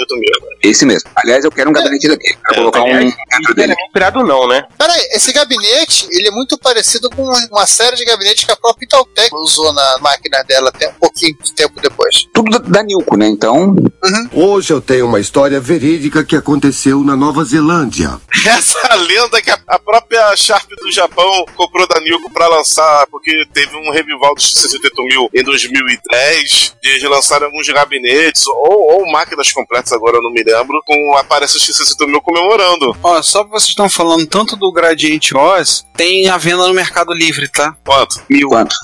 Esse 0.63 0.87
mesmo. 0.87 1.11
Aliás, 1.15 1.45
eu 1.45 1.51
quero 1.51 1.69
um 1.69 1.73
gabinete 1.75 2.09
daquele. 2.09 2.39
Quero 2.49 2.61
colocar 2.63 2.83
um 2.85 2.87
dentro 2.87 3.55
dele. 3.55 3.75
Inspirado 3.87 4.25
não, 4.25 4.49
né? 4.49 4.65
Peraí, 4.79 5.09
esse 5.13 5.31
gabinete, 5.33 6.09
ele 6.11 6.29
é 6.29 6.31
muito 6.31 6.57
parecido 6.57 7.11
com 7.11 7.23
uma, 7.23 7.67
série 7.67 7.97
de 7.97 8.05
gabinetes 8.05 8.45
que 8.45 8.53
a 8.53 8.57
própria 8.57 8.87
Itautec 8.87 9.35
usou 9.35 9.73
na 9.73 9.99
máquina 10.01 10.43
dela 10.45 10.71
até 10.71 10.89
um 10.89 10.95
pouquinho 10.95 11.37
de 11.43 11.53
tempo 11.53 11.81
depois. 11.81 12.27
Tudo 12.33 12.59
da, 12.59 12.83
Nilco, 12.83 13.17
né? 13.17 13.29
Então, 13.29 13.77
Hoje 14.33 14.73
eu 14.73 14.81
tenho 14.81 15.07
uma 15.07 15.21
história 15.21 15.61
verídica 15.61 16.25
que 16.25 16.35
aconteceu 16.35 17.05
na 17.05 17.15
Nova 17.15 17.45
Zelândia. 17.45 18.21
Essa 18.47 18.95
lenda 18.95 19.41
que 19.41 19.51
a, 19.51 19.59
a 19.69 19.79
própria 19.79 20.37
Sharp 20.63 20.71
do 20.81 20.93
Japão 20.93 21.45
comprou 21.57 21.87
da 21.87 22.01
Nilco 22.01 22.31
pra 22.31 22.49
lançar, 22.49 23.07
porque 23.09 23.45
teve 23.53 23.77
um 23.77 23.91
revival 23.91 24.35
do 24.35 24.41
X68000 24.41 25.29
em 25.35 25.43
2010, 25.43 26.77
e 26.83 26.89
eles 26.89 27.03
lançaram 27.05 27.47
alguns 27.47 27.67
gabinetes, 27.69 28.47
ou, 28.47 29.01
ou 29.01 29.11
máquinas 29.11 29.53
completas, 29.53 29.93
agora 29.93 30.17
eu 30.17 30.23
não 30.23 30.31
me 30.31 30.43
lembro, 30.43 30.83
com 30.87 31.17
aparece 31.17 31.57
o 31.57 31.61
X68000 31.61 32.21
comemorando. 32.23 32.97
Ó, 33.03 33.23
só 33.23 33.45
que 33.45 33.51
vocês 33.51 33.71
estão 33.71 33.89
falando 33.89 34.27
tanto 34.27 34.57
do 34.57 34.73
Gradiente 34.73 35.37
OS, 35.37 35.85
tem 35.97 36.29
a 36.29 36.37
venda 36.37 36.67
no 36.67 36.75
Mercado 36.75 37.13
Livre, 37.13 37.49
tá? 37.49 37.77
Quanto? 37.85 38.23
Mil. 38.29 38.49
quanto? 38.49 38.75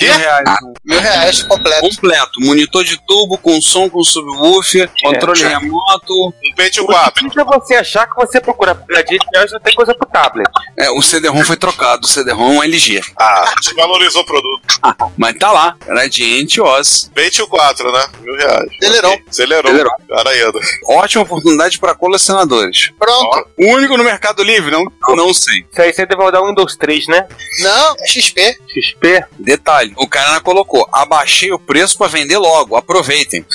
Mil 0.00 0.14
reais. 0.14 0.48
Mil 0.84 1.00
reais 1.00 1.42
completo. 1.42 1.80
Completo. 1.80 2.40
Monitor 2.40 2.84
de 2.84 2.96
tubo, 3.06 3.38
com 3.38 3.60
som, 3.60 3.88
com 3.88 4.02
subwoofer, 4.02 4.90
controle 5.02 5.42
remoto. 5.42 6.12
Um 6.28 6.54
Pentium 6.56 6.84
O 6.84 6.86
4. 6.86 7.22
difícil 7.22 7.42
é 7.42 7.44
você 7.44 7.74
achar 7.76 8.06
que 8.06 8.14
você 8.14 8.40
procura 8.40 8.74
Gradiente 8.88 9.26
hoje 9.36 9.52
não 9.52 9.60
tem 9.60 9.74
coisa 9.74 9.94
pro 9.94 10.08
tablet. 10.08 10.48
É, 10.78 10.90
o 10.90 11.02
CD-ROM 11.02 11.44
foi 11.44 11.56
trocado. 11.56 12.06
O 12.06 12.08
CD-ROM 12.08 12.54
é 12.54 12.56
um 12.58 12.62
LG. 12.62 13.00
Ah, 13.18 13.54
desvalorizou 13.60 14.22
o 14.22 14.26
produto. 14.26 14.80
Mas 15.16 15.36
tá 15.38 15.52
lá. 15.52 15.76
Gradiente 15.86 16.60
OS. 16.60 17.10
Pentium 17.14 17.46
4, 17.46 17.92
né? 17.92 18.06
Mil 18.20 18.36
reais. 18.36 18.68
Acelerou. 18.80 19.18
Acelerou. 19.28 19.90
Cara 20.08 20.30
ainda. 20.30 20.58
Ótima 20.88 21.22
oportunidade 21.24 21.78
para 21.78 21.94
colecionadores. 21.94 22.90
Pronto. 22.98 23.48
O 23.58 23.66
único 23.72 23.96
no 23.96 24.04
Mercado 24.04 24.42
Livre, 24.42 24.70
não, 24.70 24.84
não 25.14 25.32
sei. 25.34 25.64
Isso 25.70 25.82
aí 25.82 25.92
você 25.92 26.06
deve 26.06 26.22
rodar 26.22 26.42
um 26.42 26.48
Windows 26.48 26.76
3, 26.76 27.06
né? 27.08 27.26
Não, 27.60 27.96
é 28.00 28.06
XP. 28.08 28.58
XP. 28.68 29.24
Detalhe, 29.38 29.85
o 29.96 30.08
cara 30.08 30.40
colocou, 30.40 30.86
abaixei 30.92 31.52
o 31.52 31.58
preço 31.58 31.96
para 31.98 32.08
vender 32.08 32.38
logo, 32.38 32.76
aproveitem. 32.76 33.44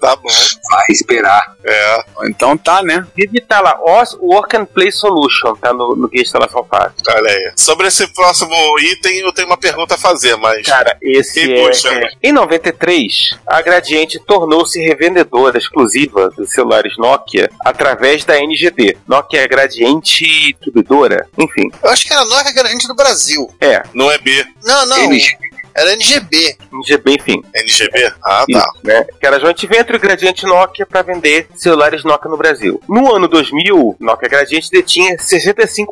tá 0.00 0.16
bom. 0.16 0.28
vai 0.70 0.84
esperar. 0.90 1.54
É. 1.64 2.04
Então 2.30 2.56
tá, 2.56 2.82
né? 2.82 3.06
Deve 3.16 3.40
tá 3.40 3.60
lá, 3.60 3.78
OS 3.82 4.16
Work 4.20 4.56
and 4.56 4.64
Play 4.66 4.90
Solution, 4.90 5.54
tá 5.56 5.72
no, 5.72 5.94
no 5.96 6.08
guia 6.08 6.22
de 6.22 6.28
instalação 6.28 6.64
fácil. 6.64 6.94
Olha 7.08 7.30
aí. 7.30 7.52
Sobre 7.56 7.86
esse 7.88 8.06
próximo 8.14 8.54
item, 8.80 9.18
eu 9.20 9.32
tenho 9.32 9.46
uma 9.48 9.56
pergunta 9.56 9.94
a 9.94 9.98
fazer, 9.98 10.36
mas. 10.36 10.66
Cara, 10.66 10.96
esse 11.02 11.40
E, 11.40 11.52
é, 11.52 12.04
é- 12.04 12.10
Em 12.22 12.32
93, 12.32 13.38
a 13.46 13.60
Gradiente 13.60 14.18
tornou-se 14.26 14.80
revendedora 14.80 15.58
exclusiva 15.58 16.30
dos 16.30 16.50
celulares 16.50 16.96
Nokia 16.96 17.50
através 17.64 18.24
da 18.24 18.38
NGD. 18.38 18.96
Nokia 19.06 19.46
Gradiente 19.46 20.24
Distribuidora. 20.52 21.26
Enfim, 21.38 21.70
Eu 21.82 21.90
acho 21.90 22.06
que 22.06 22.12
era 22.12 22.22
a 22.22 22.24
Nokia 22.24 22.66
gente 22.68 22.86
do 22.86 22.94
Brasil. 22.94 23.50
é. 23.60 23.82
Não 23.94 24.10
é 24.10 24.18
B. 24.18 24.44
Não, 24.62 24.86
não. 24.86 24.97
Wow 24.98 25.47
Era 25.78 25.92
NGB. 25.92 26.56
NGB, 26.72 27.14
enfim. 27.14 27.42
NGB? 27.54 28.12
Ah, 28.24 28.44
tá. 28.44 28.44
Isso, 28.48 28.72
né? 28.82 29.06
Que 29.20 29.26
era 29.26 29.38
joint 29.38 29.66
venture 29.66 29.96
e 29.96 30.00
Gradiente 30.00 30.44
Nokia 30.44 30.84
para 30.84 31.02
vender 31.02 31.46
celulares 31.54 32.02
Nokia 32.02 32.28
no 32.28 32.36
Brasil. 32.36 32.80
No 32.88 33.14
ano 33.14 33.28
2000, 33.28 33.96
Nokia 34.00 34.28
Gradiente 34.28 34.70
detinha 34.70 35.16
65% 35.16 35.86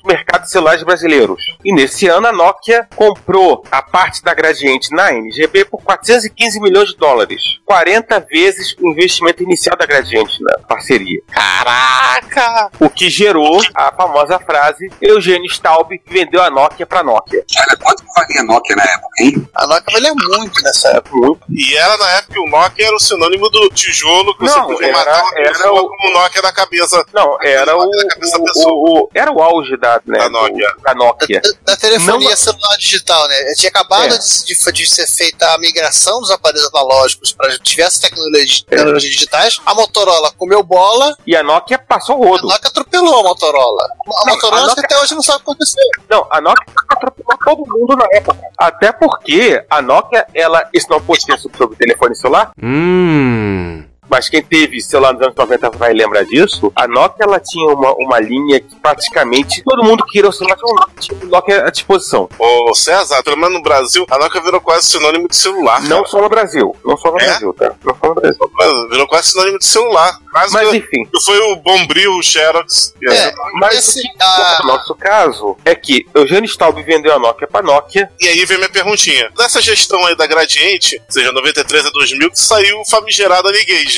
do 0.00 0.06
mercado 0.06 0.42
de 0.42 0.50
celulares 0.50 0.84
brasileiros. 0.84 1.42
E 1.64 1.74
nesse 1.74 2.06
ano 2.06 2.28
a 2.28 2.32
Nokia 2.32 2.86
comprou 2.94 3.64
a 3.70 3.82
parte 3.82 4.22
da 4.22 4.32
Gradiente 4.32 4.94
na 4.94 5.12
NGB 5.12 5.64
por 5.64 5.82
415 5.82 6.60
milhões 6.60 6.90
de 6.90 6.96
dólares. 6.96 7.42
40 7.64 8.20
vezes 8.20 8.76
o 8.78 8.88
investimento 8.90 9.42
inicial 9.42 9.76
da 9.76 9.86
Gradiente 9.86 10.40
na 10.40 10.58
parceria. 10.68 11.20
Caraca! 11.32 12.70
O 12.78 12.88
que 12.88 13.10
gerou 13.10 13.60
a 13.74 13.90
famosa 13.92 14.38
frase 14.38 14.88
Eugênio 15.00 15.50
Staub 15.50 15.90
vendeu 16.06 16.40
a 16.42 16.50
Nokia 16.50 16.86
para 16.86 17.02
Nokia. 17.02 17.44
Cara, 17.52 17.76
quanto 17.76 18.04
que 18.04 18.08
valia 18.14 18.40
a 18.40 18.44
Nokia 18.44 18.76
na 18.76 18.84
época, 18.84 19.08
A 19.54 19.66
Nokia 19.66 19.92
valia 19.92 20.14
muito 20.14 20.62
nessa 20.62 20.88
época. 20.88 21.38
E 21.50 21.76
era 21.76 21.96
na 21.96 22.10
época 22.12 22.32
que 22.34 22.38
o 22.40 22.46
Nokia 22.48 22.86
era 22.86 22.96
o 22.96 23.00
sinônimo 23.00 23.48
do 23.50 23.68
tijolo 23.70 24.36
que 24.36 24.44
você 24.46 24.58
Não, 24.58 24.66
podia 24.66 24.88
era- 24.88 24.96
matar 24.98 25.22
uma 25.22 25.40
era 25.40 25.72
o- 25.72 25.88
com 25.88 26.08
o 26.08 26.12
Nokia 26.12 26.42
na 26.42 26.52
cabeça. 26.52 27.04
Não, 27.12 27.38
era 27.42 27.76
o, 27.76 27.90
cabeça 28.08 28.38
o- 28.38 28.70
o- 28.70 29.00
o- 29.04 29.10
era 29.14 29.30
o 29.32 29.42
auge 29.42 29.76
da, 29.76 30.00
né, 30.06 30.18
Da 30.18 30.24
do- 30.26 30.30
Nokia. 30.32 30.74
da 30.82 30.94
Nokia. 30.94 31.40
Da, 31.40 31.72
da 31.72 31.76
telefonia 31.76 32.30
Não- 32.30 32.36
celular 32.36 32.76
digital, 32.78 33.28
né? 33.28 33.54
Tinha 33.56 33.70
acabado 33.70 34.14
É. 34.14 34.18
de, 34.18 34.44
de- 34.44 34.86
ser 34.92 35.06
feita 35.06 35.46
a 35.54 35.58
migração 35.58 36.20
dos 36.20 36.30
aparelhos 36.30 36.68
analógicos 36.74 37.32
para 37.32 37.56
diversas 37.58 38.00
tecnologias, 38.00 38.64
É. 38.66 38.76
tecnologias 38.76 39.12
digitais. 39.12 39.60
A 39.64 39.74
Motorola 39.74 40.32
comeu 40.36 40.62
bola, 40.62 41.16
E 41.26 41.36
a 41.36 41.42
Nokia 41.42 41.78
passou 41.78 42.18
o 42.18 42.24
a 42.24 42.28
rodo. 42.28 42.48
Nokia 42.48 42.68
atropelou 42.68 43.20
a 43.20 43.22
Motorola. 43.22 43.84
A 43.84 44.26
Não, 44.26 44.34
Motorola 44.34 44.62
a 44.62 44.66
Nokia- 44.66 44.84
até 44.84 44.98
hoje 45.00 45.14
não 45.14 45.22
sabe 45.22 45.36
o 45.38 45.40
que 45.44 45.50
aconteceu. 45.50 45.84
Não, 46.10 46.26
a 46.30 46.40
Nokia 46.40 46.64
atropelou 46.88 47.38
todo 47.44 47.64
mundo 47.78 47.96
na 47.96 48.06
época. 48.12 48.38
Até 48.58 48.90
porque 48.92 49.21
a 49.70 49.80
Nokia, 49.82 50.26
ela, 50.34 50.68
isso 50.72 50.86
não 50.90 51.00
ter 51.26 51.38
sobre 51.38 51.74
o 51.74 51.76
telefone 51.76 52.14
celular, 52.14 52.52
Hum. 52.62 53.84
Mas 54.08 54.28
quem 54.28 54.42
teve 54.42 54.80
celular 54.80 55.12
nos 55.12 55.22
anos 55.22 55.34
90 55.36 55.70
vai 55.70 55.92
lembrar 55.92 56.24
disso. 56.24 56.72
A 56.74 56.86
Nokia, 56.88 57.24
ela 57.24 57.38
tinha 57.40 57.70
uma, 57.72 57.92
uma 57.94 58.18
linha 58.20 58.60
que 58.60 58.74
praticamente 58.76 59.62
todo 59.62 59.82
mundo 59.84 60.04
que 60.04 60.12
queria 60.12 60.28
o 60.28 60.32
celular 60.32 60.58
tinha 60.98 61.16
um 61.22 61.26
Nokia- 61.28 61.64
à 61.66 61.70
disposição. 61.70 62.28
Ô 62.38 62.74
César, 62.74 63.22
pelo 63.22 63.36
menos 63.36 63.54
no 63.54 63.62
Brasil, 63.62 64.04
a 64.10 64.18
Nokia 64.18 64.40
virou 64.40 64.60
quase 64.60 64.88
sinônimo 64.88 65.28
de 65.28 65.36
celular. 65.36 65.82
Não 65.84 66.04
só 66.04 66.20
no 66.20 66.28
Brasil. 66.28 66.74
Não 66.84 66.96
só 66.96 67.10
no 67.12 67.20
É? 67.20 67.24
Brasil, 67.26 67.54
tá? 67.54 67.74
Não 67.84 67.94
só 67.96 68.08
no 68.08 68.14
Brasil. 68.14 68.50
cara. 68.58 68.88
Virou 68.90 69.06
quase 69.06 69.30
sinônimo 69.30 69.58
de 69.58 69.66
celular. 69.66 70.18
Quase 70.32 70.52
Mas 70.54 70.70
que- 70.70 70.76
enfim. 70.78 71.08
foi 71.24 71.38
o 71.52 71.56
Bombril, 71.56 72.12
o 72.14 72.22
Xerox. 72.22 72.94
É, 73.06 73.32
Mas 73.54 73.78
esse, 73.78 74.00
o 74.00 74.02
que 74.02 74.22
a- 74.22 74.58
no 74.62 74.66
nosso 74.68 74.94
caso 74.94 75.56
é 75.64 75.74
que 75.74 76.06
Eugênio 76.14 76.48
Staub 76.48 76.76
vendeu 76.82 77.14
a 77.14 77.18
Nokia 77.18 77.46
pra 77.46 77.62
Nokia. 77.62 78.10
E 78.20 78.26
aí 78.28 78.44
vem 78.44 78.56
minha 78.58 78.68
perguntinha. 78.70 79.30
Dessa 79.36 79.60
gestão 79.60 80.04
aí 80.06 80.16
da 80.16 80.26
Gradiente, 80.26 81.00
seja 81.08 81.30
93 81.32 81.86
a 81.86 81.90
2000, 81.90 82.30
que 82.30 82.40
saiu 82.40 82.80
o 82.80 82.88
famigerado 82.90 83.46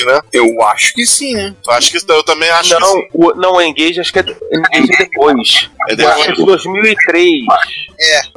Engage, 0.03 0.05
né? 0.05 0.21
Eu 0.33 0.61
acho 0.63 0.93
que 0.93 1.05
sim, 1.05 1.33
né? 1.33 1.55
Eu 1.65 1.73
acho 1.73 1.91
que 1.91 2.11
eu 2.11 2.23
também 2.23 2.49
acho 2.49 2.79
não, 2.79 2.93
que 2.95 3.01
sim. 3.01 3.07
o, 3.13 3.33
não, 3.35 3.53
o 3.55 3.61
Engage 3.61 3.99
acho 3.99 4.11
que 4.13 4.19
é, 4.19 4.23
Engage 4.23 4.93
é 4.93 4.97
depois. 4.97 5.69
É 5.89 5.93
Eu 6.01 6.07
acho 6.09 6.23
que 6.23 6.29
é 6.31 6.35
depois. 6.35 6.61
de 6.61 6.67
2003. 6.67 7.31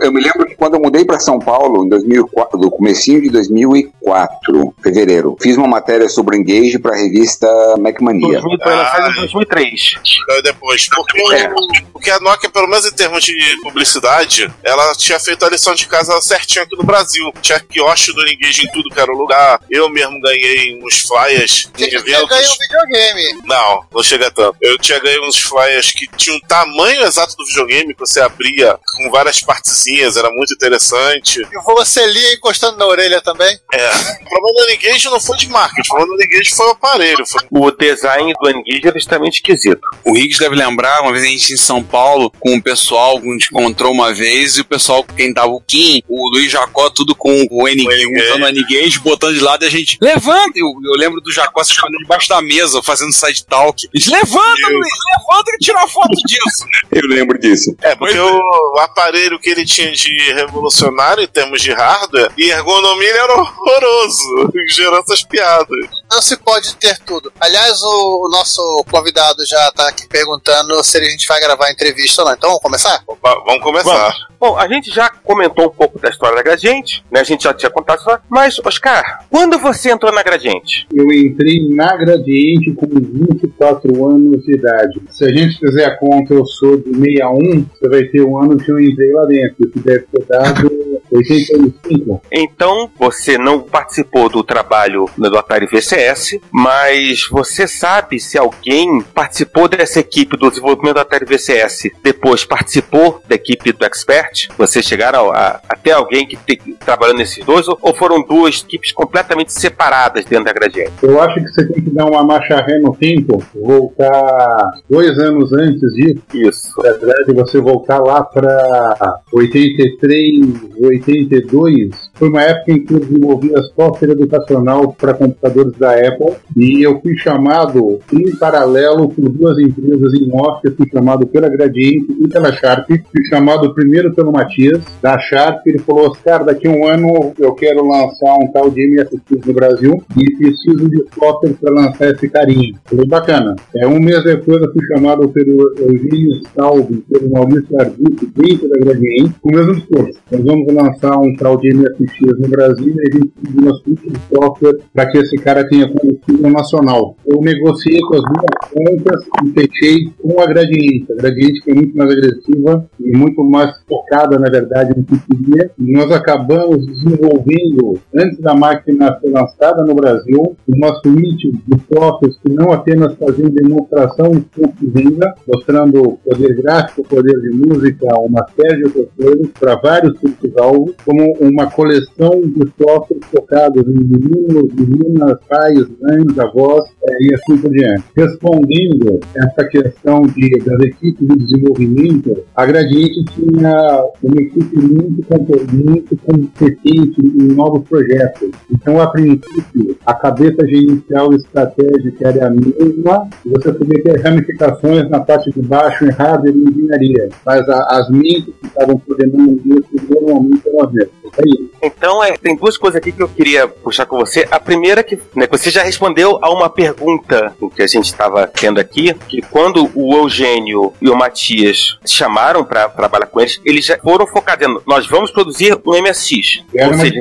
Eu 0.01 0.12
me 0.12 0.21
lembro 0.21 0.47
que 0.47 0.55
quando 0.55 0.75
eu 0.75 0.81
mudei 0.81 1.05
para 1.05 1.18
São 1.18 1.38
Paulo, 1.38 1.85
em 1.85 1.88
2004, 1.88 2.59
do 2.59 2.71
comecinho 2.71 3.21
de 3.21 3.29
2004, 3.31 4.75
fevereiro, 4.83 5.37
fiz 5.40 5.57
uma 5.57 5.66
matéria 5.66 6.09
sobre 6.09 6.37
o 6.37 6.40
Engage 6.40 6.79
para 6.79 6.94
a 6.94 6.99
revista 6.99 7.47
Macmania. 7.79 8.40
2000, 8.40 8.59
foi 8.62 8.75
lançado 8.75 9.11
em 9.11 9.14
2003. 9.14 9.94
É 10.31 10.42
depois. 10.42 10.88
Porque, 10.88 11.21
o- 11.23 11.33
É. 11.33 11.49
porque 11.92 12.11
a 12.11 12.21
Nokia, 12.21 12.49
pelo 12.51 12.68
menos 12.68 12.87
em 12.87 12.92
termos 12.92 13.25
de 13.25 13.35
publicidade, 13.62 14.51
ela 14.62 14.94
tinha 14.94 15.18
feito 15.18 15.44
a 15.44 15.51
lição 15.51 15.75
de 15.75 15.87
casa 15.87 16.21
certinho 16.21 16.64
aqui 16.64 16.77
no 16.77 16.85
Brasil. 16.85 17.33
Tinha 17.42 17.59
quiosque 17.61 18.12
do 18.12 18.27
Engage 18.29 18.62
em 18.64 18.71
tudo 18.73 18.90
que 18.94 19.01
era 19.01 19.11
lugar. 19.12 19.61
Eu 19.71 19.88
mesmo 19.88 20.21
ganhei 20.21 20.79
uns 20.83 21.01
flyers 21.01 21.48
Tinha 21.77 21.89
que 21.89 21.97
eventos. 21.97 22.29
ganhar 22.29 22.51
um 22.51 22.57
videogame. 22.59 23.43
Não, 23.45 23.85
não 23.93 24.03
chega 24.03 24.31
tanto. 24.31 24.57
Eu 24.61 24.79
tinha 24.79 24.99
ganho 25.01 25.27
uns 25.27 25.39
flyers 25.39 25.93
que 25.93 26.09
tinham 26.17 26.37
o 26.37 26.41
tamanho 26.43 27.03
exato 27.03 27.37
do 27.37 27.45
videogame, 27.47 27.95
que 27.95 28.01
você 28.01 28.21
abria 28.21 28.79
com 28.97 29.11
várias 29.11 29.41
partezinhas, 29.41 30.17
era 30.17 30.31
muito 30.31 30.53
interessante. 30.55 31.41
E 31.41 31.65
você 31.65 32.07
lia 32.07 32.35
encostando 32.35 32.79
na 32.79 32.87
orelha 32.87 33.21
também. 33.21 33.59
É. 33.73 33.91
O 34.23 34.29
problema 34.29 34.67
do 34.67 34.71
Engage 34.73 35.07
não 35.07 35.21
foi 35.21 35.37
de 35.37 35.49
marketing, 35.49 35.89
o 35.89 35.95
problema 35.95 36.17
do 36.17 36.25
Engage 36.25 36.51
foi 36.51 36.67
o 36.67 36.71
aparelho. 36.71 37.27
Foi... 37.27 37.41
O 37.51 37.71
design 37.71 38.33
do 38.41 38.51
Engage 38.51 38.89
era 38.89 38.99
extremamente 38.99 39.37
esquisito. 39.37 39.81
O 40.05 40.13
Riggs 40.13 40.39
deve 40.39 40.57
lembrar, 40.57 41.03
uma 41.03 41.13
vez 41.13 41.25
a 41.25 41.29
gente 41.29 41.53
em 41.53 41.57
São 41.57 41.83
Paulo, 41.83 42.31
com 42.39 42.57
o 42.57 42.63
pessoal, 42.63 43.19
a 43.19 43.21
gente 43.21 43.49
encontrou 43.53 43.93
uma 43.93 44.13
vez, 44.13 44.57
e 44.57 44.61
o 44.61 44.65
pessoal, 44.65 45.05
quem 45.05 45.33
tava 45.33 45.49
o 45.49 45.61
Kim, 45.61 46.03
o 46.09 46.31
Luiz 46.31 46.51
Jacó, 46.51 46.91
tudo 46.91 47.15
com 47.15 47.47
o 47.51 47.69
N-Gage, 47.69 48.03
N-Gage. 48.03 48.31
usando 48.31 48.43
o 48.43 48.49
N-Gage, 48.49 48.99
botando 49.01 49.35
de 49.35 49.41
lado, 49.41 49.65
e 49.65 49.67
a 49.67 49.71
gente, 49.71 49.99
levanta! 50.01 50.59
Eu, 50.59 50.67
eu 50.85 50.93
lembro 50.97 51.21
do 51.21 51.33
Jacó 51.38 51.62
se 51.64 51.72
escondendo 51.72 52.01
debaixo 52.03 52.29
da 52.29 52.40
mesa, 52.40 52.83
fazendo 52.83 53.12
side 53.12 53.44
talk. 53.46 53.88
Levanta, 53.94 54.57
Deus. 54.57 54.70
Luiz, 54.70 54.92
levanta 55.18 55.53
que 55.53 55.59
tirar 55.59 55.88
foto 55.88 56.14
disso. 56.27 56.66
Eu 56.90 57.09
lembro 57.09 57.38
disso. 57.38 57.74
É, 57.83 57.94
porque 57.94 58.18
o, 58.18 58.40
o 58.74 58.79
aparelho 58.81 59.38
que 59.38 59.51
ele 59.51 59.64
tinha 59.64 59.92
de 59.92 60.33
revolucionário 60.33 61.22
em 61.22 61.29
termos 61.29 61.61
de 61.61 61.72
hardware 61.72 62.33
e 62.37 62.51
ergonomia 62.51 63.09
ele 63.09 63.18
era 63.18 63.35
horroroso, 63.35 64.51
gerou 64.70 64.98
essas 64.98 65.22
piadas. 65.22 65.68
Não 66.11 66.20
se 66.20 66.37
pode 66.37 66.74
ter 66.77 66.98
tudo. 67.01 67.33
Aliás, 67.40 67.81
o, 67.83 68.27
o 68.27 68.29
nosso 68.31 68.85
convidado 68.90 69.44
já 69.46 69.70
tá 69.72 69.88
aqui 69.88 70.07
perguntando 70.09 70.83
se 70.83 70.98
a 70.98 71.05
gente 71.05 71.27
vai 71.27 71.40
gravar 71.40 71.66
a 71.66 71.72
entrevista 71.72 72.22
ou 72.22 72.29
não. 72.29 72.35
Então 72.35 72.51
vamos 72.51 72.62
começar? 72.62 73.03
Opa, 73.07 73.42
vamos 73.46 73.62
começar. 73.62 73.92
Vamos. 73.92 74.29
Bom, 74.40 74.57
a 74.57 74.68
gente 74.68 74.90
já 74.90 75.11
comentou 75.11 75.66
um 75.66 75.70
pouco 75.70 75.98
da 75.98 76.09
história 76.09 76.37
da 76.37 76.42
Gradiente, 76.42 77.05
né? 77.11 77.20
A 77.20 77.24
gente 77.24 77.42
já 77.42 77.53
tinha 77.53 77.70
contado 77.70 77.98
isso, 77.98 78.20
mas, 78.29 78.59
Oscar, 78.64 79.24
quando 79.29 79.59
você 79.59 79.90
entrou 79.90 80.12
na 80.12 80.22
Gradiente? 80.22 80.87
Eu 80.94 81.11
entrei 81.29 81.69
na 81.69 81.97
Gradiente 81.97 82.73
com 82.73 82.87
24 82.87 84.07
anos 84.07 84.45
de 84.45 84.55
idade. 84.55 85.01
Se 85.11 85.25
a 85.25 85.29
gente 85.29 85.59
fizer 85.59 85.85
a 85.85 85.97
conta, 85.97 86.35
eu 86.35 86.45
sou 86.47 86.77
de 86.77 86.91
61, 86.91 87.64
você 87.64 87.88
vai 87.88 88.05
ter 88.05 88.23
um 88.23 88.38
ano 88.38 88.57
que 88.57 88.71
eu 88.71 88.81
entrei 88.81 89.12
lá 89.12 89.25
dentro, 89.27 89.69
que 89.71 89.79
deve 89.81 90.05
ter 90.12 90.25
dado 90.27 90.78
85. 91.12 92.22
Então, 92.33 92.90
você 92.98 93.38
não 93.38 93.61
participou 93.61 94.29
do 94.29 94.42
trabalho 94.42 95.07
do 95.16 95.38
Atari 95.38 95.66
VCS, 95.66 96.38
mas 96.51 97.27
você 97.31 97.66
sabe 97.66 98.20
se 98.20 98.38
alguém 98.38 99.01
participou 99.01 99.68
dessa 99.68 100.01
equipe 100.01 100.37
do 100.37 100.51
desenvolvimento 100.51 100.94
do 100.94 101.01
Atari 101.01 101.24
VCS, 101.24 101.90
depois 102.03 102.44
participou 102.44 103.20
da 103.29 103.35
equipe 103.35 103.72
do 103.72 103.85
Expert? 103.85 104.48
Vocês 104.57 104.85
chegaram 104.85 105.31
a, 105.31 105.61
a 105.68 105.77
ter 105.77 105.92
alguém 105.92 106.27
que 106.27 106.37
te, 106.37 106.57
trabalhando 106.85 107.18
nesses 107.18 107.44
dois, 107.44 107.68
ou, 107.68 107.79
ou 107.81 107.94
foram 107.94 108.22
duas 108.22 108.62
equipes 108.62 108.92
completamente 108.92 109.53
separadas 109.53 110.24
dentro 110.24 110.46
da 110.46 110.53
Gradiente? 110.53 110.92
Eu 111.03 111.20
acho 111.20 111.35
que 111.35 111.48
você 111.48 111.66
tem 111.66 111.83
que 111.83 111.90
dar 111.90 112.07
uma 112.07 112.22
marcha 112.22 112.57
ré 112.61 112.79
no 112.79 112.94
tempo, 112.94 113.42
voltar 113.55 114.72
dois 114.88 115.18
anos 115.18 115.53
antes 115.53 115.92
disso. 115.92 116.18
Isso. 116.35 116.72
Na 116.83 116.92
verdade, 116.92 117.33
você 117.35 117.61
voltar 117.61 117.98
lá 117.98 118.22
para 118.22 119.20
83, 119.33 120.78
82, 120.81 122.08
foi 122.19 122.29
uma 122.29 122.43
época 122.43 122.73
em 122.73 122.85
que 122.85 122.95
eu 122.95 123.01
desenvolvia 123.01 123.63
software 123.77 124.11
educacional 124.11 124.93
para 124.93 125.15
computadores 125.15 125.73
da 125.79 125.93
Apple 125.93 126.35
e 126.57 126.83
eu 126.83 127.01
fui 127.01 127.17
chamado 127.17 128.01
em 128.13 128.37
paralelo 128.37 129.09
por 129.09 129.29
duas 129.29 129.59
empresas 129.59 130.13
em 130.15 130.29
off, 130.33 130.61
eu 130.65 130.75
fui 130.75 130.89
chamado 130.89 131.27
pela 131.27 131.49
Gradiente 131.49 132.13
e 132.21 132.29
pela 132.29 132.53
Sharp, 132.53 132.89
fui 132.89 133.25
chamado 133.31 133.73
primeiro 133.73 134.13
pelo 134.15 134.33
Matias, 134.33 134.83
da 135.01 135.19
Sharp, 135.19 135.65
ele 135.67 135.79
falou, 135.79 136.11
Oscar, 136.11 136.45
daqui 136.45 136.67
a 136.67 136.71
um 136.71 136.87
ano 136.87 137.33
eu 137.39 137.55
quero 137.55 137.87
lançar 137.87 138.35
um 138.37 138.51
tal 138.53 138.71
de 138.71 138.87
MSX 138.89 139.47
no 139.47 139.53
Brasil 139.53 140.03
e 140.17 140.37
preciso 140.37 140.89
de 140.89 141.05
software 141.15 141.55
para 141.61 141.73
lançar 141.73 142.11
esse 142.11 142.29
carinha. 142.29 142.75
Falei, 142.85 143.07
bacana. 143.07 143.55
É, 143.77 143.87
um 143.87 144.01
mês 144.01 144.25
depois 144.25 144.61
eu 144.61 144.73
fui 144.73 144.85
chamado 144.89 145.29
pelo 145.29 145.73
Eugênio 145.79 146.41
Salve, 146.55 146.97
pelo 147.11 147.31
Maurício 147.31 147.81
Ardito, 147.81 148.27
dentro 148.35 148.69
da 148.69 148.79
Gradiente, 148.81 149.35
com 149.41 149.51
o 149.51 149.57
mesmo 149.57 149.75
discurso. 149.77 150.19
Nós 150.33 150.45
vamos 150.45 150.75
lançar 150.75 151.17
um 151.19 151.35
tal 151.37 151.57
de 151.59 151.73
MSX 151.73 152.08
no 152.21 152.49
Brasil 152.49 152.94
e 152.99 153.18
gente 153.18 153.33
pediu 153.42 153.62
uma 153.62 153.75
suíte 153.75 154.11
de 154.11 154.18
software 154.35 154.79
para 154.92 155.07
que 155.11 155.18
esse 155.18 155.37
cara 155.37 155.68
tenha 155.68 155.88
combustível 155.88 156.51
nacional. 156.51 157.16
Eu 157.27 157.40
negociei 157.40 158.01
com 158.01 158.16
as 158.16 158.23
duas 158.23 158.68
pontas 158.73 159.27
e 159.44 159.51
fechei 159.51 160.11
com 160.21 160.40
a 160.40 160.47
Gradiente. 160.47 161.12
A 161.12 161.16
Gradiente 161.16 161.62
foi 161.62 161.75
muito 161.75 161.97
mais 161.97 162.11
agressiva 162.11 162.88
e 163.01 163.16
muito 163.16 163.42
mais 163.44 163.75
focada, 163.88 164.38
na 164.38 164.51
verdade, 164.51 164.94
no 164.97 165.05
que 165.05 165.18
queria. 165.18 165.71
E 165.79 165.92
nós 165.92 166.11
acabamos 166.11 166.87
desenvolvendo, 166.87 167.99
antes 168.14 168.38
da 168.38 168.55
máquina 168.55 169.18
ser 169.21 169.31
lançada 169.31 169.85
no 169.85 169.94
Brasil, 169.94 170.57
uma 170.68 170.94
suíte 170.97 171.53
de 171.53 171.81
softwares 171.92 172.38
que 172.38 172.53
não 172.53 172.73
apenas 172.73 173.14
faziam 173.16 173.51
demonstração 173.51 174.31
de 174.31 174.40
ponto 174.40 174.75
de 174.81 174.90
venda, 174.90 175.35
mostrando 175.47 176.18
poder 176.25 176.55
gráfico, 176.57 177.03
poder 177.09 177.38
de 177.40 177.51
música, 177.51 178.07
uma 178.18 178.47
série 178.57 178.79
de 178.79 178.85
outras 178.85 179.09
coisas 179.16 179.49
para 179.59 179.77
vários 179.77 180.18
públicos-alvo, 180.18 180.94
como 181.05 181.33
uma 181.40 181.71
coleção 181.71 181.98
de 182.01 182.69
softwares 182.81 183.25
focados 183.31 183.85
em 183.87 183.93
meninos, 184.05 184.73
meninas, 184.75 185.39
pais, 185.49 185.87
mães, 186.01 186.39
avós 186.39 186.85
eh, 187.09 187.17
e 187.21 187.35
assim 187.35 187.61
por 187.61 187.71
diante. 187.71 188.05
Respondendo 188.17 189.21
essa 189.37 189.65
questão 189.69 190.23
de, 190.23 190.59
das 190.65 190.81
equipes 190.81 191.27
de 191.29 191.37
desenvolvimento, 191.37 192.37
a 192.57 192.67
Gradiente 192.67 193.25
tinha 193.35 194.05
uma 194.23 194.41
equipe 194.41 194.77
muito, 194.77 195.25
muito 195.73 196.17
competente 196.19 197.21
em 197.21 197.55
novos 197.55 197.83
projetos. 197.89 198.51
Então, 198.71 199.01
a 199.01 199.09
princípio, 199.09 199.97
a 200.07 200.15
cabeça 200.15 200.67
gerencial 200.67 201.33
estratégica 201.35 202.29
era 202.29 202.47
a 202.49 202.51
mesma, 202.51 203.29
você 203.47 203.73
podia 203.73 204.03
ter 204.03 204.21
ramificações 204.21 205.09
na 205.11 205.21
parte 205.21 205.51
de 205.51 205.63
baixo 205.63 206.05
em 206.05 206.11
hardware 206.11 206.55
e 206.57 206.71
engenharia, 206.71 207.29
mas 207.45 207.69
a- 207.69 207.87
as 207.91 208.11
mentes 208.11 208.53
que 208.61 208.67
estavam 208.67 208.99
coordenando 208.99 209.61
isso 209.67 209.89
normalmente 210.11 210.63
eram 210.69 210.85
as 210.87 210.93
mesmas. 210.93 211.18
É. 211.37 211.87
Então, 211.87 212.23
é, 212.23 212.37
tem 212.37 212.57
duas 212.57 212.77
coisas 212.77 212.97
aqui 212.97 213.12
que 213.12 213.23
eu 213.23 213.29
queria 213.29 213.69
puxar 213.69 214.07
com 214.07 214.17
você. 214.17 214.47
A 214.51 214.59
primeira 214.59 215.03
que 215.03 215.19
né, 215.35 215.47
você 215.51 215.71
já 215.71 215.83
respondeu 215.83 216.38
a 216.43 216.51
uma 216.51 216.69
pergunta 216.69 217.55
que 217.75 217.83
a 217.83 217.87
gente 217.87 218.07
estava 218.07 218.47
tendo 218.47 218.81
aqui, 218.81 219.14
que 219.29 219.41
quando 219.43 219.91
o 219.95 220.14
Eugênio 220.17 220.93
e 221.01 221.09
o 221.09 221.17
Matias 221.17 221.99
chamaram 222.07 222.64
para 222.64 222.88
trabalhar 222.88 223.27
com 223.27 223.41
eles, 223.41 223.61
eles 223.64 223.85
já 223.85 223.99
foram 223.99 224.27
focados 224.27 224.67
em 224.67 224.79
nós 224.87 225.07
vamos 225.07 225.31
produzir 225.31 225.79
um 225.87 226.03
MSX. 226.03 226.64
Era 226.75 226.88
Ou 226.88 226.95
seja, 226.95 227.21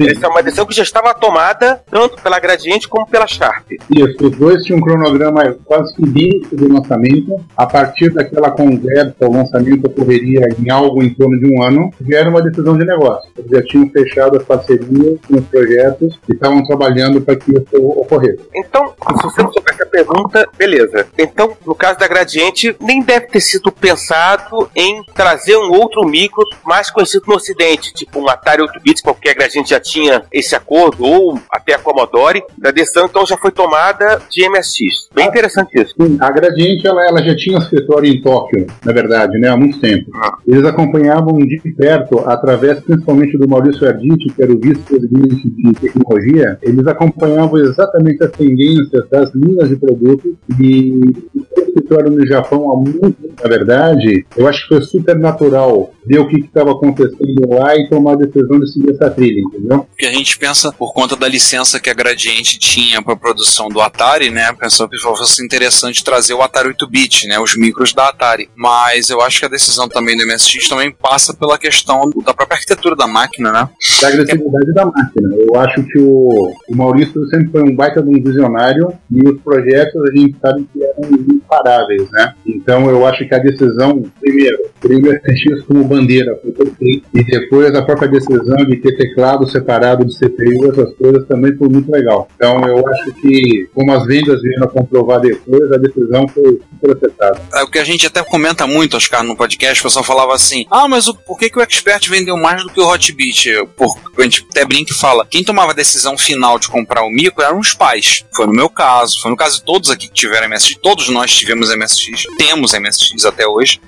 essa 0.00 0.26
é 0.26 0.28
uma 0.28 0.42
decisão 0.42 0.66
que 0.66 0.74
já 0.74 0.82
estava 0.82 1.14
tomada 1.14 1.82
tanto 1.90 2.20
pela 2.22 2.38
Gradiente 2.38 2.88
como 2.88 3.06
pela 3.06 3.26
Sharp. 3.26 3.66
Isso, 3.90 4.16
os 4.20 4.36
dois 4.36 4.62
tinham 4.64 4.78
um 4.78 4.82
cronograma 4.82 5.56
quase 5.64 5.94
que 5.94 6.02
idêntico 6.02 6.56
do 6.56 6.72
lançamento. 6.72 7.40
A 7.56 7.66
partir 7.66 8.12
daquela 8.12 8.50
conversa, 8.50 9.14
o 9.20 9.32
lançamento 9.32 9.86
ocorreria 9.86 10.48
em 10.58 10.70
algo 10.70 11.02
em 11.02 11.10
torno 11.10 11.38
de 11.38 11.52
um 11.52 11.62
ano, 11.62 11.90
já 12.08 12.18
era 12.18 12.30
uma 12.30 12.42
decisão 12.42 12.76
de 12.76 12.84
negócio. 12.84 13.30
Eles 13.38 13.50
já 13.50 13.62
tinham 13.62 13.88
fechado 13.90 14.36
as 14.36 14.44
parcerias 14.44 15.18
com 15.26 15.36
os 15.36 15.44
projetos 15.46 16.18
e 16.28 16.32
estavam 16.32 16.64
trabalhando 16.66 17.20
para 17.20 17.36
que 17.36 17.52
isso 17.52 17.76
ocorresse. 17.76 18.40
Então, 18.54 18.92
se 19.16 19.22
você 19.22 19.42
não 19.42 19.52
souber 19.52 19.77
pergunta, 19.88 20.48
beleza. 20.56 21.06
Então, 21.18 21.56
no 21.66 21.74
caso 21.74 21.98
da 21.98 22.06
Gradiente, 22.06 22.76
nem 22.80 23.02
deve 23.02 23.26
ter 23.26 23.40
sido 23.40 23.72
pensado 23.72 24.70
em 24.74 25.02
trazer 25.14 25.56
um 25.56 25.70
outro 25.70 26.06
micro 26.06 26.42
mais 26.64 26.90
conhecido 26.90 27.24
no 27.26 27.36
Ocidente, 27.36 27.92
tipo 27.92 28.20
um 28.20 28.28
Atari 28.28 28.62
8-bits, 28.62 29.02
porque 29.02 29.28
a 29.28 29.34
Gradiente 29.34 29.70
já 29.70 29.80
tinha 29.80 30.22
esse 30.32 30.54
acordo, 30.54 31.04
ou 31.04 31.38
até 31.50 31.74
a 31.74 31.78
Commodore. 31.78 32.42
A 32.64 32.70
decisão, 32.70 33.06
então, 33.06 33.26
já 33.26 33.36
foi 33.36 33.50
tomada 33.50 34.20
de 34.30 34.48
MSX. 34.48 35.08
Bem 35.14 35.26
interessante 35.26 35.80
isso. 35.80 35.94
Sim, 36.00 36.18
a 36.20 36.30
Gradiente 36.30 36.86
ela, 36.86 37.06
ela 37.06 37.22
já 37.22 37.34
tinha 37.36 37.58
um 37.58 37.62
escritório 37.62 38.10
em 38.10 38.20
Tóquio, 38.20 38.66
na 38.84 38.92
verdade, 38.92 39.38
né, 39.38 39.48
há 39.48 39.56
muito 39.56 39.80
tempo. 39.80 40.10
Eles 40.46 40.64
acompanhavam 40.64 41.38
de 41.38 41.58
perto, 41.76 42.20
através 42.20 42.80
principalmente 42.80 43.36
do 43.38 43.48
Maurício 43.48 43.86
Arditi, 43.86 44.32
que 44.34 44.42
era 44.42 44.52
o 44.52 44.58
vice-presidente 44.58 45.48
de 45.50 45.72
tecnologia, 45.72 46.58
eles 46.62 46.86
acompanhavam 46.86 47.58
exatamente 47.58 48.22
as 48.22 48.30
tendências 48.32 49.08
das 49.10 49.32
linhas 49.34 49.68
de 49.68 49.76
produtos 49.78 50.32
e 50.60 50.92
o 51.34 51.60
escritório 51.68 52.10
no 52.10 52.26
Japão 52.26 52.72
há 52.72 52.76
muito, 52.76 53.16
na 53.42 53.48
verdade, 53.48 54.26
eu 54.36 54.46
acho 54.46 54.62
que 54.62 54.68
foi 54.68 54.82
super 54.82 55.18
natural 55.18 55.92
ver 56.06 56.18
o 56.18 56.28
que 56.28 56.40
estava 56.40 56.72
acontecendo 56.72 57.48
lá 57.48 57.76
e 57.76 57.88
tomar 57.88 58.12
a 58.12 58.16
decisão 58.16 58.58
de 58.58 58.72
seguir 58.72 58.90
essa 58.90 59.10
trilha, 59.10 59.40
entendeu? 59.40 59.86
Porque 59.90 60.06
a 60.06 60.12
gente 60.12 60.38
pensa, 60.38 60.72
por 60.72 60.92
conta 60.94 61.14
da 61.14 61.28
licença 61.28 61.78
que 61.78 61.90
a 61.90 61.94
Gradiente 61.94 62.58
tinha 62.58 63.02
para 63.02 63.14
produção 63.14 63.68
do 63.68 63.80
Atari, 63.80 64.30
né? 64.30 64.52
Pensou 64.58 64.88
que 64.88 64.98
fosse 64.98 65.44
interessante 65.44 66.02
trazer 66.02 66.34
o 66.34 66.42
Atari 66.42 66.70
8-bit, 66.70 67.26
né? 67.26 67.38
Os 67.38 67.56
micros 67.56 67.92
da 67.92 68.08
Atari. 68.08 68.48
Mas 68.56 69.10
eu 69.10 69.20
acho 69.20 69.40
que 69.40 69.46
a 69.46 69.48
decisão 69.48 69.88
também 69.88 70.16
do 70.16 70.26
MSX 70.26 70.68
também 70.68 70.90
passa 70.90 71.34
pela 71.34 71.58
questão 71.58 72.10
da 72.24 72.32
própria 72.32 72.56
arquitetura 72.56 72.96
da 72.96 73.06
máquina, 73.06 73.52
né? 73.52 73.68
Da 74.00 74.08
agressividade 74.08 74.72
da 74.74 74.86
máquina. 74.86 75.36
Eu 75.36 75.60
acho 75.60 75.82
que 75.84 75.98
o, 75.98 76.54
o 76.68 76.76
Maurício 76.76 77.26
sempre 77.28 77.50
foi 77.50 77.62
um 77.62 77.76
baita 77.76 78.02
de 78.02 78.08
um 78.08 78.22
visionário 78.22 78.92
e 79.10 79.28
os 79.28 79.40
projetos 79.42 79.67
a 79.76 80.12
gente 80.14 80.36
sabe 80.40 80.66
que 80.72 80.82
eram 80.82 81.10
imparáveis, 81.10 82.10
né? 82.10 82.34
Então 82.46 82.88
eu 82.90 83.06
acho 83.06 83.26
que 83.26 83.34
a 83.34 83.38
decisão, 83.38 84.02
primeiro, 84.20 84.58
primeiro 84.88 85.20
MSX 85.22 85.64
como 85.66 85.84
bandeira 85.84 86.40
e 86.80 87.24
depois 87.24 87.74
a 87.74 87.82
própria 87.82 88.08
decisão 88.08 88.56
de 88.56 88.76
ter 88.76 88.96
teclado 88.96 89.46
separado 89.46 90.04
de 90.04 90.14
CPU, 90.18 90.70
essas 90.72 90.94
coisas 90.96 91.26
também 91.26 91.54
foi 91.56 91.68
muito 91.68 91.90
legal. 91.90 92.28
Então 92.34 92.66
eu 92.66 92.82
acho 92.88 93.12
que, 93.20 93.68
como 93.74 93.92
as 93.92 94.06
vendas 94.06 94.40
vieram 94.40 94.64
a 94.64 94.68
comprovar 94.68 95.20
depois, 95.20 95.70
a 95.72 95.76
decisão 95.76 96.26
foi 96.28 96.60
super 96.70 96.96
acertada. 96.96 97.42
É 97.54 97.62
o 97.62 97.70
que 97.70 97.78
a 97.78 97.84
gente 97.84 98.06
até 98.06 98.22
comenta 98.22 98.66
muito, 98.66 98.96
Oscar, 98.96 99.22
no 99.22 99.36
podcast, 99.36 99.80
o 99.80 99.84
pessoal 99.84 100.04
falava 100.04 100.34
assim: 100.34 100.64
ah, 100.70 100.88
mas 100.88 101.06
o, 101.06 101.14
por 101.14 101.38
que, 101.38 101.50
que 101.50 101.58
o 101.58 101.62
Expert 101.62 102.08
vendeu 102.08 102.36
mais 102.36 102.62
do 102.62 102.70
que 102.70 102.80
o 102.80 102.88
Hotbit? 102.88 103.66
Por, 103.76 103.94
a 104.16 104.22
gente 104.22 104.46
até 104.50 104.64
brinca 104.64 104.92
e 104.92 104.96
fala: 104.96 105.26
quem 105.28 105.44
tomava 105.44 105.72
a 105.72 105.74
decisão 105.74 106.16
final 106.16 106.58
de 106.58 106.68
comprar 106.68 107.02
o 107.02 107.10
micro 107.10 107.44
eram 107.44 107.58
os 107.58 107.74
pais. 107.74 108.24
Foi 108.34 108.46
no 108.46 108.52
meu 108.52 108.70
caso, 108.70 109.20
foi 109.20 109.30
no 109.30 109.36
caso 109.36 109.58
de 109.58 109.64
todos 109.64 109.90
aqui 109.90 110.08
que 110.08 110.14
tiveram 110.14 110.48
MSX, 110.48 110.78
todos 110.82 111.08
nós 111.08 111.34
tivemos 111.34 111.74
MSX, 111.74 112.24
temos 112.38 112.72
MSX 112.72 113.24
até 113.24 113.46
hoje, 113.46 113.80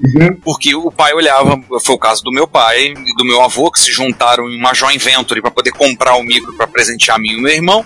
porque 0.43 0.75
o 0.75 0.90
pai 0.93 1.13
olhava, 1.13 1.61
foi 1.81 1.95
o 1.95 1.99
caso 1.99 2.23
do 2.23 2.33
meu 2.33 2.47
pai 2.47 2.95
e 2.97 3.17
do 3.17 3.25
meu 3.25 3.43
avô, 3.43 3.71
que 3.71 3.81
se 3.81 3.93
juntaram 3.93 4.49
em 4.49 4.59
uma 4.59 4.75
joint 4.75 5.03
venture 5.03 5.41
para 5.41 5.51
poder 5.51 5.73
comprar 5.73 6.17
o 6.17 6.23
micro 6.23 6.55
para 6.57 6.67
presentear 6.67 7.17
a 7.17 7.21
mim 7.21 7.31
e 7.31 7.37
o 7.37 7.41
meu 7.41 7.53
irmão, 7.53 7.85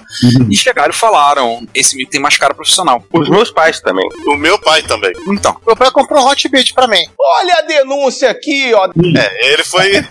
e 0.50 0.56
chegaram 0.56 0.90
e 0.90 0.96
falaram: 0.96 1.66
esse 1.74 1.96
micro 1.96 2.10
tem 2.10 2.20
mais 2.20 2.36
cara 2.36 2.54
profissional. 2.54 3.04
Os 3.12 3.28
meus 3.28 3.50
pais 3.50 3.80
também. 3.80 4.08
O 4.26 4.36
meu 4.36 4.58
pai 4.58 4.82
também. 4.82 5.12
Então. 5.28 5.56
Meu 5.66 5.76
pai 5.76 5.90
comprou 5.90 6.22
um 6.22 6.28
Hotbit 6.28 6.74
pra 6.74 6.86
mim. 6.86 7.04
Olha 7.18 7.54
a 7.58 7.62
denúncia 7.62 8.30
aqui, 8.30 8.72
ó. 8.74 8.86
É, 8.86 9.52
ele 9.52 9.64
foi. 9.64 9.92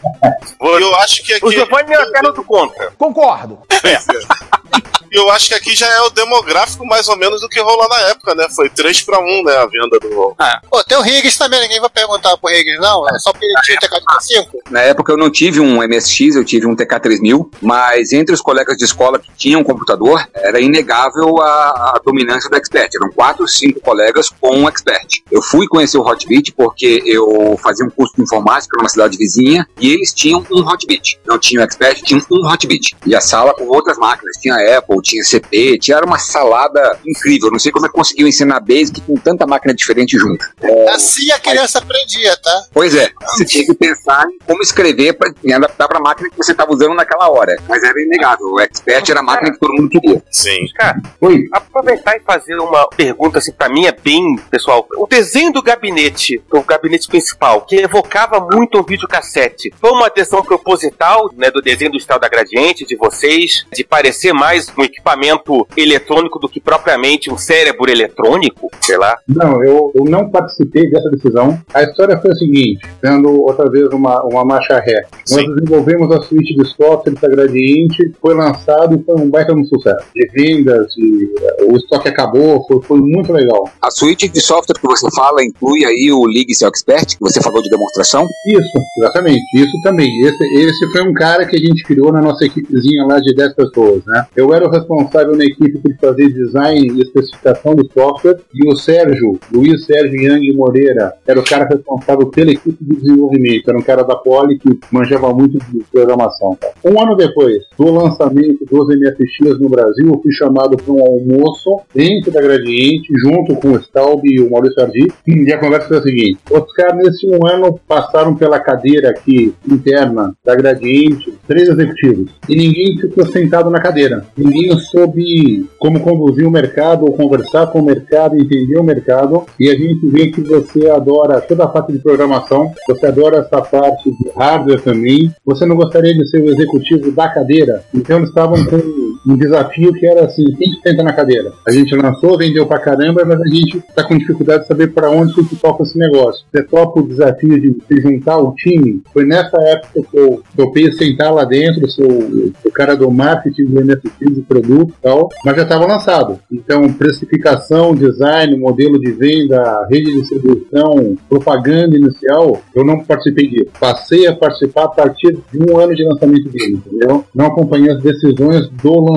Eu 0.61 0.95
acho 0.95 1.23
que 1.23 1.33
aqui. 1.33 1.45
O 1.45 1.51
Giovanni 1.51 1.93
é 1.93 2.01
a 2.01 2.05
perna 2.11 2.31
do 2.31 2.43
contra. 2.43 2.91
Concordo. 2.97 3.59
Eu 5.13 5.29
acho 5.29 5.49
que 5.49 5.53
aqui 5.53 5.75
já 5.75 5.87
é 5.87 6.01
o 6.01 6.09
demográfico 6.09 6.83
mais 6.87 7.07
ou 7.07 7.15
menos 7.15 7.39
do 7.39 7.47
que 7.47 7.61
rolou 7.61 7.87
na 7.87 7.99
época, 8.09 8.33
né? 8.33 8.47
Foi 8.49 8.67
3 8.67 9.03
para 9.03 9.19
1, 9.19 9.43
né? 9.43 9.55
A 9.57 9.67
venda 9.67 9.99
do. 10.01 10.35
Pô, 10.67 10.83
tem 10.83 10.97
o 10.97 11.05
Higgs 11.05 11.37
também, 11.37 11.61
ninguém 11.61 11.79
vai 11.79 11.89
perguntar 11.89 12.35
pro 12.35 12.49
Higgs, 12.49 12.81
não. 12.81 13.07
É 13.07 13.19
só 13.19 13.31
porque 13.31 13.45
ele 13.45 13.53
tinha 13.63 13.77
TK-5. 13.77 14.71
Na 14.71 14.81
época 14.81 15.13
eu 15.13 15.17
não 15.17 15.29
tive 15.29 15.59
um 15.59 15.83
MSX, 15.87 16.35
eu 16.35 16.43
tive 16.43 16.65
um 16.65 16.75
TK3000, 16.75 17.47
mas 17.61 18.11
entre 18.11 18.33
os 18.33 18.41
colegas 18.41 18.75
de 18.75 18.85
escola 18.85 19.19
que 19.19 19.29
tinham 19.37 19.61
um 19.61 19.63
computador, 19.63 20.27
era 20.33 20.59
inegável 20.59 21.39
a, 21.41 21.93
a 21.95 22.01
dominância 22.03 22.49
do 22.49 22.57
Expert. 22.57 22.89
Eram 22.95 23.11
quatro, 23.11 23.47
cinco 23.47 23.81
colegas 23.81 24.29
com 24.41 24.57
um 24.57 24.67
Expert. 24.67 25.21
Eu 25.29 25.43
fui 25.43 25.67
conhecer 25.67 25.99
o 25.99 26.01
Hotbit 26.01 26.53
porque 26.53 27.03
eu 27.05 27.55
fazia 27.61 27.85
um 27.85 27.89
curso 27.91 28.15
de 28.15 28.23
informática 28.23 28.75
numa 28.77 28.89
cidade 28.89 29.15
vizinha 29.15 29.67
e 29.79 29.91
eles 29.93 30.11
tinham 30.11 30.43
um 30.49 30.67
Hotbit. 30.67 31.19
Não 31.23 31.37
tinham 31.37 31.63
Expert, 31.63 32.01
tinham 32.01 32.25
um 32.31 32.47
Hotbit. 32.47 32.95
E 33.05 33.15
a 33.15 33.21
sala 33.21 33.53
com 33.53 33.67
outras 33.67 33.99
máquinas. 33.99 34.37
Tinha 34.37 34.55
Apple, 34.77 35.02
tinha 35.03 35.23
CP, 35.23 35.77
tinha 35.79 35.97
era 35.97 36.05
uma 36.05 36.17
salada 36.17 36.97
incrível. 37.05 37.51
Não 37.51 37.59
sei 37.59 37.71
como 37.71 37.85
é 37.85 37.89
que 37.89 37.95
conseguiu 37.95 38.27
ensinar 38.27 38.59
Basic 38.59 39.01
com 39.01 39.15
tanta 39.15 39.45
máquina 39.45 39.73
diferente 39.73 40.17
junto. 40.17 40.45
É, 40.61 40.89
Assim 40.89 41.31
a 41.31 41.39
criança 41.39 41.79
aprendia, 41.79 42.35
tá? 42.37 42.65
Pois 42.73 42.95
é, 42.95 43.11
você 43.21 43.45
tinha 43.45 43.65
que 43.65 43.73
pensar 43.73 44.25
em 44.27 44.37
como 44.45 44.61
escrever 44.61 45.13
para 45.13 45.31
adaptar 45.55 45.87
para 45.87 45.99
a 45.99 46.01
máquina 46.01 46.29
que 46.29 46.37
você 46.37 46.51
estava 46.51 46.71
usando 46.73 46.95
naquela 46.95 47.29
hora. 47.29 47.55
Mas 47.67 47.83
era 47.83 48.01
inegável. 48.01 48.47
O 48.47 48.59
Expert 48.59 49.09
era 49.09 49.19
a 49.19 49.23
máquina 49.23 49.51
que 49.51 49.59
todo 49.59 49.73
mundo 49.73 49.89
queria. 49.89 50.23
Sim. 50.31 50.65
Cara, 50.75 50.97
Oi. 51.21 51.47
aproveitar 51.51 52.17
e 52.17 52.21
fazer 52.21 52.55
uma 52.57 52.87
pergunta 52.89 53.39
assim 53.39 53.51
pra 53.51 53.69
mim 53.69 53.85
é 53.85 53.91
bem 53.91 54.35
pessoal. 54.49 54.87
O 54.97 55.05
desenho 55.07 55.51
do 55.51 55.61
gabinete, 55.61 56.41
o 56.51 56.61
gabinete 56.63 57.07
principal, 57.07 57.61
que 57.61 57.75
evocava 57.75 58.39
muito 58.39 58.79
o 58.79 58.83
videocassete, 58.83 59.73
foi 59.79 59.91
uma 59.91 60.09
decisão 60.09 60.43
proposital, 60.43 61.29
né, 61.35 61.51
do 61.51 61.61
desenho 61.61 61.89
industrial 61.89 62.19
da 62.19 62.29
Gradiente, 62.29 62.85
de 62.85 62.95
vocês, 62.95 63.65
de 63.73 63.83
parecer 63.83 64.33
mais 64.33 64.71
um 64.77 64.81
equipamento 64.93 65.67
eletrônico 65.75 66.39
do 66.39 66.47
que 66.47 66.59
propriamente 66.59 67.31
um 67.31 67.37
cérebro 67.37 67.89
eletrônico, 67.89 68.69
sei 68.81 68.97
lá. 68.97 69.17
Não, 69.27 69.63
eu, 69.63 69.91
eu 69.95 70.05
não 70.05 70.29
participei 70.29 70.89
dessa 70.89 71.09
decisão. 71.09 71.59
A 71.73 71.83
história 71.83 72.19
foi 72.19 72.31
a 72.31 72.35
seguinte, 72.35 72.87
dando 73.01 73.41
outra 73.41 73.69
vez 73.69 73.87
uma, 73.89 74.23
uma 74.23 74.45
marcha 74.45 74.79
ré. 74.79 75.05
Nós 75.29 75.45
desenvolvemos 75.55 76.11
a 76.11 76.21
suíte 76.21 76.55
de 76.55 76.65
software 76.65 77.13
da 77.13 77.27
Gradiente, 77.27 78.13
foi 78.21 78.35
lançado 78.35 78.95
e 78.95 79.03
foi 79.03 79.15
um 79.15 79.29
baita 79.29 79.53
no 79.53 79.65
sucesso. 79.65 80.05
De 80.15 80.27
vendas, 80.33 80.87
de, 80.93 81.29
o 81.67 81.75
estoque 81.75 82.07
acabou, 82.07 82.63
foi, 82.67 82.81
foi 82.81 82.99
muito 82.99 83.31
legal. 83.31 83.69
A 83.81 83.89
suíte 83.89 84.27
de 84.27 84.41
software 84.41 84.79
que 84.79 84.87
você 84.87 85.07
fala 85.15 85.43
inclui 85.43 85.85
aí 85.85 86.11
o 86.11 86.25
Legacy 86.25 86.65
Expert, 86.65 87.17
que 87.17 87.21
você 87.21 87.41
falou 87.41 87.61
de 87.61 87.69
demonstração. 87.69 88.25
Isso, 88.45 88.77
exatamente, 88.97 89.41
isso 89.55 89.81
também. 89.81 90.09
Esse, 90.21 90.43
esse 90.59 90.91
foi 90.91 91.01
um 91.03 91.13
cara 91.13 91.45
que 91.45 91.55
a 91.55 91.59
gente 91.59 91.83
criou 91.83 92.11
na 92.11 92.21
nossa 92.21 92.45
equipezinha 92.45 93.05
lá 93.05 93.19
de 93.19 93.33
10 93.33 93.55
pessoas, 93.55 94.03
né? 94.05 94.25
Eu 94.35 94.53
era 94.53 94.65
o 94.65 94.69
responsável 94.83 95.35
na 95.35 95.45
equipe 95.45 95.79
por 95.79 95.95
fazer 95.99 96.29
design 96.29 96.91
e 96.91 97.01
especificação 97.01 97.75
do 97.75 97.89
software, 97.91 98.37
e 98.53 98.67
o 98.67 98.75
Sérgio, 98.75 99.39
Luiz 99.51 99.85
Sérgio 99.85 100.21
Yang 100.21 100.53
Moreira, 100.53 101.13
era 101.25 101.39
o 101.39 101.43
cara 101.43 101.65
responsável 101.65 102.27
pela 102.27 102.51
equipe 102.51 102.77
de 102.83 102.95
desenvolvimento, 102.95 103.69
era 103.69 103.77
um 103.77 103.81
cara 103.81 104.03
da 104.03 104.15
Poli 104.15 104.59
que 104.59 104.79
manjava 104.91 105.33
muito 105.33 105.57
de 105.57 105.83
programação. 105.91 106.57
Um 106.83 107.01
ano 107.01 107.15
depois 107.15 107.63
do 107.77 107.91
lançamento 107.91 108.65
dos 108.69 108.87
MFX 108.87 109.59
no 109.59 109.69
Brasil, 109.69 110.07
eu 110.07 110.21
fui 110.21 110.31
chamado 110.31 110.77
para 110.77 110.93
um 110.93 111.01
almoço 111.01 111.81
dentro 111.93 112.31
da 112.31 112.41
Gradiente, 112.41 113.07
junto 113.23 113.55
com 113.55 113.71
o 113.71 113.79
Staub 113.79 114.21
e 114.25 114.41
o 114.41 114.51
Maurício 114.51 114.81
Ardi, 114.81 115.07
e 115.27 115.53
a 115.53 115.57
conversa 115.57 115.87
foi 115.87 115.97
a 115.97 116.01
seguinte: 116.01 116.39
os 116.51 116.73
caras 116.73 116.97
nesse 116.97 117.27
um 117.29 117.45
ano 117.47 117.79
passaram 117.87 118.35
pela 118.35 118.59
cadeira 118.59 119.09
aqui 119.09 119.53
interna 119.69 120.33
da 120.43 120.55
Gradiente, 120.55 121.33
três 121.47 121.69
executivos, 121.69 122.31
e 122.49 122.55
ninguém 122.55 122.97
ficou 122.97 123.25
sentado 123.25 123.69
na 123.69 123.81
cadeira. 123.81 124.25
Ninguém 124.37 124.72
soube 124.77 125.69
como 125.79 125.99
conduzir 125.99 126.47
o 126.47 126.51
mercado, 126.51 127.05
ou 127.05 127.13
conversar 127.13 127.67
com 127.67 127.79
o 127.79 127.85
mercado, 127.85 128.35
entender 128.35 128.77
o 128.77 128.83
mercado, 128.83 129.43
e 129.59 129.69
a 129.69 129.75
gente 129.75 130.07
vê 130.07 130.27
que 130.27 130.41
você 130.41 130.89
adora 130.89 131.41
toda 131.41 131.63
a 131.63 131.67
parte 131.67 131.91
de 131.93 131.99
programação, 131.99 132.71
você 132.87 133.07
adora 133.07 133.37
essa 133.39 133.61
parte 133.61 134.09
de 134.11 134.29
hardware 134.35 134.81
também, 134.81 135.31
você 135.45 135.65
não 135.65 135.75
gostaria 135.75 136.13
de 136.13 136.27
ser 136.27 136.41
o 136.41 136.49
executivo 136.49 137.11
da 137.11 137.29
cadeira? 137.29 137.83
Então 137.93 138.23
estavam 138.23 138.63
com 138.65 139.12
um 139.25 139.35
desafio 139.35 139.93
que 139.93 140.05
era 140.05 140.25
assim, 140.25 140.43
quem 140.55 140.71
que 140.71 140.81
senta 140.81 141.03
na 141.03 141.13
cadeira? 141.13 141.53
A 141.67 141.71
gente 141.71 141.95
lançou, 141.95 142.37
vendeu 142.37 142.65
pra 142.65 142.79
caramba, 142.79 143.23
mas 143.25 143.41
a 143.41 143.47
gente 143.47 143.81
tá 143.95 144.03
com 144.03 144.17
dificuldade 144.17 144.63
de 144.63 144.67
saber 144.67 144.93
para 144.93 145.09
onde 145.09 145.33
que 145.33 145.55
toca 145.55 145.83
esse 145.83 145.97
negócio. 145.97 146.45
Você 146.51 146.63
topa 146.63 146.99
o 146.99 147.07
desafio 147.07 147.59
de 147.59 148.01
juntar 148.01 148.37
o 148.37 148.53
time? 148.53 149.01
Foi 149.13 149.25
nessa 149.25 149.57
época 149.61 150.01
que 150.09 150.17
eu 150.17 150.41
topei 150.55 150.91
sentar 150.91 151.33
lá 151.33 151.45
dentro, 151.45 151.89
sou 151.89 152.05
o 152.05 152.71
cara 152.71 152.95
do 152.95 153.09
marketing 153.09 153.65
do 153.65 153.85
MSX 153.85 154.35
de 154.35 154.41
produto 154.41 154.89
e 154.89 155.01
tal, 155.01 155.29
mas 155.45 155.55
já 155.55 155.63
estava 155.63 155.85
lançado. 155.85 156.39
Então, 156.51 156.91
precificação, 156.93 157.95
design, 157.95 158.57
modelo 158.57 158.99
de 158.99 159.11
venda, 159.11 159.87
rede 159.89 160.11
de 160.11 160.19
distribuição, 160.19 161.15
propaganda 161.29 161.95
inicial, 161.95 162.61
eu 162.75 162.85
não 162.85 162.99
participei 163.03 163.47
disso. 163.47 163.71
Passei 163.79 164.27
a 164.27 164.35
participar 164.35 164.85
a 164.85 164.89
partir 164.89 165.37
de 165.51 165.59
um 165.59 165.77
ano 165.79 165.95
de 165.95 166.03
lançamento 166.03 166.49
dele, 166.49 166.81
entendeu? 166.85 167.23
Não 167.33 167.45
acompanhei 167.47 167.91
as 167.91 168.01
decisões 168.01 168.69
do 168.69 168.99
lançamento. 168.99 169.12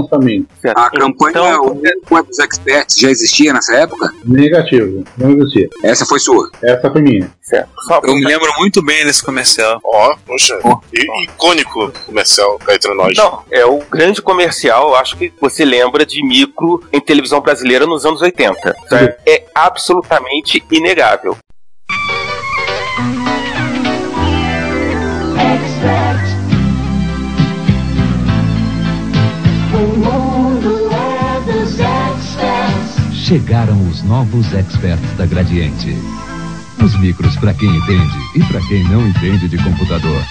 A 0.76 0.90
campanha 0.90 1.30
Então- 1.30 1.80
Web 2.10 2.28
dos 2.28 2.38
Experts 2.38 2.98
já 2.98 3.10
existia 3.10 3.52
nessa 3.52 3.74
época? 3.74 4.12
Negativo, 4.24 5.04
não 5.18 5.30
existia. 5.32 5.68
Essa 5.82 6.04
foi 6.06 6.18
sua. 6.18 6.50
Essa 6.62 6.90
foi 6.90 7.02
minha. 7.02 7.30
Certo. 7.42 7.68
Só 7.86 8.00
Eu 8.02 8.14
me 8.14 8.24
lembro 8.24 8.48
muito 8.58 8.82
bem 8.84 9.04
desse 9.04 9.22
comercial. 9.22 9.80
Ó, 9.84 10.16
poxa, 10.26 10.58
i- 10.92 11.24
icônico 11.24 11.92
comercial 12.06 12.58
entre 12.68 12.94
nós. 12.94 13.16
Não, 13.16 13.42
é 13.50 13.64
o 13.64 13.78
grande 13.90 14.20
comercial, 14.20 14.94
acho 14.96 15.16
que 15.16 15.32
você 15.40 15.64
lembra 15.64 16.04
de 16.04 16.24
micro 16.26 16.82
em 16.92 17.00
televisão 17.00 17.40
brasileira 17.40 17.86
nos 17.86 18.04
anos 18.04 18.20
80. 18.22 18.74
Isso 18.84 18.94
é, 18.94 19.16
é 19.26 19.44
absolutamente 19.54 20.62
inegável. 20.70 21.36
Chegaram 33.26 33.76
os 33.88 34.04
novos 34.04 34.52
experts 34.52 35.10
da 35.16 35.26
Gradiente. 35.26 35.92
Os 36.80 36.96
micros 37.00 37.34
para 37.38 37.52
quem 37.54 37.68
entende 37.68 38.16
e 38.36 38.44
para 38.44 38.60
quem 38.68 38.84
não 38.84 39.04
entende 39.04 39.48
de 39.48 39.58
computador. 39.64 40.22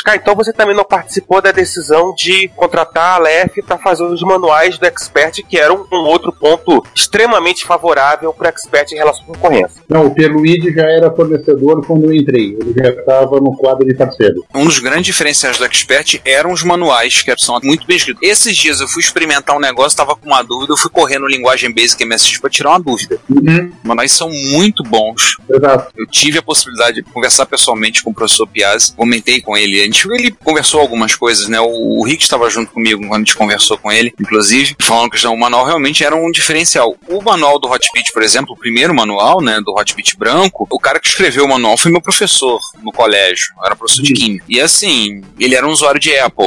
Oscar, 0.00 0.16
então 0.16 0.34
você 0.34 0.52
também 0.52 0.74
não 0.74 0.84
participou 0.84 1.42
da 1.42 1.52
decisão 1.52 2.14
de 2.16 2.48
contratar 2.56 3.04
a 3.04 3.14
Aleph 3.16 3.56
para 3.66 3.76
fazer 3.76 4.04
os 4.04 4.22
manuais 4.22 4.78
do 4.78 4.86
Expert, 4.86 5.42
que 5.46 5.58
eram 5.58 5.86
um 5.92 6.04
outro 6.06 6.32
ponto 6.32 6.82
extremamente 6.94 7.64
favorável 7.64 8.32
para 8.32 8.46
o 8.46 8.48
Expert 8.48 8.90
em 8.92 8.96
relação 8.96 9.22
à 9.24 9.26
concorrência. 9.26 9.82
Não, 9.88 10.06
o 10.06 10.14
Peluide 10.14 10.72
já 10.72 10.84
era 10.84 11.10
fornecedor 11.10 11.84
quando 11.86 12.04
eu 12.04 12.14
entrei. 12.14 12.56
Ele 12.58 12.72
já 12.74 12.88
estava 12.88 13.38
no 13.40 13.54
quadro 13.56 13.86
de 13.86 13.94
parceiro. 13.94 14.44
Um 14.54 14.64
dos 14.64 14.78
grandes 14.78 15.06
diferenciais 15.06 15.58
do 15.58 15.64
Expert 15.64 16.20
eram 16.24 16.52
os 16.52 16.62
manuais, 16.62 17.22
que 17.22 17.34
são 17.38 17.58
muito 17.62 17.86
bem 17.86 17.96
escritos. 17.96 18.22
Esses 18.22 18.56
dias 18.56 18.80
eu 18.80 18.88
fui 18.88 19.02
experimentar 19.02 19.54
um 19.56 19.60
negócio, 19.60 19.96
tava 19.96 20.16
com 20.16 20.26
uma 20.26 20.42
dúvida, 20.42 20.72
eu 20.72 20.76
fui 20.76 20.90
correr 20.90 21.18
no 21.18 21.26
linguagem 21.26 21.72
Basic 21.72 22.02
MSX 22.04 22.38
para 22.38 22.50
tirar 22.50 22.70
uma 22.70 22.80
dúvida. 22.80 23.18
Uhum. 23.28 23.70
Os 23.82 23.88
manuais 23.88 24.12
são 24.12 24.30
muito 24.30 24.82
bons. 24.82 25.36
Exato. 25.48 25.92
Eu 25.96 26.06
tive 26.06 26.38
a 26.38 26.42
possibilidade 26.42 26.96
de 26.96 27.02
conversar 27.02 27.44
pessoalmente 27.44 28.02
com 28.02 28.10
o 28.10 28.14
professor 28.14 28.46
Piazzi, 28.46 28.94
comentei 28.94 29.40
com 29.40 29.56
ele. 29.56 29.89
Gente, 29.90 30.08
ele 30.12 30.30
conversou 30.30 30.80
algumas 30.80 31.16
coisas, 31.16 31.48
né? 31.48 31.60
O, 31.60 31.98
o 31.98 32.04
Rick 32.04 32.22
estava 32.22 32.48
junto 32.48 32.70
comigo 32.70 33.00
quando 33.02 33.14
a 33.14 33.18
gente 33.18 33.34
conversou 33.34 33.76
com 33.76 33.90
ele, 33.90 34.14
inclusive, 34.20 34.76
falando 34.80 35.10
que 35.10 35.26
o 35.26 35.36
manual 35.36 35.64
realmente 35.64 36.04
era 36.04 36.14
um 36.14 36.30
diferencial. 36.30 36.96
O 37.08 37.20
manual 37.20 37.58
do 37.58 37.68
Hotbit, 37.68 38.12
por 38.12 38.22
exemplo, 38.22 38.54
o 38.54 38.56
primeiro 38.56 38.94
manual, 38.94 39.40
né, 39.40 39.60
do 39.60 39.72
Hotbit 39.72 40.16
branco, 40.16 40.66
o 40.70 40.78
cara 40.78 41.00
que 41.00 41.08
escreveu 41.08 41.44
o 41.44 41.48
manual 41.48 41.76
foi 41.76 41.90
meu 41.90 42.00
professor 42.00 42.60
no 42.82 42.92
colégio, 42.92 43.52
era 43.64 43.74
professor 43.74 44.02
de 44.02 44.12
química. 44.12 44.44
E 44.48 44.60
assim, 44.60 45.22
ele 45.38 45.56
era 45.56 45.66
um 45.66 45.70
usuário 45.70 46.00
de 46.00 46.16
Apple, 46.16 46.46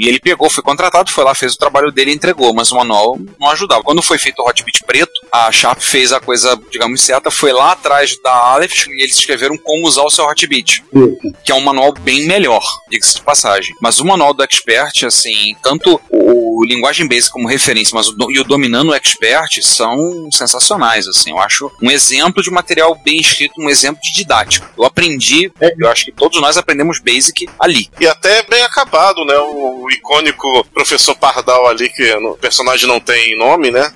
e 0.00 0.08
ele 0.08 0.18
pegou, 0.18 0.50
foi 0.50 0.62
contratado, 0.62 1.10
foi 1.10 1.22
lá, 1.22 1.34
fez 1.34 1.54
o 1.54 1.58
trabalho 1.58 1.92
dele 1.92 2.10
e 2.10 2.14
entregou, 2.14 2.52
mas 2.52 2.72
o 2.72 2.76
manual 2.76 3.16
não 3.38 3.48
ajudava. 3.50 3.84
Quando 3.84 4.02
foi 4.02 4.18
feito 4.18 4.42
o 4.42 4.48
Hotbit 4.48 4.82
preto, 4.84 5.12
a 5.30 5.52
Sharp 5.52 5.80
fez 5.80 6.12
a 6.12 6.18
coisa, 6.18 6.58
digamos, 6.70 7.00
certa, 7.00 7.30
foi 7.30 7.52
lá 7.52 7.72
atrás 7.72 8.20
da 8.22 8.32
Aleph 8.32 8.88
e 8.88 9.02
eles 9.02 9.16
escreveram 9.16 9.56
como 9.56 9.86
usar 9.86 10.02
o 10.02 10.10
seu 10.10 10.24
Hotbit, 10.24 10.82
que 11.44 11.52
é 11.52 11.54
um 11.54 11.60
manual 11.60 11.92
bem 11.92 12.26
melhor, 12.26 12.62
diga-se 12.90 13.14
de 13.16 13.22
passagem. 13.22 13.74
Mas 13.80 14.00
o 14.00 14.04
manual 14.04 14.34
do 14.34 14.42
Expert, 14.42 15.04
assim, 15.04 15.54
tanto 15.62 16.00
o 16.10 16.64
linguagem 16.64 17.06
basic 17.06 17.32
como 17.32 17.48
referência, 17.48 17.94
mas 17.94 18.08
o, 18.08 18.30
e 18.30 18.38
o 18.38 18.44
dominando 18.44 18.94
expert 18.94 19.62
são 19.62 20.28
sensacionais, 20.32 21.06
assim. 21.06 21.30
Eu 21.30 21.38
acho 21.38 21.70
um 21.80 21.90
exemplo 21.90 22.42
de 22.42 22.50
material 22.50 22.94
bem 22.94 23.18
escrito, 23.18 23.60
um 23.60 23.68
exemplo 23.68 24.00
de 24.02 24.12
didático. 24.12 24.68
Eu 24.76 24.84
aprendi, 24.84 25.50
eu 25.78 25.88
acho 25.88 26.04
que 26.04 26.12
todos 26.12 26.40
nós 26.40 26.56
aprendemos 26.56 27.00
basic 27.00 27.48
ali. 27.58 27.88
E 28.00 28.06
até 28.06 28.42
bem 28.42 28.62
acabado, 28.62 29.24
né? 29.24 29.36
O, 29.38 29.84
o 29.84 29.90
icônico 29.90 30.64
professor 30.72 31.14
Pardal 31.16 31.66
ali, 31.66 31.88
que 31.88 32.12
o 32.14 32.36
personagem 32.36 32.88
não 32.88 33.00
tem 33.00 33.36
nome, 33.36 33.70
né? 33.70 33.92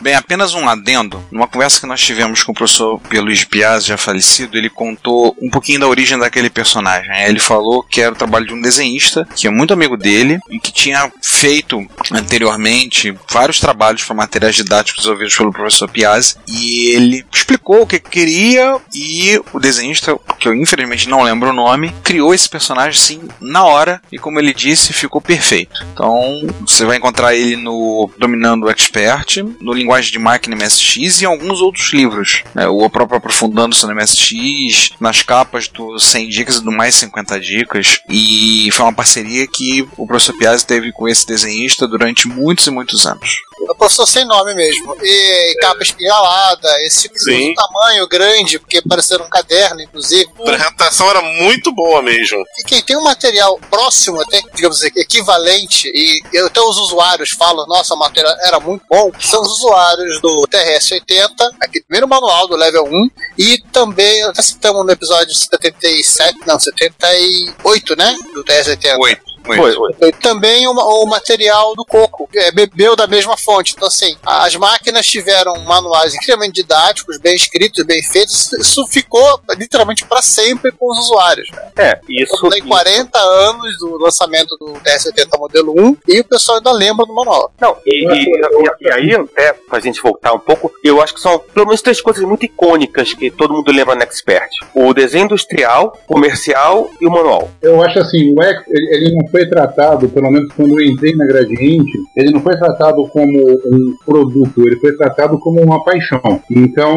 Bem, 0.00 0.14
apenas 0.14 0.54
um 0.54 0.68
adendo. 0.68 1.22
Numa 1.30 1.46
conversa 1.46 1.80
que 1.80 1.86
nós 1.86 2.00
tivemos 2.00 2.42
com 2.42 2.52
o 2.52 2.54
professor 2.54 3.00
Pierluigi 3.00 3.46
Piazzi, 3.46 3.88
já 3.88 3.96
falecido, 3.96 4.58
ele 4.58 4.68
contou 4.68 5.36
um 5.40 5.48
pouquinho 5.48 5.80
da 5.80 5.88
origem 5.88 6.18
daquele 6.18 6.50
personagem. 6.50 7.10
Ele 7.24 7.38
falou 7.38 7.82
que 7.82 8.00
era 8.00 8.12
o 8.12 8.16
trabalho 8.16 8.46
de 8.46 8.52
um 8.52 8.60
desenhista, 8.60 9.26
que 9.34 9.46
é 9.46 9.50
muito 9.50 9.72
amigo 9.72 9.96
dele, 9.96 10.38
e 10.50 10.58
que 10.58 10.72
tinha 10.72 11.10
feito 11.22 11.86
anteriormente 12.12 13.16
vários 13.30 13.60
trabalhos 13.60 14.02
para 14.02 14.14
materiais 14.14 14.56
didáticos 14.56 15.02
desenvolvidos 15.02 15.36
pelo 15.36 15.52
professor 15.52 15.88
Piazzi, 15.88 16.36
e 16.46 16.88
ele 16.88 17.24
explicou 17.32 17.82
o 17.82 17.86
que 17.86 17.98
queria, 17.98 18.76
e 18.94 19.40
o 19.52 19.60
desenhista, 19.60 20.18
que 20.38 20.48
eu 20.48 20.54
infelizmente 20.54 21.08
não 21.08 21.22
lembro 21.22 21.50
o 21.50 21.54
nome, 21.54 21.94
criou 22.02 22.34
esse 22.34 22.48
personagem 22.48 22.98
assim 23.00 23.22
na 23.40 23.64
hora, 23.64 24.02
e 24.10 24.18
como 24.18 24.38
ele 24.38 24.52
disse, 24.52 24.92
ficou 24.92 25.20
perfeito. 25.20 25.84
Então, 25.92 26.42
você 26.60 26.84
vai 26.84 26.96
encontrar 26.96 27.34
ele 27.34 27.56
no 27.56 28.10
Dominando 28.18 28.64
o 28.64 28.70
Expert, 28.70 29.38
no 29.60 29.72
Linguagem 29.84 30.12
de 30.12 30.18
Máquina 30.18 30.56
MSX 30.56 31.20
e 31.20 31.26
alguns 31.26 31.60
outros 31.60 31.92
livros. 31.92 32.42
Né? 32.54 32.66
O 32.66 32.88
próprio 32.88 33.18
Aprofundando-se 33.18 33.86
no 33.86 33.94
MSX, 33.94 34.90
nas 34.98 35.22
capas 35.22 35.68
do 35.68 35.98
100 35.98 36.28
Dicas 36.28 36.56
e 36.56 36.64
do 36.64 36.72
Mais 36.72 36.94
50 36.94 37.38
Dicas. 37.38 38.00
E 38.08 38.68
foi 38.72 38.86
uma 38.86 38.94
parceria 38.94 39.46
que 39.46 39.86
o 39.96 40.06
professor 40.06 40.36
Piazzi 40.36 40.66
teve 40.66 40.90
com 40.90 41.06
esse 41.06 41.26
desenhista 41.26 41.86
durante 41.86 42.26
muitos 42.26 42.66
e 42.66 42.70
muitos 42.70 43.06
anos. 43.06 43.36
É 43.66 43.72
o 43.72 43.74
professor 43.74 44.06
sem 44.06 44.24
nome 44.24 44.54
mesmo. 44.54 44.96
E 45.02 45.56
capa 45.60 45.82
espiralada, 45.82 46.68
esse 46.82 47.08
tipo 47.08 47.54
tamanho 47.54 48.06
grande, 48.08 48.58
porque 48.58 48.82
parecia 48.82 49.16
um 49.16 49.28
caderno, 49.28 49.80
inclusive. 49.80 50.28
A 50.38 50.42
apresentação 50.42 51.10
era 51.10 51.22
muito 51.22 51.72
boa 51.72 52.02
mesmo. 52.02 52.44
E 52.58 52.64
quem 52.64 52.82
tem 52.82 52.96
um 52.96 53.02
material 53.02 53.58
próximo, 53.70 54.20
até, 54.20 54.40
digamos 54.54 54.78
assim, 54.78 54.90
equivalente, 54.96 55.88
e 55.88 56.22
até 56.38 56.60
os 56.60 56.76
usuários 56.78 57.30
falam, 57.30 57.66
nossa, 57.66 57.94
o 57.94 57.98
material 57.98 58.34
era 58.40 58.60
muito 58.60 58.84
bom, 58.90 59.10
são 59.20 59.42
os 59.42 59.48
usuários 59.58 60.20
do 60.20 60.46
TRS-80, 60.48 61.30
aquele 61.60 61.84
primeiro 61.84 62.08
manual 62.08 62.46
do 62.48 62.56
level 62.56 62.84
1, 62.84 63.10
e 63.38 63.58
também, 63.72 64.22
até 64.24 64.42
citamos 64.42 64.84
no 64.84 64.92
episódio 64.92 65.34
77, 65.34 66.38
não, 66.46 66.58
78, 66.58 67.96
né? 67.96 68.16
Do 68.34 68.44
TRS-80. 68.44 68.98
Oito. 68.98 69.33
Foi, 69.44 69.72
foi. 69.74 70.12
Também 70.12 70.66
o, 70.66 70.74
ma- 70.74 70.84
o 70.84 71.06
material 71.06 71.74
do 71.74 71.84
Coco, 71.84 72.28
é, 72.34 72.50
bebeu 72.50 72.96
da 72.96 73.06
mesma 73.06 73.36
fonte. 73.36 73.74
Então, 73.76 73.88
assim, 73.88 74.16
as 74.24 74.54
máquinas 74.56 75.06
tiveram 75.06 75.54
manuais 75.64 76.14
extremamente 76.14 76.54
didáticos, 76.54 77.18
bem 77.18 77.34
escritos, 77.34 77.84
bem 77.84 78.02
feitos. 78.02 78.52
Isso 78.54 78.86
ficou 78.86 79.40
literalmente 79.56 80.04
para 80.06 80.22
sempre 80.22 80.72
com 80.72 80.90
os 80.90 80.98
usuários. 80.98 81.48
né? 81.50 81.70
É, 81.78 82.00
isso. 82.08 82.48
Tem 82.48 82.62
40 82.62 83.18
anos 83.18 83.78
do 83.78 83.98
lançamento 83.98 84.56
do 84.58 84.72
TR-70 84.80 85.38
modelo 85.38 85.74
1 85.78 85.96
e 86.08 86.20
o 86.20 86.24
pessoal 86.24 86.58
ainda 86.58 86.72
lembra 86.72 87.04
do 87.06 87.12
manual. 87.14 87.52
Não, 87.60 87.76
e, 87.86 88.06
e- 88.06 88.24
e- 88.24 88.86
e 88.86 88.90
aí, 88.90 89.14
até 89.14 89.52
pra 89.52 89.80
gente 89.80 90.00
voltar 90.00 90.32
um 90.32 90.38
pouco, 90.38 90.72
eu 90.82 91.02
acho 91.02 91.14
que 91.14 91.20
são 91.20 91.38
pelo 91.38 91.66
menos 91.66 91.82
três 91.82 92.00
coisas 92.00 92.22
muito 92.24 92.44
icônicas 92.46 93.12
que 93.12 93.30
todo 93.30 93.52
mundo 93.54 93.70
lembra 93.72 93.94
no 93.94 94.02
Expert: 94.02 94.50
o 94.74 94.92
desenho 94.94 95.24
industrial, 95.24 95.98
comercial 96.06 96.90
e 97.00 97.06
o 97.06 97.10
manual. 97.10 97.50
Eu 97.62 97.82
acho 97.82 97.98
assim, 97.98 98.32
o 98.36 98.42
X, 98.42 98.62
ele, 98.68 98.94
ele 98.96 99.14
não 99.16 99.28
foi 99.34 99.46
tratado, 99.46 100.08
pelo 100.08 100.30
menos 100.30 100.52
quando 100.52 100.80
eu 100.80 100.86
entrei 100.86 101.12
na 101.16 101.26
Gradiente, 101.26 101.98
ele 102.16 102.30
não 102.30 102.40
foi 102.40 102.56
tratado 102.56 103.04
como 103.08 103.32
um 103.66 103.94
produto, 104.06 104.60
ele 104.64 104.76
foi 104.76 104.92
tratado 104.96 105.36
como 105.40 105.60
uma 105.60 105.82
paixão. 105.82 106.20
Então, 106.48 106.94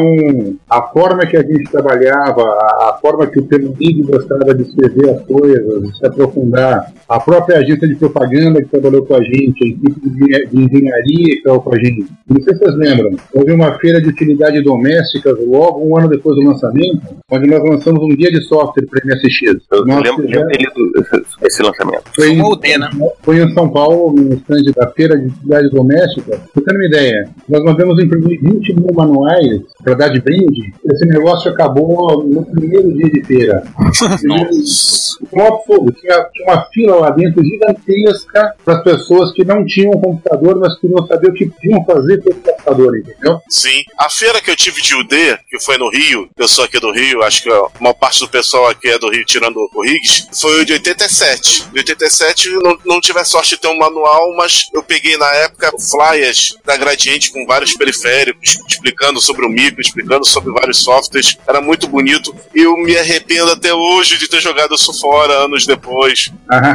a 0.70 0.82
forma 0.82 1.26
que 1.26 1.36
a 1.36 1.42
gente 1.42 1.64
trabalhava, 1.70 2.42
a, 2.42 2.96
forma 3.02 3.26
que 3.26 3.40
o 3.40 3.44
Peluigi 3.44 4.02
gostava 4.02 4.54
de 4.54 4.62
escrever 4.62 5.10
as 5.10 5.22
coisas, 5.22 5.82
de 5.82 5.98
se 5.98 6.06
aprofundar, 6.06 6.92
a 7.08 7.18
própria 7.18 7.58
agência 7.58 7.88
de 7.88 7.96
propaganda 7.96 8.62
que 8.62 8.68
trabalhou 8.68 9.04
com 9.04 9.14
a 9.16 9.22
gente, 9.22 9.64
a 9.64 9.68
equipe 9.68 10.08
de, 10.08 10.46
de 10.46 10.56
engenharia 10.64 11.34
que 11.36 11.42
trabalhou 11.42 11.64
com 11.64 11.74
a 11.74 11.78
gente. 11.78 12.06
Não 12.28 12.40
sei 12.42 12.54
se 12.54 12.60
vocês 12.60 12.76
lembram, 12.76 13.16
houve 13.34 13.50
uma 13.52 13.72
feira 13.78 14.00
de 14.00 14.08
utilidade 14.08 14.62
doméstica 14.62 15.36
logo 15.44 15.84
um 15.84 15.98
ano 15.98 16.08
depois 16.08 16.36
do 16.36 16.42
lançamento, 16.46 17.00
onde 17.32 17.46
nós 17.48 17.62
lançamos 17.68 18.00
um 18.02 18.08
guia 18.14 18.30
de 18.30 18.40
software 18.44 18.86
para 18.86 19.04
MSX. 19.04 19.64
Eu 19.72 19.84
Nós 19.86 20.02
lembro, 20.02 20.22
fizemos- 20.22 20.52
esse, 20.52 21.46
esse 21.46 21.62
lançamento. 21.62 22.04
foi 22.14 22.27
Foi 22.28 22.36
em, 22.36 22.40
uma 22.40 22.50
UD, 22.50 22.78
né? 22.78 22.90
foi 23.22 23.42
em 23.42 23.54
São 23.54 23.68
Paulo, 23.70 24.12
no 24.12 24.34
stand 24.34 24.72
da 24.76 24.88
Feira 24.88 25.18
de 25.18 25.26
Utilidade 25.26 25.70
Doméstica. 25.70 26.38
Pra 26.38 26.38
você 26.54 26.60
ter 26.60 26.74
uma 26.74 26.86
ideia, 26.86 27.28
nós 27.48 27.64
mandamos 27.64 28.02
imprimir 28.02 28.40
20 28.40 28.74
mil 28.74 28.94
manuais 28.94 29.62
para 29.82 29.94
dar 29.94 30.08
de 30.08 30.20
brinde. 30.20 30.74
Esse 30.84 31.06
negócio 31.06 31.50
acabou 31.50 32.24
no 32.24 32.44
primeiro 32.44 32.92
dia 32.94 33.10
de 33.10 33.24
feira. 33.24 33.62
Absurdo. 35.68 35.92
Tinha, 35.92 36.24
tinha 36.32 36.46
uma 36.46 36.64
fila 36.72 36.96
lá 36.96 37.10
dentro 37.10 37.42
gigantesca 37.44 38.54
para 38.64 38.74
as 38.74 38.82
pessoas 38.82 39.32
que 39.32 39.44
não 39.44 39.64
tinham 39.64 39.92
computador, 39.92 40.58
mas 40.58 40.78
queriam 40.78 41.06
saber 41.06 41.30
o 41.30 41.34
que 41.34 41.46
podiam 41.46 41.84
fazer 41.84 42.22
com 42.22 42.30
o 42.30 42.34
computador, 42.34 42.98
entendeu? 42.98 43.40
Sim. 43.48 43.84
A 43.98 44.08
feira 44.08 44.40
que 44.40 44.50
eu 44.50 44.56
tive 44.56 44.80
de 44.80 44.94
UD, 44.94 45.38
que 45.48 45.60
foi 45.60 45.78
no 45.78 45.90
Rio, 45.90 46.28
eu 46.36 46.48
sou 46.48 46.64
aqui 46.64 46.80
do 46.80 46.92
Rio, 46.92 47.22
acho 47.22 47.42
que 47.42 47.50
ó, 47.50 47.68
uma 47.80 47.94
parte 47.94 48.20
do 48.20 48.28
pessoal 48.28 48.68
aqui 48.68 48.88
é 48.88 48.98
do 48.98 49.10
Rio, 49.10 49.24
tirando 49.24 49.56
o 49.74 49.82
Riggs, 49.82 50.28
foi 50.32 50.62
o 50.62 50.64
de 50.64 50.74
87. 50.74 51.70
De 51.72 51.78
87 51.78 52.16
eu 52.20 52.60
não, 52.60 52.78
não 52.84 53.00
tive 53.00 53.18
a 53.18 53.24
sorte 53.24 53.50
de 53.50 53.58
ter 53.58 53.68
um 53.68 53.78
manual, 53.78 54.34
mas 54.36 54.66
eu 54.72 54.82
peguei 54.82 55.16
na 55.16 55.26
época 55.36 55.72
flyers 55.90 56.56
da 56.64 56.76
Gradiente 56.76 57.30
com 57.30 57.46
vários 57.46 57.74
periféricos, 57.74 58.58
explicando 58.68 59.20
sobre 59.20 59.44
o 59.46 59.48
micro, 59.48 59.80
explicando 59.80 60.26
sobre 60.26 60.52
vários 60.52 60.82
softwares. 60.82 61.36
Era 61.46 61.60
muito 61.60 61.86
bonito. 61.86 62.34
E 62.54 62.60
eu 62.62 62.76
me 62.76 62.96
arrependo 62.96 63.50
até 63.52 63.72
hoje 63.72 64.18
de 64.18 64.28
ter 64.28 64.40
jogado 64.40 64.74
isso 64.74 64.92
fora 65.00 65.32
anos 65.44 65.66
depois. 65.66 66.30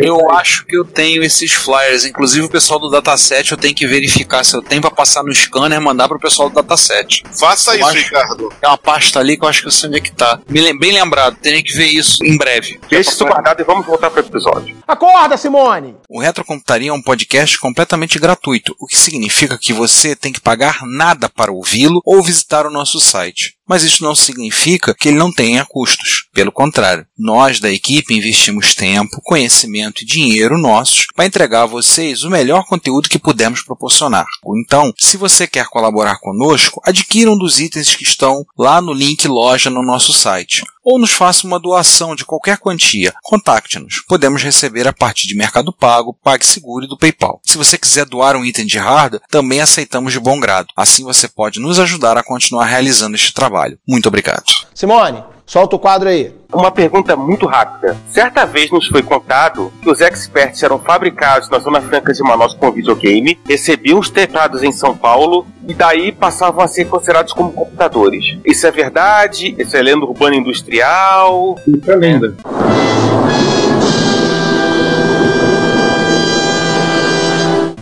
Eu 0.00 0.30
acho 0.32 0.64
que 0.66 0.76
eu 0.76 0.84
tenho 0.84 1.22
esses 1.22 1.52
flyers. 1.52 2.04
Inclusive 2.04 2.46
o 2.46 2.50
pessoal 2.50 2.78
do 2.78 2.90
dataset 2.90 3.50
eu 3.52 3.56
tenho 3.58 3.74
que 3.74 3.86
verificar 3.86 4.44
se 4.44 4.54
eu 4.56 4.62
tenho 4.62 4.80
pra 4.80 4.90
passar 4.90 5.22
no 5.22 5.32
scanner 5.34 5.78
e 5.78 5.82
mandar 5.82 6.08
pro 6.08 6.18
pessoal 6.18 6.48
do 6.48 6.54
dataset. 6.54 7.22
Faça 7.38 7.72
Eu 7.72 7.76
isso, 7.80 7.86
acho- 7.88 7.98
Ricardo. 7.98 8.52
É 8.62 8.68
uma 8.68 8.78
pasta 8.78 9.20
ali 9.20 9.36
que 9.36 9.44
eu 9.44 9.48
acho 9.48 9.62
que 9.62 9.68
eu 9.68 9.72
sei 9.72 9.88
onde 9.88 9.98
é 9.98 10.00
que 10.00 10.12
tá. 10.12 10.38
Bem 10.48 10.92
lembrado, 10.92 11.36
teria 11.40 11.62
que 11.62 11.72
ver 11.74 11.86
isso 11.86 12.24
em 12.24 12.36
breve. 12.36 12.78
Deixa 12.88 13.10
isso 13.10 13.24
guardado 13.24 13.60
e 13.60 13.64
vamos 13.64 13.86
voltar 13.86 14.10
pro 14.10 14.20
episódio. 14.20 14.55
Acorda, 14.86 15.36
Simone! 15.36 15.96
O 16.08 16.20
Retrocomputaria 16.20 16.90
é 16.90 16.92
um 16.92 17.02
podcast 17.02 17.58
completamente 17.58 18.18
gratuito, 18.18 18.74
o 18.78 18.86
que 18.86 18.96
significa 18.96 19.58
que 19.58 19.72
você 19.72 20.14
tem 20.14 20.32
que 20.32 20.40
pagar 20.40 20.86
nada 20.86 21.28
para 21.28 21.52
ouvi-lo 21.52 22.00
ou 22.04 22.22
visitar 22.22 22.66
o 22.66 22.70
nosso 22.70 23.00
site. 23.00 23.55
Mas 23.68 23.82
isso 23.82 24.02
não 24.02 24.14
significa 24.14 24.94
que 24.94 25.08
ele 25.08 25.18
não 25.18 25.32
tenha 25.32 25.64
custos. 25.64 26.26
Pelo 26.32 26.52
contrário, 26.52 27.06
nós 27.18 27.58
da 27.60 27.70
equipe 27.70 28.14
investimos 28.14 28.74
tempo, 28.74 29.20
conhecimento 29.24 30.02
e 30.02 30.06
dinheiro 30.06 30.58
nossos 30.58 31.06
para 31.14 31.26
entregar 31.26 31.62
a 31.62 31.66
vocês 31.66 32.22
o 32.22 32.30
melhor 32.30 32.64
conteúdo 32.66 33.08
que 33.08 33.18
pudermos 33.18 33.62
proporcionar. 33.62 34.26
Então, 34.58 34.92
se 34.98 35.16
você 35.16 35.46
quer 35.46 35.66
colaborar 35.66 36.18
conosco, 36.20 36.80
adquira 36.84 37.30
um 37.30 37.38
dos 37.38 37.58
itens 37.58 37.94
que 37.94 38.04
estão 38.04 38.44
lá 38.58 38.80
no 38.80 38.92
link 38.92 39.26
loja 39.26 39.70
no 39.70 39.82
nosso 39.82 40.12
site. 40.12 40.62
Ou 40.84 41.00
nos 41.00 41.10
faça 41.10 41.44
uma 41.46 41.58
doação 41.58 42.14
de 42.14 42.24
qualquer 42.24 42.58
quantia. 42.58 43.12
Contacte-nos. 43.24 44.04
Podemos 44.06 44.40
receber 44.42 44.86
a 44.86 44.92
partir 44.92 45.26
de 45.26 45.34
Mercado 45.34 45.72
Pago, 45.72 46.16
PagSeguro 46.22 46.84
e 46.84 46.88
do 46.88 46.96
PayPal. 46.96 47.40
Se 47.44 47.58
você 47.58 47.76
quiser 47.76 48.04
doar 48.04 48.36
um 48.36 48.44
item 48.44 48.64
de 48.64 48.78
hardware, 48.78 49.20
também 49.28 49.60
aceitamos 49.60 50.12
de 50.12 50.20
bom 50.20 50.38
grado. 50.38 50.68
Assim 50.76 51.02
você 51.02 51.26
pode 51.26 51.58
nos 51.58 51.80
ajudar 51.80 52.16
a 52.16 52.22
continuar 52.22 52.66
realizando 52.66 53.16
este 53.16 53.34
trabalho. 53.34 53.55
Muito 53.86 54.08
obrigado. 54.08 54.44
Simone, 54.74 55.22
solta 55.46 55.76
o 55.76 55.78
quadro 55.78 56.08
aí. 56.08 56.34
Uma 56.52 56.70
pergunta 56.70 57.16
muito 57.16 57.46
rápida. 57.46 57.96
Certa 58.10 58.44
vez 58.44 58.70
nos 58.70 58.86
foi 58.88 59.02
contado 59.02 59.72
que 59.82 59.90
os 59.90 60.00
experts 60.00 60.62
eram 60.62 60.78
fabricados 60.78 61.48
na 61.48 61.58
Zona 61.58 61.80
Franca 61.80 62.12
de 62.12 62.22
Manaus 62.22 62.54
com 62.54 62.70
videogame, 62.70 63.38
recebiam 63.46 63.98
os 63.98 64.10
teclados 64.10 64.62
em 64.62 64.72
São 64.72 64.96
Paulo 64.96 65.46
e 65.66 65.74
daí 65.74 66.12
passavam 66.12 66.64
a 66.64 66.68
ser 66.68 66.86
considerados 66.86 67.32
como 67.32 67.52
computadores. 67.52 68.38
Isso 68.44 68.66
é 68.66 68.70
verdade? 68.70 69.54
Isso 69.58 69.76
é 69.76 69.82
lenda 69.82 70.04
urbana 70.04 70.36
industrial? 70.36 71.56
Isso 71.66 71.90
é 71.90 71.96
lenda. 71.96 72.34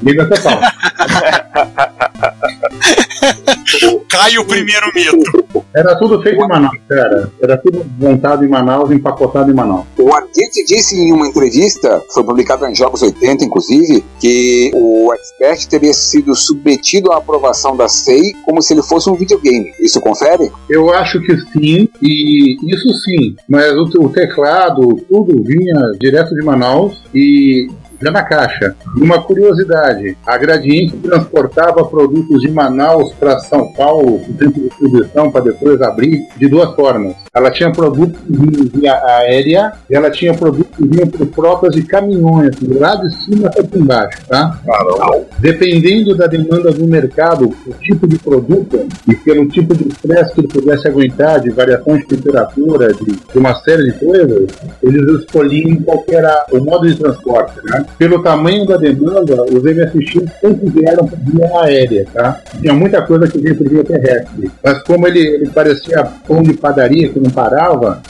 Lenda 0.02 0.28
total. 0.28 0.60
Cai 4.08 4.38
o 4.38 4.44
primeiro 4.44 4.86
mito. 4.94 5.44
Era 5.74 5.96
tudo 5.96 6.22
feito 6.22 6.40
em 6.40 6.48
Manaus, 6.48 6.78
cara. 6.88 7.32
Era 7.42 7.56
tudo 7.56 7.84
montado 7.98 8.44
em 8.44 8.48
Manaus, 8.48 8.90
empacotado 8.90 9.50
em 9.50 9.54
Manaus. 9.54 9.86
O 9.98 10.14
Ardite 10.14 10.64
disse 10.64 10.96
em 10.96 11.12
uma 11.12 11.26
entrevista, 11.26 12.00
foi 12.12 12.22
publicada 12.22 12.70
em 12.70 12.74
Jogos 12.74 13.02
80, 13.02 13.44
inclusive, 13.44 14.04
que 14.20 14.70
o 14.74 15.12
Expert 15.12 15.66
teria 15.66 15.92
sido 15.92 16.34
submetido 16.34 17.12
à 17.12 17.18
aprovação 17.18 17.76
da 17.76 17.88
SEI 17.88 18.34
como 18.44 18.62
se 18.62 18.72
ele 18.72 18.82
fosse 18.82 19.10
um 19.10 19.14
videogame. 19.14 19.72
Isso 19.80 20.00
confere? 20.00 20.50
Eu 20.70 20.92
acho 20.92 21.20
que 21.20 21.36
sim, 21.36 21.88
e 22.00 22.56
isso 22.62 22.92
sim. 23.04 23.34
Mas 23.48 23.72
o, 23.72 24.04
o 24.04 24.08
teclado, 24.10 24.94
tudo 25.08 25.42
vinha 25.42 25.92
direto 25.98 26.34
de 26.34 26.44
Manaus 26.44 27.02
e 27.12 27.68
já 28.04 28.10
na 28.10 28.22
caixa. 28.22 28.76
Uma 28.96 29.22
curiosidade: 29.22 30.16
a 30.26 30.36
Gradiente 30.36 30.96
transportava 30.98 31.84
produtos 31.84 32.40
de 32.40 32.50
Manaus 32.50 33.12
para 33.14 33.38
São 33.40 33.72
Paulo, 33.72 34.20
tempo 34.38 34.60
de 34.60 34.68
distribuição, 34.68 35.30
para 35.30 35.44
depois 35.44 35.80
abrir, 35.80 36.26
de 36.36 36.48
duas 36.48 36.74
formas. 36.74 37.16
Ela 37.34 37.50
tinha 37.50 37.72
produtos 37.72 38.20
via 38.72 38.94
aérea 39.04 39.72
e 39.90 39.94
ela 39.94 40.10
tinha 40.10 40.34
produtos 40.34 40.76
que 40.76 40.86
vinham 40.86 41.06
por 41.08 41.26
frotas 41.28 41.74
de 41.74 41.82
caminhões, 41.82 42.54
de 42.56 42.74
lá 42.74 42.94
de 42.96 43.12
cima 43.24 43.48
até 43.48 43.76
embaixo, 43.76 44.18
tá? 44.28 44.60
Dependendo 45.38 46.16
da 46.16 46.26
demanda 46.26 46.70
do 46.70 46.86
mercado, 46.86 47.52
o 47.66 47.72
tipo 47.74 48.06
de 48.06 48.18
produto 48.18 48.86
e 49.08 49.16
pelo 49.16 49.48
tipo 49.48 49.74
de 49.74 49.88
estresse 49.88 50.34
que 50.34 50.40
ele 50.40 50.48
pudesse 50.48 50.86
aguentar, 50.86 51.40
de 51.40 51.50
variação 51.50 51.96
de 51.96 52.06
temperatura, 52.06 52.92
de, 52.92 53.04
de 53.04 53.38
uma 53.38 53.54
série 53.56 53.84
de 53.84 53.98
coisas, 53.98 54.48
eles 54.82 55.20
escolhiam 55.20 55.76
qual 55.82 56.02
que 56.02 56.14
era 56.14 56.46
o 56.52 56.58
modo 56.58 56.86
de 56.86 56.96
transporte, 56.96 57.54
né? 57.64 57.84
Pelo 57.98 58.22
tamanho 58.22 58.66
da 58.66 58.76
demanda, 58.76 59.44
os 59.44 59.62
MSX 59.62 60.30
sempre 60.40 60.70
vieram 60.70 61.08
via 61.18 61.60
aérea, 61.62 62.06
tá? 62.12 62.40
Tinha 62.60 62.74
muita 62.74 63.02
coisa 63.02 63.28
que 63.28 63.38
vinha 63.38 63.54
por 63.54 63.68
via 63.68 63.84
terrestre. 63.84 64.50
Mas 64.62 64.82
como 64.82 65.06
ele, 65.06 65.20
ele 65.20 65.50
parecia 65.50 66.04
pão 66.26 66.42
de 66.42 66.54
padaria 66.54 67.08
que 67.08 67.20
não 67.20 67.30
parava, 67.30 68.02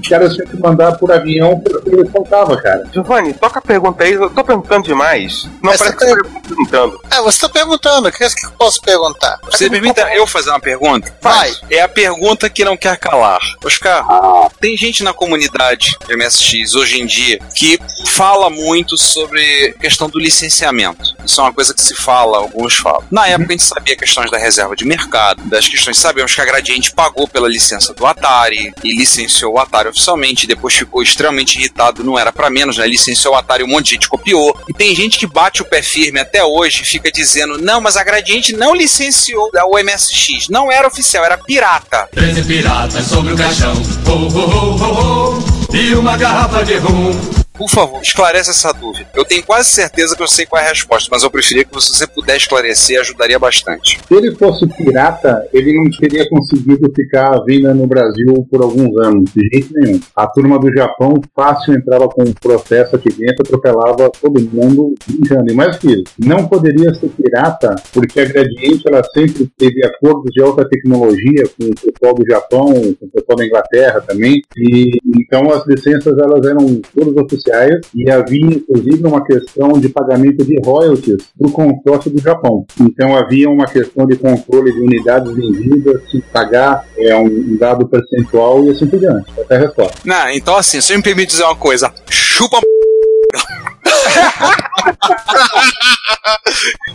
os 0.00 0.08
caras 0.08 0.34
tinham 0.34 0.48
que 0.48 0.60
mandar 0.60 0.92
por 0.98 1.10
avião 1.10 1.58
porque 1.60 1.88
ele 1.88 2.08
faltava, 2.08 2.56
cara. 2.60 2.84
Giovanni, 2.92 3.32
toca 3.34 3.58
a 3.58 3.62
pergunta 3.62 4.04
aí. 4.04 4.12
Eu 4.12 4.30
tô 4.30 4.44
perguntando 4.44 4.84
demais. 4.84 5.44
Não 5.62 5.70
Mas 5.70 5.78
parece 5.78 5.96
você 5.96 6.06
que 6.06 6.12
eu 6.12 6.24
tô 6.24 6.48
perguntando. 6.48 7.00
É, 7.10 7.22
você 7.22 7.40
tá 7.40 7.48
perguntando, 7.48 8.08
o 8.08 8.12
que 8.12 8.24
é 8.24 8.28
que 8.28 8.46
eu 8.46 8.50
posso 8.52 8.80
perguntar? 8.80 9.38
Você 9.50 9.64
me 9.64 9.70
permita 9.70 10.02
eu 10.14 10.26
fazer 10.26 10.50
uma 10.50 10.60
pergunta? 10.60 11.12
Vai. 11.20 11.52
É 11.70 11.82
a 11.82 11.88
pergunta 11.88 12.48
que 12.48 12.64
não 12.64 12.76
quer 12.76 12.96
calar. 12.96 13.40
Oscar, 13.64 14.50
tem 14.60 14.76
gente 14.76 15.02
na 15.02 15.12
comunidade 15.12 15.96
de 16.06 16.16
MSX 16.16 16.74
hoje 16.74 17.00
em 17.00 17.06
dia 17.06 17.38
que 17.54 17.78
fala 18.06 18.50
muito 18.50 18.96
sobre 19.06 19.74
a 19.76 19.80
questão 19.80 20.08
do 20.08 20.18
licenciamento. 20.18 21.16
Isso 21.24 21.40
é 21.40 21.44
uma 21.44 21.52
coisa 21.52 21.74
que 21.74 21.80
se 21.80 21.94
fala, 21.94 22.38
alguns 22.38 22.74
falam. 22.76 23.04
Na 23.10 23.26
época 23.26 23.50
a 23.50 23.52
gente 23.52 23.64
sabia 23.64 23.96
questões 23.96 24.30
da 24.30 24.38
reserva 24.38 24.76
de 24.76 24.84
mercado, 24.84 25.42
das 25.44 25.68
questões, 25.68 25.98
sabemos 25.98 26.34
que 26.34 26.40
a 26.40 26.44
Gradiente 26.44 26.92
pagou 26.92 27.26
pela 27.26 27.48
licença 27.48 27.92
do 27.92 28.06
Atari 28.06 28.72
e 28.84 28.94
licenciou 28.94 29.54
o 29.54 29.58
Atari 29.58 29.88
oficialmente, 29.88 30.44
e 30.44 30.46
depois 30.46 30.74
ficou 30.74 31.02
extremamente 31.02 31.58
irritado, 31.58 32.04
não 32.04 32.18
era 32.18 32.32
pra 32.32 32.50
menos, 32.50 32.78
né? 32.78 32.86
Licenciou 32.86 33.34
o 33.34 33.36
Atari, 33.36 33.64
um 33.64 33.68
monte 33.68 33.86
de 33.86 33.90
gente 33.94 34.08
copiou. 34.08 34.56
E 34.68 34.72
tem 34.72 34.94
gente 34.94 35.18
que 35.18 35.26
bate 35.26 35.62
o 35.62 35.64
pé 35.64 35.82
firme 35.82 36.20
até 36.20 36.44
hoje 36.44 36.82
e 36.82 36.86
fica 36.86 37.10
dizendo: 37.10 37.58
não, 37.58 37.80
mas 37.80 37.96
a 37.96 38.04
Gradiente 38.04 38.52
não 38.54 38.74
licenciou 38.74 39.50
o 39.52 39.78
MSX, 39.78 40.48
não 40.48 40.70
era 40.70 40.86
oficial, 40.86 41.24
era 41.24 41.38
pirata. 41.38 42.08
Treze 42.12 42.42
piratas 42.42 43.06
sobre 43.06 43.32
o 43.32 43.36
caixão. 43.36 43.74
Oh, 44.06 44.12
oh, 44.12 44.38
oh, 44.38 44.76
oh, 44.80 45.42
oh. 45.72 45.76
E 45.76 45.94
uma 45.94 46.16
garrafa 46.16 46.64
de 46.64 46.76
rum. 46.76 47.45
Por 47.56 47.70
favor, 47.70 48.02
esclarece 48.02 48.50
essa 48.50 48.72
dúvida. 48.72 49.08
Eu 49.14 49.24
tenho 49.24 49.42
quase 49.42 49.70
certeza 49.70 50.14
que 50.14 50.22
eu 50.22 50.28
sei 50.28 50.44
qual 50.44 50.62
é 50.62 50.66
a 50.66 50.68
resposta, 50.68 51.08
mas 51.10 51.22
eu 51.22 51.30
preferia 51.30 51.64
que 51.64 51.72
você 51.72 52.06
puder 52.06 52.36
esclarecer, 52.36 53.00
ajudaria 53.00 53.38
bastante. 53.38 53.98
Se 54.06 54.14
ele 54.14 54.34
fosse 54.36 54.66
pirata, 54.66 55.48
ele 55.52 55.74
não 55.74 55.90
teria 55.90 56.28
conseguido 56.28 56.92
ficar 56.94 57.34
à 57.34 57.42
venda 57.42 57.72
no 57.72 57.86
Brasil 57.86 58.46
por 58.50 58.62
alguns 58.62 58.94
anos, 59.04 59.30
de 59.34 59.40
jeito 59.52 59.72
nenhum. 59.74 60.00
A 60.14 60.26
turma 60.26 60.58
do 60.58 60.70
Japão 60.72 61.14
fácil 61.34 61.74
entrava 61.74 62.08
com 62.08 62.22
um 62.22 62.32
processo 62.32 62.96
aqui 62.96 63.08
dentro, 63.08 63.42
atropelava 63.42 64.10
todo 64.10 64.40
mundo. 64.40 64.94
E 65.08 65.52
mais 65.54 65.78
que 65.78 65.88
isso, 65.88 66.04
não 66.18 66.46
poderia 66.46 66.92
ser 66.94 67.08
pirata, 67.08 67.74
porque 67.92 68.20
a 68.20 68.24
Gradiente 68.24 68.82
ela 68.86 69.02
sempre 69.14 69.50
teve 69.56 69.84
acordos 69.84 70.30
de 70.32 70.42
alta 70.42 70.68
tecnologia 70.68 71.44
com 71.58 71.66
o 71.66 71.92
pessoal 71.92 72.14
do 72.14 72.24
Japão, 72.26 72.66
com 72.66 73.06
o 73.06 73.10
pessoal 73.10 73.36
da 73.36 73.46
Inglaterra 73.46 74.00
também, 74.02 74.42
e 74.56 74.98
então 75.16 75.50
as 75.50 75.66
licenças 75.66 76.16
elas 76.18 76.46
eram 76.46 76.80
todas 76.94 77.16
oficiais 77.16 77.45
e 77.94 78.10
havia 78.10 78.46
inclusive 78.46 79.06
uma 79.06 79.24
questão 79.24 79.72
de 79.72 79.88
pagamento 79.88 80.44
de 80.44 80.56
royalties 80.64 81.28
do 81.34 81.50
consórcio 81.50 82.10
do 82.10 82.20
Japão. 82.20 82.66
Então 82.80 83.16
havia 83.16 83.48
uma 83.48 83.66
questão 83.66 84.06
de 84.06 84.16
controle 84.16 84.72
de 84.72 84.80
unidades 84.80 85.34
vendidas, 85.34 86.02
se 86.10 86.20
pagar 86.32 86.84
é, 86.98 87.16
um 87.16 87.56
dado 87.56 87.88
percentual 87.88 88.64
e 88.64 88.70
assim 88.70 88.86
por 88.86 88.98
diante. 88.98 89.32
Essa 89.38 89.54
é 89.54 89.56
a 89.56 89.60
resposta. 89.60 89.98
Não, 90.04 90.30
então 90.30 90.56
assim, 90.56 90.80
se 90.80 90.92
eu 90.92 90.96
me 90.96 91.02
permite 91.02 91.30
dizer 91.30 91.44
uma 91.44 91.56
coisa, 91.56 91.92
chupa 92.10 92.56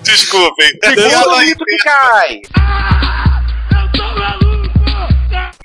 Desculpem. 0.03 0.67
Segundo 0.83 1.37
mito 1.39 1.65
que 1.65 1.77
cai. 1.83 2.41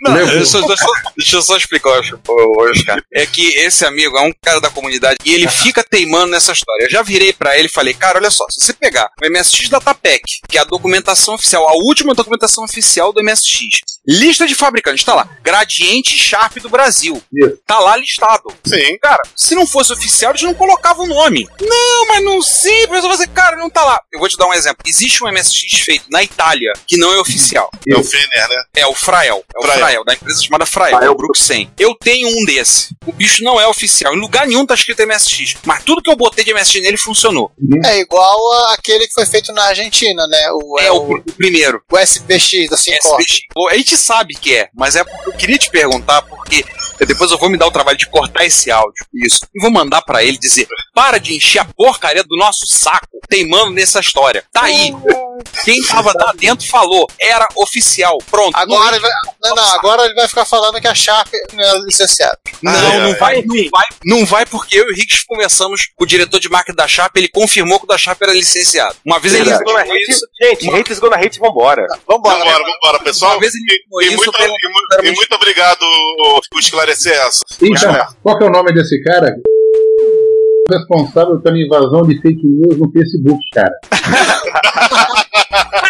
Não, 0.08 0.26
deixa, 0.26 0.58
eu- 0.58 0.66
deixa 0.66 0.84
eu- 0.84 1.12
deixa 1.16 1.36
eu 1.36 1.42
só 1.42 1.56
explicar, 1.56 2.00
Oscar. 2.28 3.02
É 3.12 3.26
que 3.26 3.48
esse 3.56 3.84
amigo 3.84 4.16
é 4.16 4.22
um 4.22 4.32
cara 4.42 4.60
da 4.60 4.70
comunidade 4.70 5.16
e 5.24 5.34
ele 5.34 5.48
fica 5.48 5.82
teimando 5.84 6.28
nessa 6.28 6.52
história. 6.52 6.84
Eu 6.84 6.90
já 6.90 7.02
virei 7.02 7.32
pra 7.32 7.56
ele 7.58 7.66
e 7.66 7.72
falei, 7.72 7.94
cara, 7.94 8.18
olha 8.18 8.30
só, 8.30 8.44
se 8.50 8.60
você 8.64 8.72
pegar 8.72 9.10
o 9.22 9.26
MSX 9.26 9.68
Datapec, 9.68 10.22
que 10.48 10.58
é 10.58 10.60
a 10.60 10.64
documentação 10.64 11.34
oficial, 11.34 11.68
a 11.68 11.72
última 11.74 12.14
documentação 12.14 12.64
oficial 12.64 13.12
do 13.12 13.20
MSX, 13.22 13.80
lista 14.06 14.46
de 14.46 14.54
fabricantes, 14.54 15.04
tá 15.04 15.14
lá, 15.14 15.28
Gradiente 15.42 16.16
Sharp 16.16 16.56
do 16.58 16.68
Brasil. 16.68 17.22
Tá 17.66 17.78
lá 17.78 17.96
listado. 17.96 18.52
Sim. 18.64 18.98
Cara, 19.00 19.22
se 19.34 19.54
não 19.54 19.66
fosse 19.66 19.92
oficial, 19.92 20.32
eles 20.32 20.42
não 20.42 20.54
colocavam 20.54 21.04
o 21.04 21.08
nome. 21.08 21.46
Não, 21.60 22.06
mas 22.08 22.24
não 22.24 22.42
sim, 22.42 22.86
mas 22.88 23.02
você, 23.04 23.26
cara, 23.26 23.56
não 23.56 23.68
tá 23.70 23.84
lá. 23.84 24.00
Eu 24.12 24.18
vou 24.20 24.28
te 24.28 24.36
dar 24.36 24.46
um 24.46 24.54
exemplo. 24.54 24.82
Existe 24.86 25.22
um 25.24 25.28
MSX 25.28 25.80
feito 25.84 26.04
na 26.10 26.22
Itália 26.22 26.72
que 26.86 26.96
não 26.96 27.12
é 27.12 27.18
oficial. 27.18 27.70
É 27.88 27.96
o 27.96 28.04
Fener, 28.04 28.48
né? 28.48 28.62
É 28.76 28.86
o 28.86 28.94
Frael. 28.94 29.44
É 29.54 29.58
o 29.58 29.62
Frael. 29.62 29.78
Frael, 29.80 29.95
da 30.04 30.14
empresa 30.14 30.42
chamada 30.42 30.66
Frael, 30.66 30.98
é 31.02 31.10
o 31.10 31.14
Brook 31.14 31.38
100. 31.38 31.72
Eu 31.78 31.94
tenho 31.94 32.28
um 32.28 32.44
desse. 32.44 32.94
O 33.06 33.12
bicho 33.12 33.42
não 33.42 33.60
é 33.60 33.66
oficial. 33.66 34.14
Em 34.14 34.20
lugar 34.20 34.46
nenhum 34.46 34.66
tá 34.66 34.74
escrito 34.74 35.06
MSX. 35.06 35.54
Mas 35.64 35.82
tudo 35.84 36.02
que 36.02 36.10
eu 36.10 36.16
botei 36.16 36.44
de 36.44 36.52
MSX 36.54 36.82
nele 36.82 36.96
funcionou. 36.96 37.50
É 37.84 37.98
igual 37.98 38.38
aquele 38.72 39.06
que 39.06 39.12
foi 39.14 39.26
feito 39.26 39.52
na 39.52 39.64
Argentina, 39.64 40.26
né? 40.26 40.50
O, 40.52 40.78
É 40.80 40.90
o, 40.90 41.00
pr- 41.06 41.22
o 41.28 41.32
primeiro. 41.34 41.82
o 41.90 41.98
SPX, 41.98 42.72
assim, 42.72 42.92
SPX. 42.94 43.40
A 43.70 43.76
gente 43.76 43.96
sabe 43.96 44.34
que 44.34 44.54
é, 44.54 44.68
mas 44.74 44.96
é 44.96 45.04
porque 45.04 45.28
eu 45.30 45.36
queria 45.36 45.58
te 45.58 45.70
perguntar, 45.70 46.22
porque 46.22 46.64
depois 47.06 47.30
eu 47.30 47.38
vou 47.38 47.48
me 47.50 47.58
dar 47.58 47.66
o 47.66 47.70
trabalho 47.70 47.98
de 47.98 48.08
cortar 48.08 48.44
esse 48.44 48.70
áudio. 48.70 49.04
Isso. 49.14 49.40
E 49.54 49.60
vou 49.60 49.70
mandar 49.70 50.02
pra 50.02 50.22
ele 50.24 50.38
dizer: 50.38 50.66
para 50.94 51.18
de 51.18 51.34
encher 51.36 51.60
a 51.60 51.64
porcaria 51.64 52.24
do 52.24 52.36
nosso 52.36 52.66
saco 52.66 53.06
teimando 53.28 53.72
nessa 53.72 54.00
história. 54.00 54.44
Tá 54.52 54.62
aí. 54.64 54.94
Quem 55.64 55.82
tava 55.82 56.12
lá 56.14 56.32
dentro 56.36 56.66
falou. 56.66 57.06
Era 57.20 57.46
oficial. 57.54 58.16
Pronto. 58.30 58.56
Agora 58.56 58.98
vai, 58.98 59.10
não, 59.42 59.54
não, 59.54 59.75
agora 59.78 60.04
ele 60.04 60.14
vai 60.14 60.26
ficar 60.28 60.44
falando 60.44 60.80
que 60.80 60.86
a 60.88 60.94
Sharp 60.94 61.28
não 61.52 61.62
é 61.64 61.78
licenciada. 61.80 62.38
Não, 62.62 62.72
Ah, 62.72 62.98
não 62.98 63.10
é. 63.10 63.14
vai, 63.14 63.42
não 63.42 63.56
vai, 63.70 63.84
não 64.04 64.26
vai 64.26 64.46
porque 64.46 64.78
eu 64.78 64.84
e 64.88 64.92
o 64.92 64.94
Riggs 64.94 65.24
conversamos 65.26 65.88
com 65.94 66.04
o 66.04 66.06
diretor 66.06 66.38
de 66.40 66.48
marketing 66.48 66.76
da 66.76 66.86
Sharp, 66.88 67.16
ele 67.16 67.28
confirmou 67.28 67.78
que 67.78 67.84
o 67.84 67.88
da 67.88 67.98
Sharp 67.98 68.20
era 68.22 68.32
licenciado. 68.32 68.96
Uma 69.04 69.18
vez 69.18 69.34
ele 69.34 69.44
gonna 69.44 69.58
falou 69.64 69.78
hate, 69.78 70.10
isso. 70.10 70.26
gente, 70.42 70.70
haters 70.70 70.98
gonna 70.98 71.16
hate, 71.16 71.38
vambora. 71.38 71.86
Vambora, 72.08 72.38
Vambora, 72.38 72.64
vambora, 72.64 73.04
pessoal. 73.04 73.32
Uma 73.32 73.40
vez 73.40 73.52
ele 73.54 73.64
E, 73.66 74.04
e 74.04 74.06
isso, 74.14 74.16
muito, 74.16 74.40
e 74.42 74.48
mu- 74.48 75.08
e 75.08 75.12
muito 75.14 75.34
obrigado 75.34 75.80
por 76.50 76.60
esclarecer 76.60 77.12
essa. 77.12 77.40
Então, 77.62 77.94
qual 78.22 78.38
que 78.38 78.44
é 78.44 78.46
o 78.46 78.50
nome 78.50 78.72
desse 78.74 79.00
cara? 79.02 79.34
Responsável 80.68 81.40
pela 81.40 81.56
invasão 81.58 82.02
de 82.02 82.20
fake 82.20 82.40
news 82.44 82.76
no 82.78 82.90
Facebook, 82.90 83.40
cara. 83.52 83.72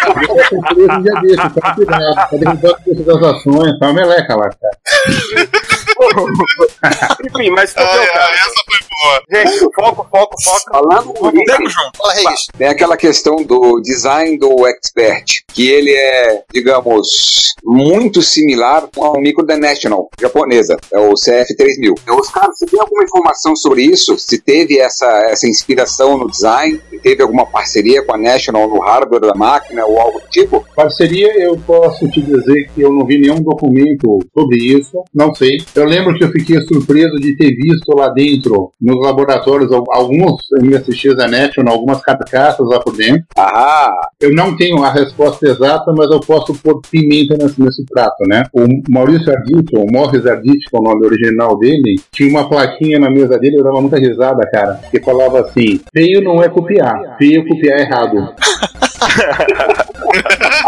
Eu 0.07 0.95
um 0.97 1.01
dia 1.01 1.21
desse, 1.21 1.49
tá 1.49 1.75
cuidado, 1.75 2.15
tá 2.15 2.29
derrubando 2.31 3.03
das 3.05 3.23
ações, 3.23 3.79
tá 3.79 3.87
uma 3.87 3.93
meleca 3.93 4.35
lá, 4.35 4.49
cara. 4.49 4.77
Enfim, 7.25 7.49
mas 7.51 7.73
tá 7.73 7.81
Ai, 7.81 8.07
ai, 8.13 8.33
essa 8.33 8.53
foi 8.65 8.79
boa. 8.89 9.21
Gente, 9.31 9.59
foco, 9.75 10.07
foco, 10.09 10.35
foco. 10.41 10.71
Falando 10.71 11.13
Pega, 11.13 11.69
João. 11.69 11.91
Fala, 11.97 12.13
Regis. 12.13 12.47
Tem 12.57 12.67
aquela 12.67 12.97
questão 12.97 13.37
do 13.37 13.79
design 13.81 14.37
do 14.37 14.67
expert, 14.67 15.43
que 15.53 15.69
ele 15.69 15.91
é, 15.91 16.43
digamos, 16.53 17.55
muito 17.63 18.21
similar 18.21 18.87
ao 18.97 19.19
micro 19.19 19.45
da 19.45 19.57
National 19.57 20.09
japonesa, 20.19 20.77
é 20.93 20.99
o 20.99 21.13
CF3000. 21.13 21.93
Então, 22.03 22.19
Os 22.19 22.29
caras, 22.29 22.57
você 22.57 22.65
tem 22.65 22.79
alguma 22.79 23.03
informação 23.03 23.55
sobre 23.55 23.83
isso? 23.83 24.17
Se 24.17 24.39
teve 24.39 24.79
essa, 24.79 25.07
essa 25.29 25.47
inspiração 25.47 26.17
no 26.17 26.29
design? 26.29 26.79
Se 26.89 26.99
teve 26.99 27.21
alguma 27.21 27.45
parceria 27.45 28.03
com 28.03 28.13
a 28.13 28.17
National 28.17 28.67
no 28.67 28.79
hardware 28.79 29.21
da 29.21 29.35
máquina 29.35 29.85
ou 29.85 29.99
algo 29.99 30.19
do 30.19 30.27
tipo? 30.29 30.65
Parceria, 30.75 31.33
eu 31.39 31.57
posso 31.65 32.07
te 32.09 32.21
dizer 32.21 32.69
que 32.73 32.81
eu 32.81 32.91
não 32.91 33.05
vi 33.05 33.19
nenhum 33.19 33.41
documento 33.41 34.19
sobre 34.33 34.57
isso, 34.57 35.03
não 35.13 35.33
sei. 35.33 35.57
Eu 35.75 35.85
lembro 35.87 36.13
que 36.15 36.23
eu 36.23 36.29
fiquei 36.29 36.59
surpreso 36.61 37.15
de 37.17 37.35
ter 37.35 37.55
visto 37.55 37.95
lá 37.95 38.09
dentro, 38.09 38.71
nos 38.81 38.99
laboratórios, 39.05 39.71
al- 39.71 39.83
alguns 39.91 40.41
MSX 40.61 41.15
da 41.15 41.27
National, 41.27 41.73
algumas 41.75 42.01
carcaças 42.01 42.67
lá 42.67 42.79
por 42.79 42.95
dentro. 42.95 43.23
Ah, 43.37 43.89
Eu 44.21 44.33
não 44.33 44.55
tenho 44.55 44.83
a 44.83 44.91
resposta 44.91 45.47
exata, 45.47 45.93
mas 45.97 46.09
eu 46.11 46.19
posso 46.19 46.53
pôr 46.61 46.79
pimenta 46.91 47.35
nesse, 47.37 47.61
nesse 47.61 47.85
prato, 47.85 48.23
né? 48.27 48.43
O 48.53 48.65
Maurício 48.89 49.31
Arditi, 49.31 49.75
ou 49.75 49.85
Morris 49.91 50.25
Arditi, 50.25 50.69
que 50.69 50.75
é 50.75 50.79
o 50.79 50.83
nome 50.83 51.05
original 51.05 51.57
dele, 51.57 51.95
tinha 52.11 52.29
uma 52.29 52.47
plaquinha 52.49 52.99
na 52.99 53.09
mesa 53.09 53.37
dele, 53.39 53.57
eu 53.59 53.63
dava 53.63 53.81
muita 53.81 53.97
risada, 53.97 54.47
cara, 54.51 54.79
que 54.91 54.99
falava 55.01 55.39
assim, 55.41 55.79
feio 55.93 56.21
não 56.21 56.41
é 56.43 56.49
copiar, 56.49 57.15
feio 57.17 57.41
é 57.41 57.47
copiar 57.47 57.79
errado. 57.79 58.33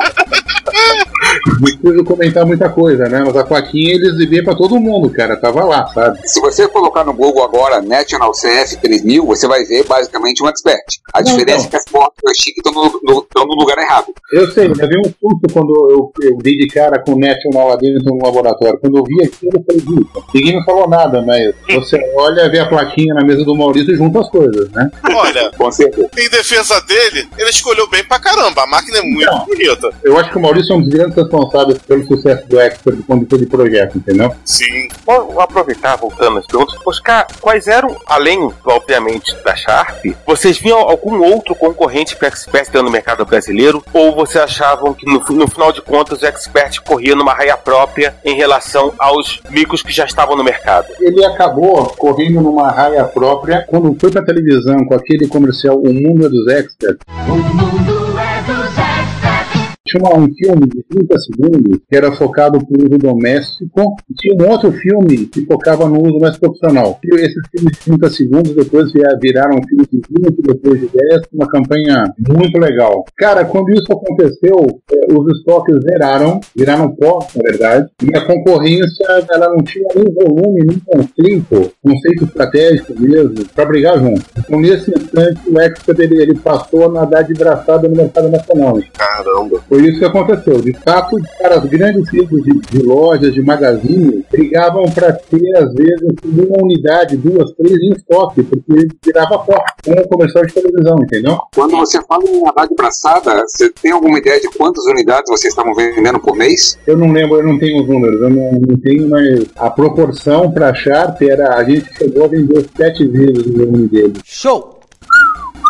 Preciso 1.61 2.03
comentar 2.03 2.45
muita 2.45 2.69
coisa, 2.69 3.07
né? 3.09 3.23
Mas 3.25 3.35
a 3.35 3.43
plaquinha 3.43 3.93
ele 3.95 4.07
exibia 4.07 4.43
pra 4.43 4.55
todo 4.55 4.79
mundo, 4.79 5.09
cara. 5.09 5.35
Tava 5.37 5.63
lá, 5.65 5.87
sabe? 5.87 6.19
se 6.27 6.39
você 6.41 6.67
colocar 6.67 7.03
no 7.03 7.13
Google 7.13 7.43
agora 7.43 7.81
National 7.81 8.31
CF3000, 8.31 9.25
você 9.25 9.47
vai 9.47 9.63
ver 9.65 9.85
basicamente 9.85 10.43
um 10.43 10.47
expert. 10.47 10.83
A 11.13 11.21
Não, 11.21 11.31
diferença 11.31 11.59
não. 11.59 11.65
é 11.65 11.69
que 11.69 11.75
as 11.77 11.85
portas 11.85 12.13
do 12.23 12.27
joystick 12.29 12.57
estão 12.57 12.71
no, 12.73 12.83
no- 13.03 13.19
estão 13.21 13.45
no 13.45 13.55
lugar 13.55 13.77
errado. 13.77 14.07
Eu 14.31 14.49
sei, 14.51 14.67
eu 14.67 14.73
levei 14.73 14.99
um 14.99 15.03
susto 15.03 15.53
quando 15.53 15.69
eu, 15.89 16.11
eu 16.29 16.37
dei 16.37 16.55
de 16.57 16.67
cara 16.67 17.01
com 17.03 17.13
o 17.13 17.19
National 17.19 17.69
lá 17.69 17.75
dentro 17.75 18.03
no 18.05 18.23
laboratório. 18.23 18.79
Quando 18.79 18.97
eu 18.97 19.03
vi 19.03 19.23
aquilo, 19.25 19.51
eu 19.55 19.63
falei, 19.65 19.81
"Puta, 19.81 20.25
ninguém 20.33 20.57
me 20.59 20.65
falou 20.65 20.87
nada, 20.87 21.21
mas 21.21 21.53
você 21.73 21.97
olha, 22.15 22.49
vê 22.49 22.59
a 22.59 22.67
plaquinha 22.67 23.13
na 23.13 23.25
mesa 23.25 23.43
do 23.43 23.55
Maurício 23.55 23.93
e 23.93 23.97
junta 23.97 24.19
as 24.19 24.29
coisas, 24.29 24.69
né? 24.71 24.89
Olha, 25.13 25.51
Com 25.57 25.71
certeza. 25.71 26.09
em 26.17 26.29
defesa 26.29 26.79
dele, 26.81 27.27
ele 27.37 27.49
escolheu 27.49 27.87
bem 27.89 28.03
pra 28.03 28.19
caramba. 28.19 28.63
A 28.63 28.67
máquina 28.67 28.99
é 28.99 29.01
muito 29.01 29.25
Não. 29.31 29.45
bonita. 29.45 29.89
Eu 30.03 30.17
acho 30.17 30.31
que 30.31 30.37
o 30.37 30.41
Maurício 30.41 30.73
é 30.73 30.77
um 30.77 30.81
dos 30.81 30.89
grandes 30.89 31.15
responsáveis 31.49 31.79
pelo 31.79 32.05
sucesso 32.05 32.47
do 32.47 32.59
Expert 32.59 32.99
quando 33.05 33.27
foi 33.27 33.39
de 33.39 33.45
projeto, 33.45 33.97
entendeu? 33.97 34.33
Sim. 34.45 34.87
Vou 35.05 35.41
aproveitar, 35.41 35.95
voltando 35.95 36.39
às 36.39 36.45
perguntas, 36.45 36.75
Oscar, 36.85 37.27
quais 37.41 37.67
eram, 37.67 37.95
além, 38.05 38.51
obviamente, 38.63 39.35
da 39.43 39.55
Sharp, 39.55 40.05
vocês 40.25 40.57
viam 40.59 40.77
algum 40.77 41.21
outro 41.21 41.55
concorrente 41.55 42.15
para 42.15 42.27
Expert 42.27 42.69
no 42.75 42.91
mercado 42.91 43.25
brasileiro? 43.25 43.83
Ou 43.93 44.15
vocês 44.15 44.43
achavam 44.43 44.93
que, 44.93 45.05
no, 45.05 45.19
no 45.19 45.47
final 45.47 45.71
de 45.71 45.81
contas, 45.81 46.21
o 46.21 46.25
Expert 46.25 46.81
corria 46.81 47.15
numa 47.15 47.33
raia 47.33 47.57
própria 47.57 48.15
em 48.23 48.35
relação 48.35 48.93
aos 48.99 49.41
micros 49.49 49.81
que 49.81 49.91
já 49.91 50.05
estavam 50.05 50.35
no 50.35 50.43
mercado? 50.43 50.87
Ele 50.99 51.25
acabou 51.25 51.87
correndo 51.97 52.41
numa 52.41 52.69
raia 52.69 53.03
própria 53.05 53.65
quando 53.67 53.95
foi 53.99 54.11
pra 54.11 54.23
televisão 54.23 54.85
com 54.85 54.93
aquele 54.93 55.27
comercial 55.27 55.77
O 55.77 55.93
Mundo 55.93 56.25
é 56.25 56.29
dos 56.29 56.47
Expert. 56.47 56.99
Tinha 59.89 60.15
um 60.15 60.31
filme 60.35 60.67
de 60.67 60.83
30 60.83 61.17
segundos 61.17 61.79
que 61.89 61.95
era 61.95 62.11
focado 62.11 62.59
o 62.59 62.77
uso 62.77 62.97
doméstico 62.99 63.95
e 64.07 64.13
tinha 64.13 64.35
um 64.45 64.51
outro 64.51 64.71
filme 64.71 65.25
que 65.25 65.45
focava 65.47 65.89
no 65.89 65.99
uso 65.99 66.19
mais 66.19 66.37
profissional. 66.37 66.99
E 67.03 67.15
esses 67.15 67.41
filmes 67.51 67.73
de 67.73 67.85
30 67.85 68.09
segundos 68.09 68.55
depois 68.55 68.91
viraram 69.19 69.59
filmes 69.67 69.87
de 69.91 70.01
20, 70.09 70.41
depois 70.43 70.79
de 70.79 70.87
10, 70.87 71.21
uma 71.33 71.47
campanha 71.47 72.13
muito 72.27 72.59
legal. 72.59 73.03
Cara, 73.17 73.45
quando 73.45 73.71
isso 73.71 73.91
aconteceu, 73.91 74.79
eh, 74.91 75.13
os 75.13 75.37
estoques 75.37 75.75
zeraram, 75.83 76.39
viraram 76.55 76.95
pó, 76.95 77.19
na 77.35 77.41
verdade, 77.41 77.89
e 78.03 78.15
a 78.15 78.25
concorrência 78.25 79.25
ela 79.31 79.49
não 79.49 79.63
tinha 79.63 79.87
nem 79.95 80.05
volume, 80.13 80.65
nem 80.67 80.79
conceito, 80.79 81.71
conceito 81.83 82.25
estratégico 82.25 82.93
mesmo, 82.99 83.43
para 83.55 83.65
brigar 83.65 83.97
junto. 83.97 84.21
Então, 84.37 84.59
nesse 84.59 84.91
instante, 84.91 85.39
o 85.49 85.59
Expert 85.59 85.99
ele, 85.99 86.21
ele 86.21 86.35
passou 86.35 86.85
a 86.85 86.89
nadar 86.89 87.23
de 87.23 87.33
braçada 87.33 87.87
no 87.87 87.95
mercado 87.95 88.29
nacional. 88.29 88.79
Caramba. 88.93 89.61
Foi 89.67 89.78
isso 89.79 89.99
que 89.99 90.05
aconteceu. 90.05 90.61
De 90.61 90.73
fato, 90.73 91.17
cara, 91.39 91.59
as 91.59 91.65
grandes 91.65 92.09
redes 92.09 92.43
de, 92.43 92.59
de 92.59 92.83
lojas, 92.83 93.33
de 93.33 93.41
magazines, 93.41 94.23
brigavam 94.31 94.85
para 94.91 95.13
ter, 95.13 95.57
às 95.57 95.73
vezes, 95.73 96.15
uma 96.23 96.63
unidade, 96.63 97.17
duas, 97.17 97.51
três 97.53 97.79
em 97.81 97.93
estoque, 97.93 98.43
porque 98.43 98.87
virava 99.05 99.39
pó 99.39 99.63
com 99.85 99.91
o 99.91 100.07
comercial 100.07 100.45
de 100.45 100.53
televisão, 100.53 100.97
entendeu? 101.01 101.39
Quando 101.53 101.77
você 101.77 102.01
fala 102.03 102.23
em 102.27 102.41
nadar 102.41 102.67
de 102.67 102.75
braçada, 102.75 103.43
você 103.47 103.69
tem 103.69 103.91
alguma 103.91 104.17
ideia 104.17 104.39
de 104.39 104.49
quantas 104.49 104.83
unidades 104.85 105.29
vocês 105.29 105.53
estavam 105.53 105.73
vendendo 105.73 106.19
por 106.19 106.35
mês? 106.35 106.77
Eu 106.85 106.97
não 106.97 107.11
lembro, 107.11 107.37
eu 107.37 107.43
não 107.43 107.59
tenho 107.59 107.81
os 107.81 107.89
números, 107.89 108.21
eu 108.21 108.29
não, 108.29 108.51
não 108.51 108.77
tenho, 108.77 109.09
mas 109.09 109.45
a 109.55 109.69
proporção 109.69 110.51
para 110.51 110.69
a 110.69 110.73
Sharp 110.73 111.21
era, 111.21 111.55
a 111.55 111.63
gente 111.63 111.93
chegou 111.97 112.25
a 112.25 112.27
vender 112.27 112.65
sete 112.75 113.05
vezes 113.07 113.45
o 113.45 113.53
volume 113.53 113.87
dele. 113.87 114.13
Show! 114.23 114.78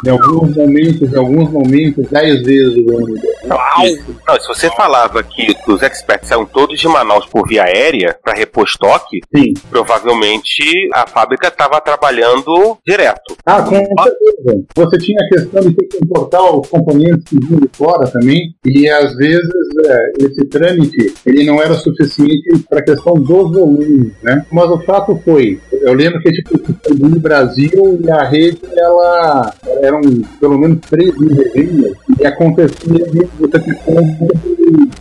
Em 0.05 0.09
alguns 0.09 0.55
momentos, 0.55 1.13
em 1.13 1.17
alguns 1.17 1.51
momentos, 1.51 2.05
dez 2.09 2.41
vezes 2.43 2.77
o 2.77 3.05
dele. 3.05 4.01
Não, 4.27 4.39
se 4.39 4.47
você 4.47 4.69
falava 4.71 5.21
que 5.23 5.55
os 5.67 5.81
experts 5.81 6.29
saíam 6.29 6.45
todos 6.45 6.79
de 6.79 6.87
Manaus 6.87 7.25
por 7.25 7.47
via 7.47 7.63
aérea 7.63 8.17
para 8.23 8.33
repor 8.37 8.65
estoque, 8.65 9.21
Sim. 9.35 9.53
provavelmente 9.69 10.63
a 10.93 11.07
fábrica 11.07 11.47
estava 11.47 11.81
trabalhando 11.81 12.77
direto. 12.85 13.35
Ah, 13.45 13.61
com 13.61 13.75
certeza. 13.75 14.65
Você 14.75 14.97
tinha 14.97 15.17
a 15.25 15.29
questão 15.29 15.61
de 15.61 15.75
ter 15.75 15.85
que 15.87 15.97
importar 16.03 16.41
os 16.43 16.67
componentes 16.67 17.23
que 17.25 17.39
vinham 17.39 17.59
de 17.59 17.69
fora 17.73 18.09
também, 18.09 18.55
e 18.65 18.89
às 18.89 19.15
vezes 19.15 19.49
é, 19.85 20.25
esse 20.25 20.45
trâmite 20.45 21.13
ele 21.25 21.45
não 21.45 21.61
era 21.61 21.73
suficiente 21.73 22.59
para 22.69 22.79
a 22.79 22.83
questão 22.83 23.13
dos 23.15 23.51
volumes, 23.51 24.13
né? 24.21 24.45
Mas 24.51 24.69
o 24.69 24.79
fato 24.79 25.19
foi, 25.23 25.59
eu 25.71 25.93
lembro 25.93 26.21
que 26.21 26.31
tipo 26.31 26.59
no 26.97 27.19
Brasil 27.19 27.99
e 28.03 28.11
a 28.11 28.23
rede 28.23 28.59
ela 28.77 29.53
eram 29.89 30.01
pelo 30.39 30.57
menos 30.57 30.79
três 30.89 31.17
mil 31.17 31.35
resenhas 31.35 31.97
acontecia 32.25 33.05
de 33.05 33.29
você 33.39 33.59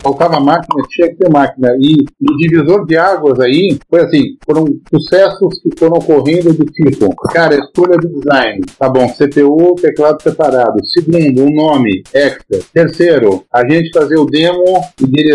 faltava 0.01 0.39
máquina, 0.39 0.83
tinha 0.89 1.09
que 1.09 1.15
ter 1.15 1.29
máquina. 1.29 1.69
E 1.79 2.05
o 2.21 2.37
divisor 2.37 2.85
de 2.85 2.97
águas 2.97 3.39
aí 3.39 3.77
foi 3.89 4.01
assim: 4.01 4.37
foram 4.45 4.65
sucessos 4.93 5.59
que 5.61 5.69
foram 5.77 5.97
ocorrendo 5.97 6.53
do 6.53 6.65
tipo, 6.65 7.13
cara, 7.31 7.55
escolha 7.55 7.97
do 7.97 8.09
design. 8.09 8.61
Tá 8.77 8.89
bom, 8.89 9.07
CPU, 9.09 9.75
teclado 9.75 10.21
separado. 10.21 10.79
Segundo, 10.85 11.43
um 11.43 11.53
nome, 11.53 12.03
extra. 12.13 12.59
Terceiro, 12.73 13.43
a 13.53 13.67
gente 13.67 13.91
fazer 13.91 14.17
o 14.17 14.25
demo 14.25 14.81
e 15.01 15.29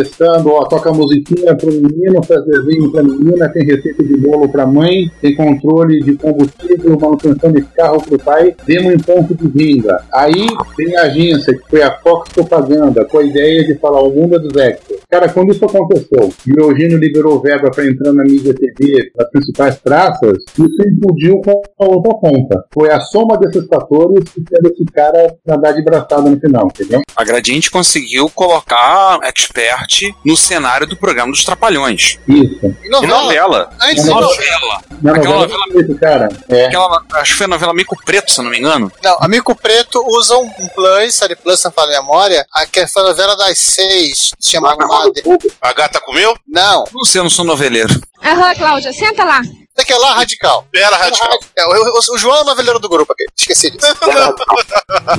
ó, 0.47 0.65
toca 0.65 0.93
musiquinha 0.93 1.55
pro 1.57 1.73
menino, 1.73 2.23
faz 2.23 2.45
desenho 2.45 2.91
pra 2.91 3.03
menina, 3.03 3.49
tem 3.49 3.65
receita 3.65 4.03
de 4.03 4.17
bolo 4.17 4.49
pra 4.49 4.67
mãe, 4.67 5.11
tem 5.21 5.35
controle 5.35 6.01
de 6.01 6.15
combustível, 6.17 6.99
manutenção 6.99 7.53
de 7.53 7.63
carro 7.63 8.03
pro 8.03 8.19
pai, 8.19 8.55
demo 8.67 8.91
em 8.91 8.99
ponto 8.99 9.35
de 9.35 9.49
venda. 9.49 10.03
Aí 10.13 10.47
tem 10.77 10.97
a 10.97 11.03
agência, 11.03 11.55
que 11.55 11.74
foi 11.75 11.83
a 11.83 11.99
Fox 11.99 12.33
Propaganda, 12.33 13.05
com 13.05 13.19
a 13.19 13.25
ideia 13.25 13.67
de 13.67 13.75
falar 13.81 14.01
o 14.01 14.15
mundo 14.15 14.37
é 14.37 14.39
dos 14.39 14.57
extras. 14.57 15.01
Cara, 15.11 15.29
quando 15.29 15.53
isso 15.53 15.65
aconteceu, 15.65 16.33
e 16.47 16.53
o 16.53 16.71
Eugênio 16.71 16.99
liberou 16.99 17.43
verba 17.43 17.69
para 17.69 17.85
entrar 17.85 18.13
na 18.13 18.23
mídia 18.23 18.55
TV, 18.55 19.11
nas 19.17 19.29
principais 19.29 19.75
praças, 19.79 20.39
isso 20.57 20.89
implodiu 20.89 21.41
com 21.41 21.61
a 21.81 21.85
outra 21.85 22.15
ponta. 22.15 22.65
Foi 22.73 22.93
a 22.93 23.01
soma 23.01 23.37
desses 23.39 23.67
fatores 23.67 24.23
que 24.33 24.41
fez 24.49 24.73
esse 24.73 24.85
cara 24.85 25.35
nadar 25.45 25.75
de 25.75 25.83
braçada 25.83 26.31
no 26.31 26.39
final, 26.39 26.67
entendeu? 26.67 27.01
A 27.17 27.25
Gradiente 27.25 27.73
conseguiu 27.73 28.31
colocar 28.31 29.19
expert 29.25 30.15
no 30.25 30.37
cenário 30.37 30.87
do 30.87 30.97
programa 30.97 31.33
dos 31.33 31.45
Trapalhões. 31.45 32.21
Isso. 32.29 32.73
E 32.85 32.89
novela? 32.89 33.23
novela. 33.25 33.71
Antes 33.83 34.05
de 34.05 34.11
novela. 34.11 34.81
Na 35.03 35.13
Aquela 35.15 35.39
novela, 35.41 35.65
esse 35.75 35.95
cara. 35.95 36.29
É. 36.49 36.67
Aquela, 36.67 37.03
acho 37.15 37.33
que 37.33 37.39
foi 37.39 37.45
a 37.47 37.49
novela 37.49 37.75
Mico 37.75 37.97
Preto, 38.05 38.33
se 38.33 38.41
eu 38.41 38.45
não 38.45 38.51
me 38.51 38.59
engano. 38.59 38.91
Não, 39.03 39.17
Amigo 39.21 39.55
Preto 39.55 40.03
usa 40.07 40.37
um 40.37 40.51
Plus, 40.75 41.15
série 41.15 41.37
Plus, 41.37 41.61
se 41.61 41.65
não 41.67 41.73
falo 41.73 41.91
a 41.91 42.01
memória, 42.01 42.47
a 42.53 42.67
que 42.67 42.87
foi 42.87 43.03
a 43.03 43.07
novela 43.07 43.37
das 43.37 43.59
seis, 43.59 44.31
se 44.39 44.51
chama 44.53 44.75
Made. 44.77 45.23
A 45.61 45.73
gata 45.73 46.01
comeu? 46.01 46.37
Não, 46.47 46.85
Não 46.93 47.05
sei, 47.05 47.21
eu 47.21 47.25
não 47.25 47.31
sou 47.31 47.45
noveleiro. 47.45 48.01
Aham, 48.25 48.55
Cláudia, 48.55 48.93
senta 48.93 49.25
lá. 49.25 49.41
Daquela 49.77 50.01
lá, 50.09 50.15
Radical. 50.15 50.67
Era 50.75 50.97
radical. 50.97 51.39
É, 51.57 51.65
o, 51.67 51.71
o- 51.71 52.15
o 52.15 52.19
João 52.19 52.37
é 52.39 52.43
o 52.43 52.45
noveleiro 52.45 52.79
do 52.79 52.89
grupo 52.89 53.13
aqui, 53.13 53.25
esqueci 53.39 53.71
disso. 53.71 53.95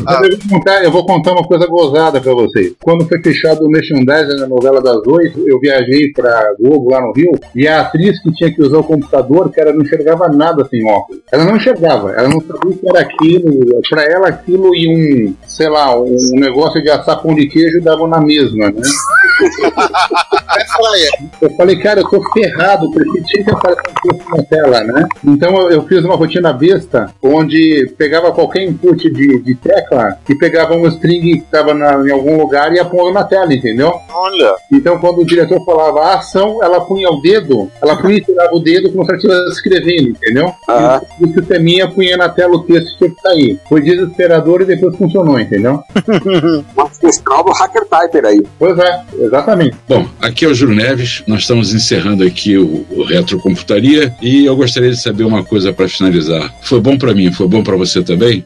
Mas 0.03 0.21
eu, 0.21 0.37
vou 0.37 0.49
contar, 0.49 0.83
eu 0.83 0.91
vou 0.91 1.05
contar 1.05 1.31
uma 1.33 1.43
coisa 1.47 1.65
gozada 1.67 2.21
pra 2.21 2.33
vocês. 2.33 2.73
Quando 2.81 3.07
foi 3.07 3.21
fechado 3.21 3.63
o 3.65 3.69
merchandising 3.69 4.39
na 4.39 4.47
novela 4.47 4.81
das 4.81 4.97
oito, 5.07 5.47
eu 5.47 5.59
viajei 5.59 6.11
pra 6.13 6.53
Globo 6.59 6.91
lá 6.91 7.01
no 7.01 7.11
Rio 7.13 7.31
e 7.55 7.67
a 7.67 7.81
atriz 7.81 8.21
que 8.21 8.31
tinha 8.33 8.53
que 8.53 8.61
usar 8.61 8.77
o 8.79 8.83
computador, 8.83 9.51
que 9.51 9.59
ela 9.59 9.73
não 9.73 9.81
enxergava 9.81 10.27
nada 10.29 10.65
sem 10.69 10.85
óculos. 10.89 11.21
Ela 11.31 11.43
não 11.45 11.57
enxergava, 11.57 12.11
ela 12.11 12.27
não 12.29 12.39
sabia 12.41 12.71
o 12.71 12.77
que 12.77 12.89
era 12.89 12.99
aquilo. 13.01 13.81
Pra 13.89 14.03
ela, 14.03 14.27
aquilo 14.29 14.75
e 14.75 14.87
um, 15.29 15.35
sei 15.47 15.69
lá, 15.69 15.95
um 15.97 16.15
negócio 16.33 16.81
de 16.81 16.89
assar 16.89 17.21
pão 17.21 17.33
de 17.35 17.47
queijo 17.47 17.81
davam 17.81 18.07
na 18.07 18.19
mesma, 18.19 18.71
né? 18.71 18.81
Vai 19.75 20.65
falar 20.67 20.91
aí. 20.93 21.09
Eu 21.41 21.49
falei, 21.55 21.79
cara, 21.79 21.99
eu 22.01 22.09
tô 22.09 22.21
ferrado, 22.33 22.89
porque 22.91 23.21
tinha 23.23 23.43
que 23.43 23.51
aparecer 23.51 23.81
um 24.11 24.44
tela, 24.45 24.83
né? 24.83 25.07
Então 25.25 25.55
eu, 25.55 25.69
eu 25.71 25.81
fiz 25.83 26.03
uma 26.03 26.15
rotina 26.15 26.53
besta, 26.53 27.13
onde 27.21 27.93
pegava 27.97 28.31
qualquer 28.31 28.63
input 28.63 29.09
de, 29.09 29.39
de 29.41 29.55
tecla 29.55 30.17
e 30.29 30.35
pegava 30.35 30.73
um 30.73 30.87
string 30.87 31.39
que 31.39 31.45
estava 31.45 31.71
em 31.71 32.11
algum 32.11 32.37
lugar 32.37 32.71
e 32.71 32.75
ia 32.75 32.85
pondo 32.85 33.13
na 33.13 33.23
tela, 33.23 33.53
entendeu? 33.53 33.93
Olha. 34.13 34.55
Então 34.71 34.99
quando 34.99 35.21
o 35.21 35.25
diretor 35.25 35.63
falava 35.65 36.01
a 36.01 36.15
ação, 36.15 36.63
ela 36.63 36.81
punha 36.81 37.09
o 37.09 37.21
dedo, 37.21 37.69
ela 37.81 37.95
punha 37.95 38.17
e 38.17 38.21
tirava 38.21 38.55
o 38.55 38.59
dedo 38.59 38.91
como 38.91 39.05
se 39.05 39.11
ela 39.11 39.17
estivesse 39.17 39.51
escrevendo, 39.51 40.09
entendeu? 40.09 40.53
Aham. 40.69 41.01
E 41.19 41.23
o 41.25 41.33
sisteminha 41.33 41.89
punha 41.89 42.17
na 42.17 42.29
tela 42.29 42.55
o 42.55 42.63
texto 42.63 42.91
que 42.91 42.97
tinha 42.97 43.09
que 43.09 43.21
sair. 43.21 43.59
Foi 43.67 43.81
desesperador 43.81 44.61
e 44.61 44.65
depois 44.65 44.95
funcionou, 44.95 45.39
entendeu? 45.39 45.81
Ancestral 46.97 47.43
do 47.43 47.51
Hacker 47.51 47.85
Typer 47.85 48.25
aí. 48.25 48.43
Pois 48.57 48.77
é, 48.77 49.01
exatamente. 49.19 49.75
Bom, 49.87 50.07
aqui 50.21 50.45
é 50.45 50.47
o 50.47 50.53
Júlio 50.53 50.75
Neves, 50.75 51.23
nós 51.27 51.41
estamos 51.41 51.73
encerrando 51.73 52.23
aqui 52.23 52.57
o, 52.57 52.85
o 52.89 53.03
Retrocomputaria 53.03 54.15
e 54.21 54.45
eu 54.45 54.55
gostaria 54.55 54.91
de 54.91 55.01
saber 55.01 55.23
uma 55.23 55.43
coisa 55.43 55.71
para 55.73 55.87
finalizar. 55.87 56.53
Foi 56.61 56.79
bom 56.79 56.97
para 56.97 57.13
mim, 57.13 57.31
foi 57.31 57.47
bom 57.47 57.63
para 57.63 57.75
você 57.75 58.03
também? 58.03 58.43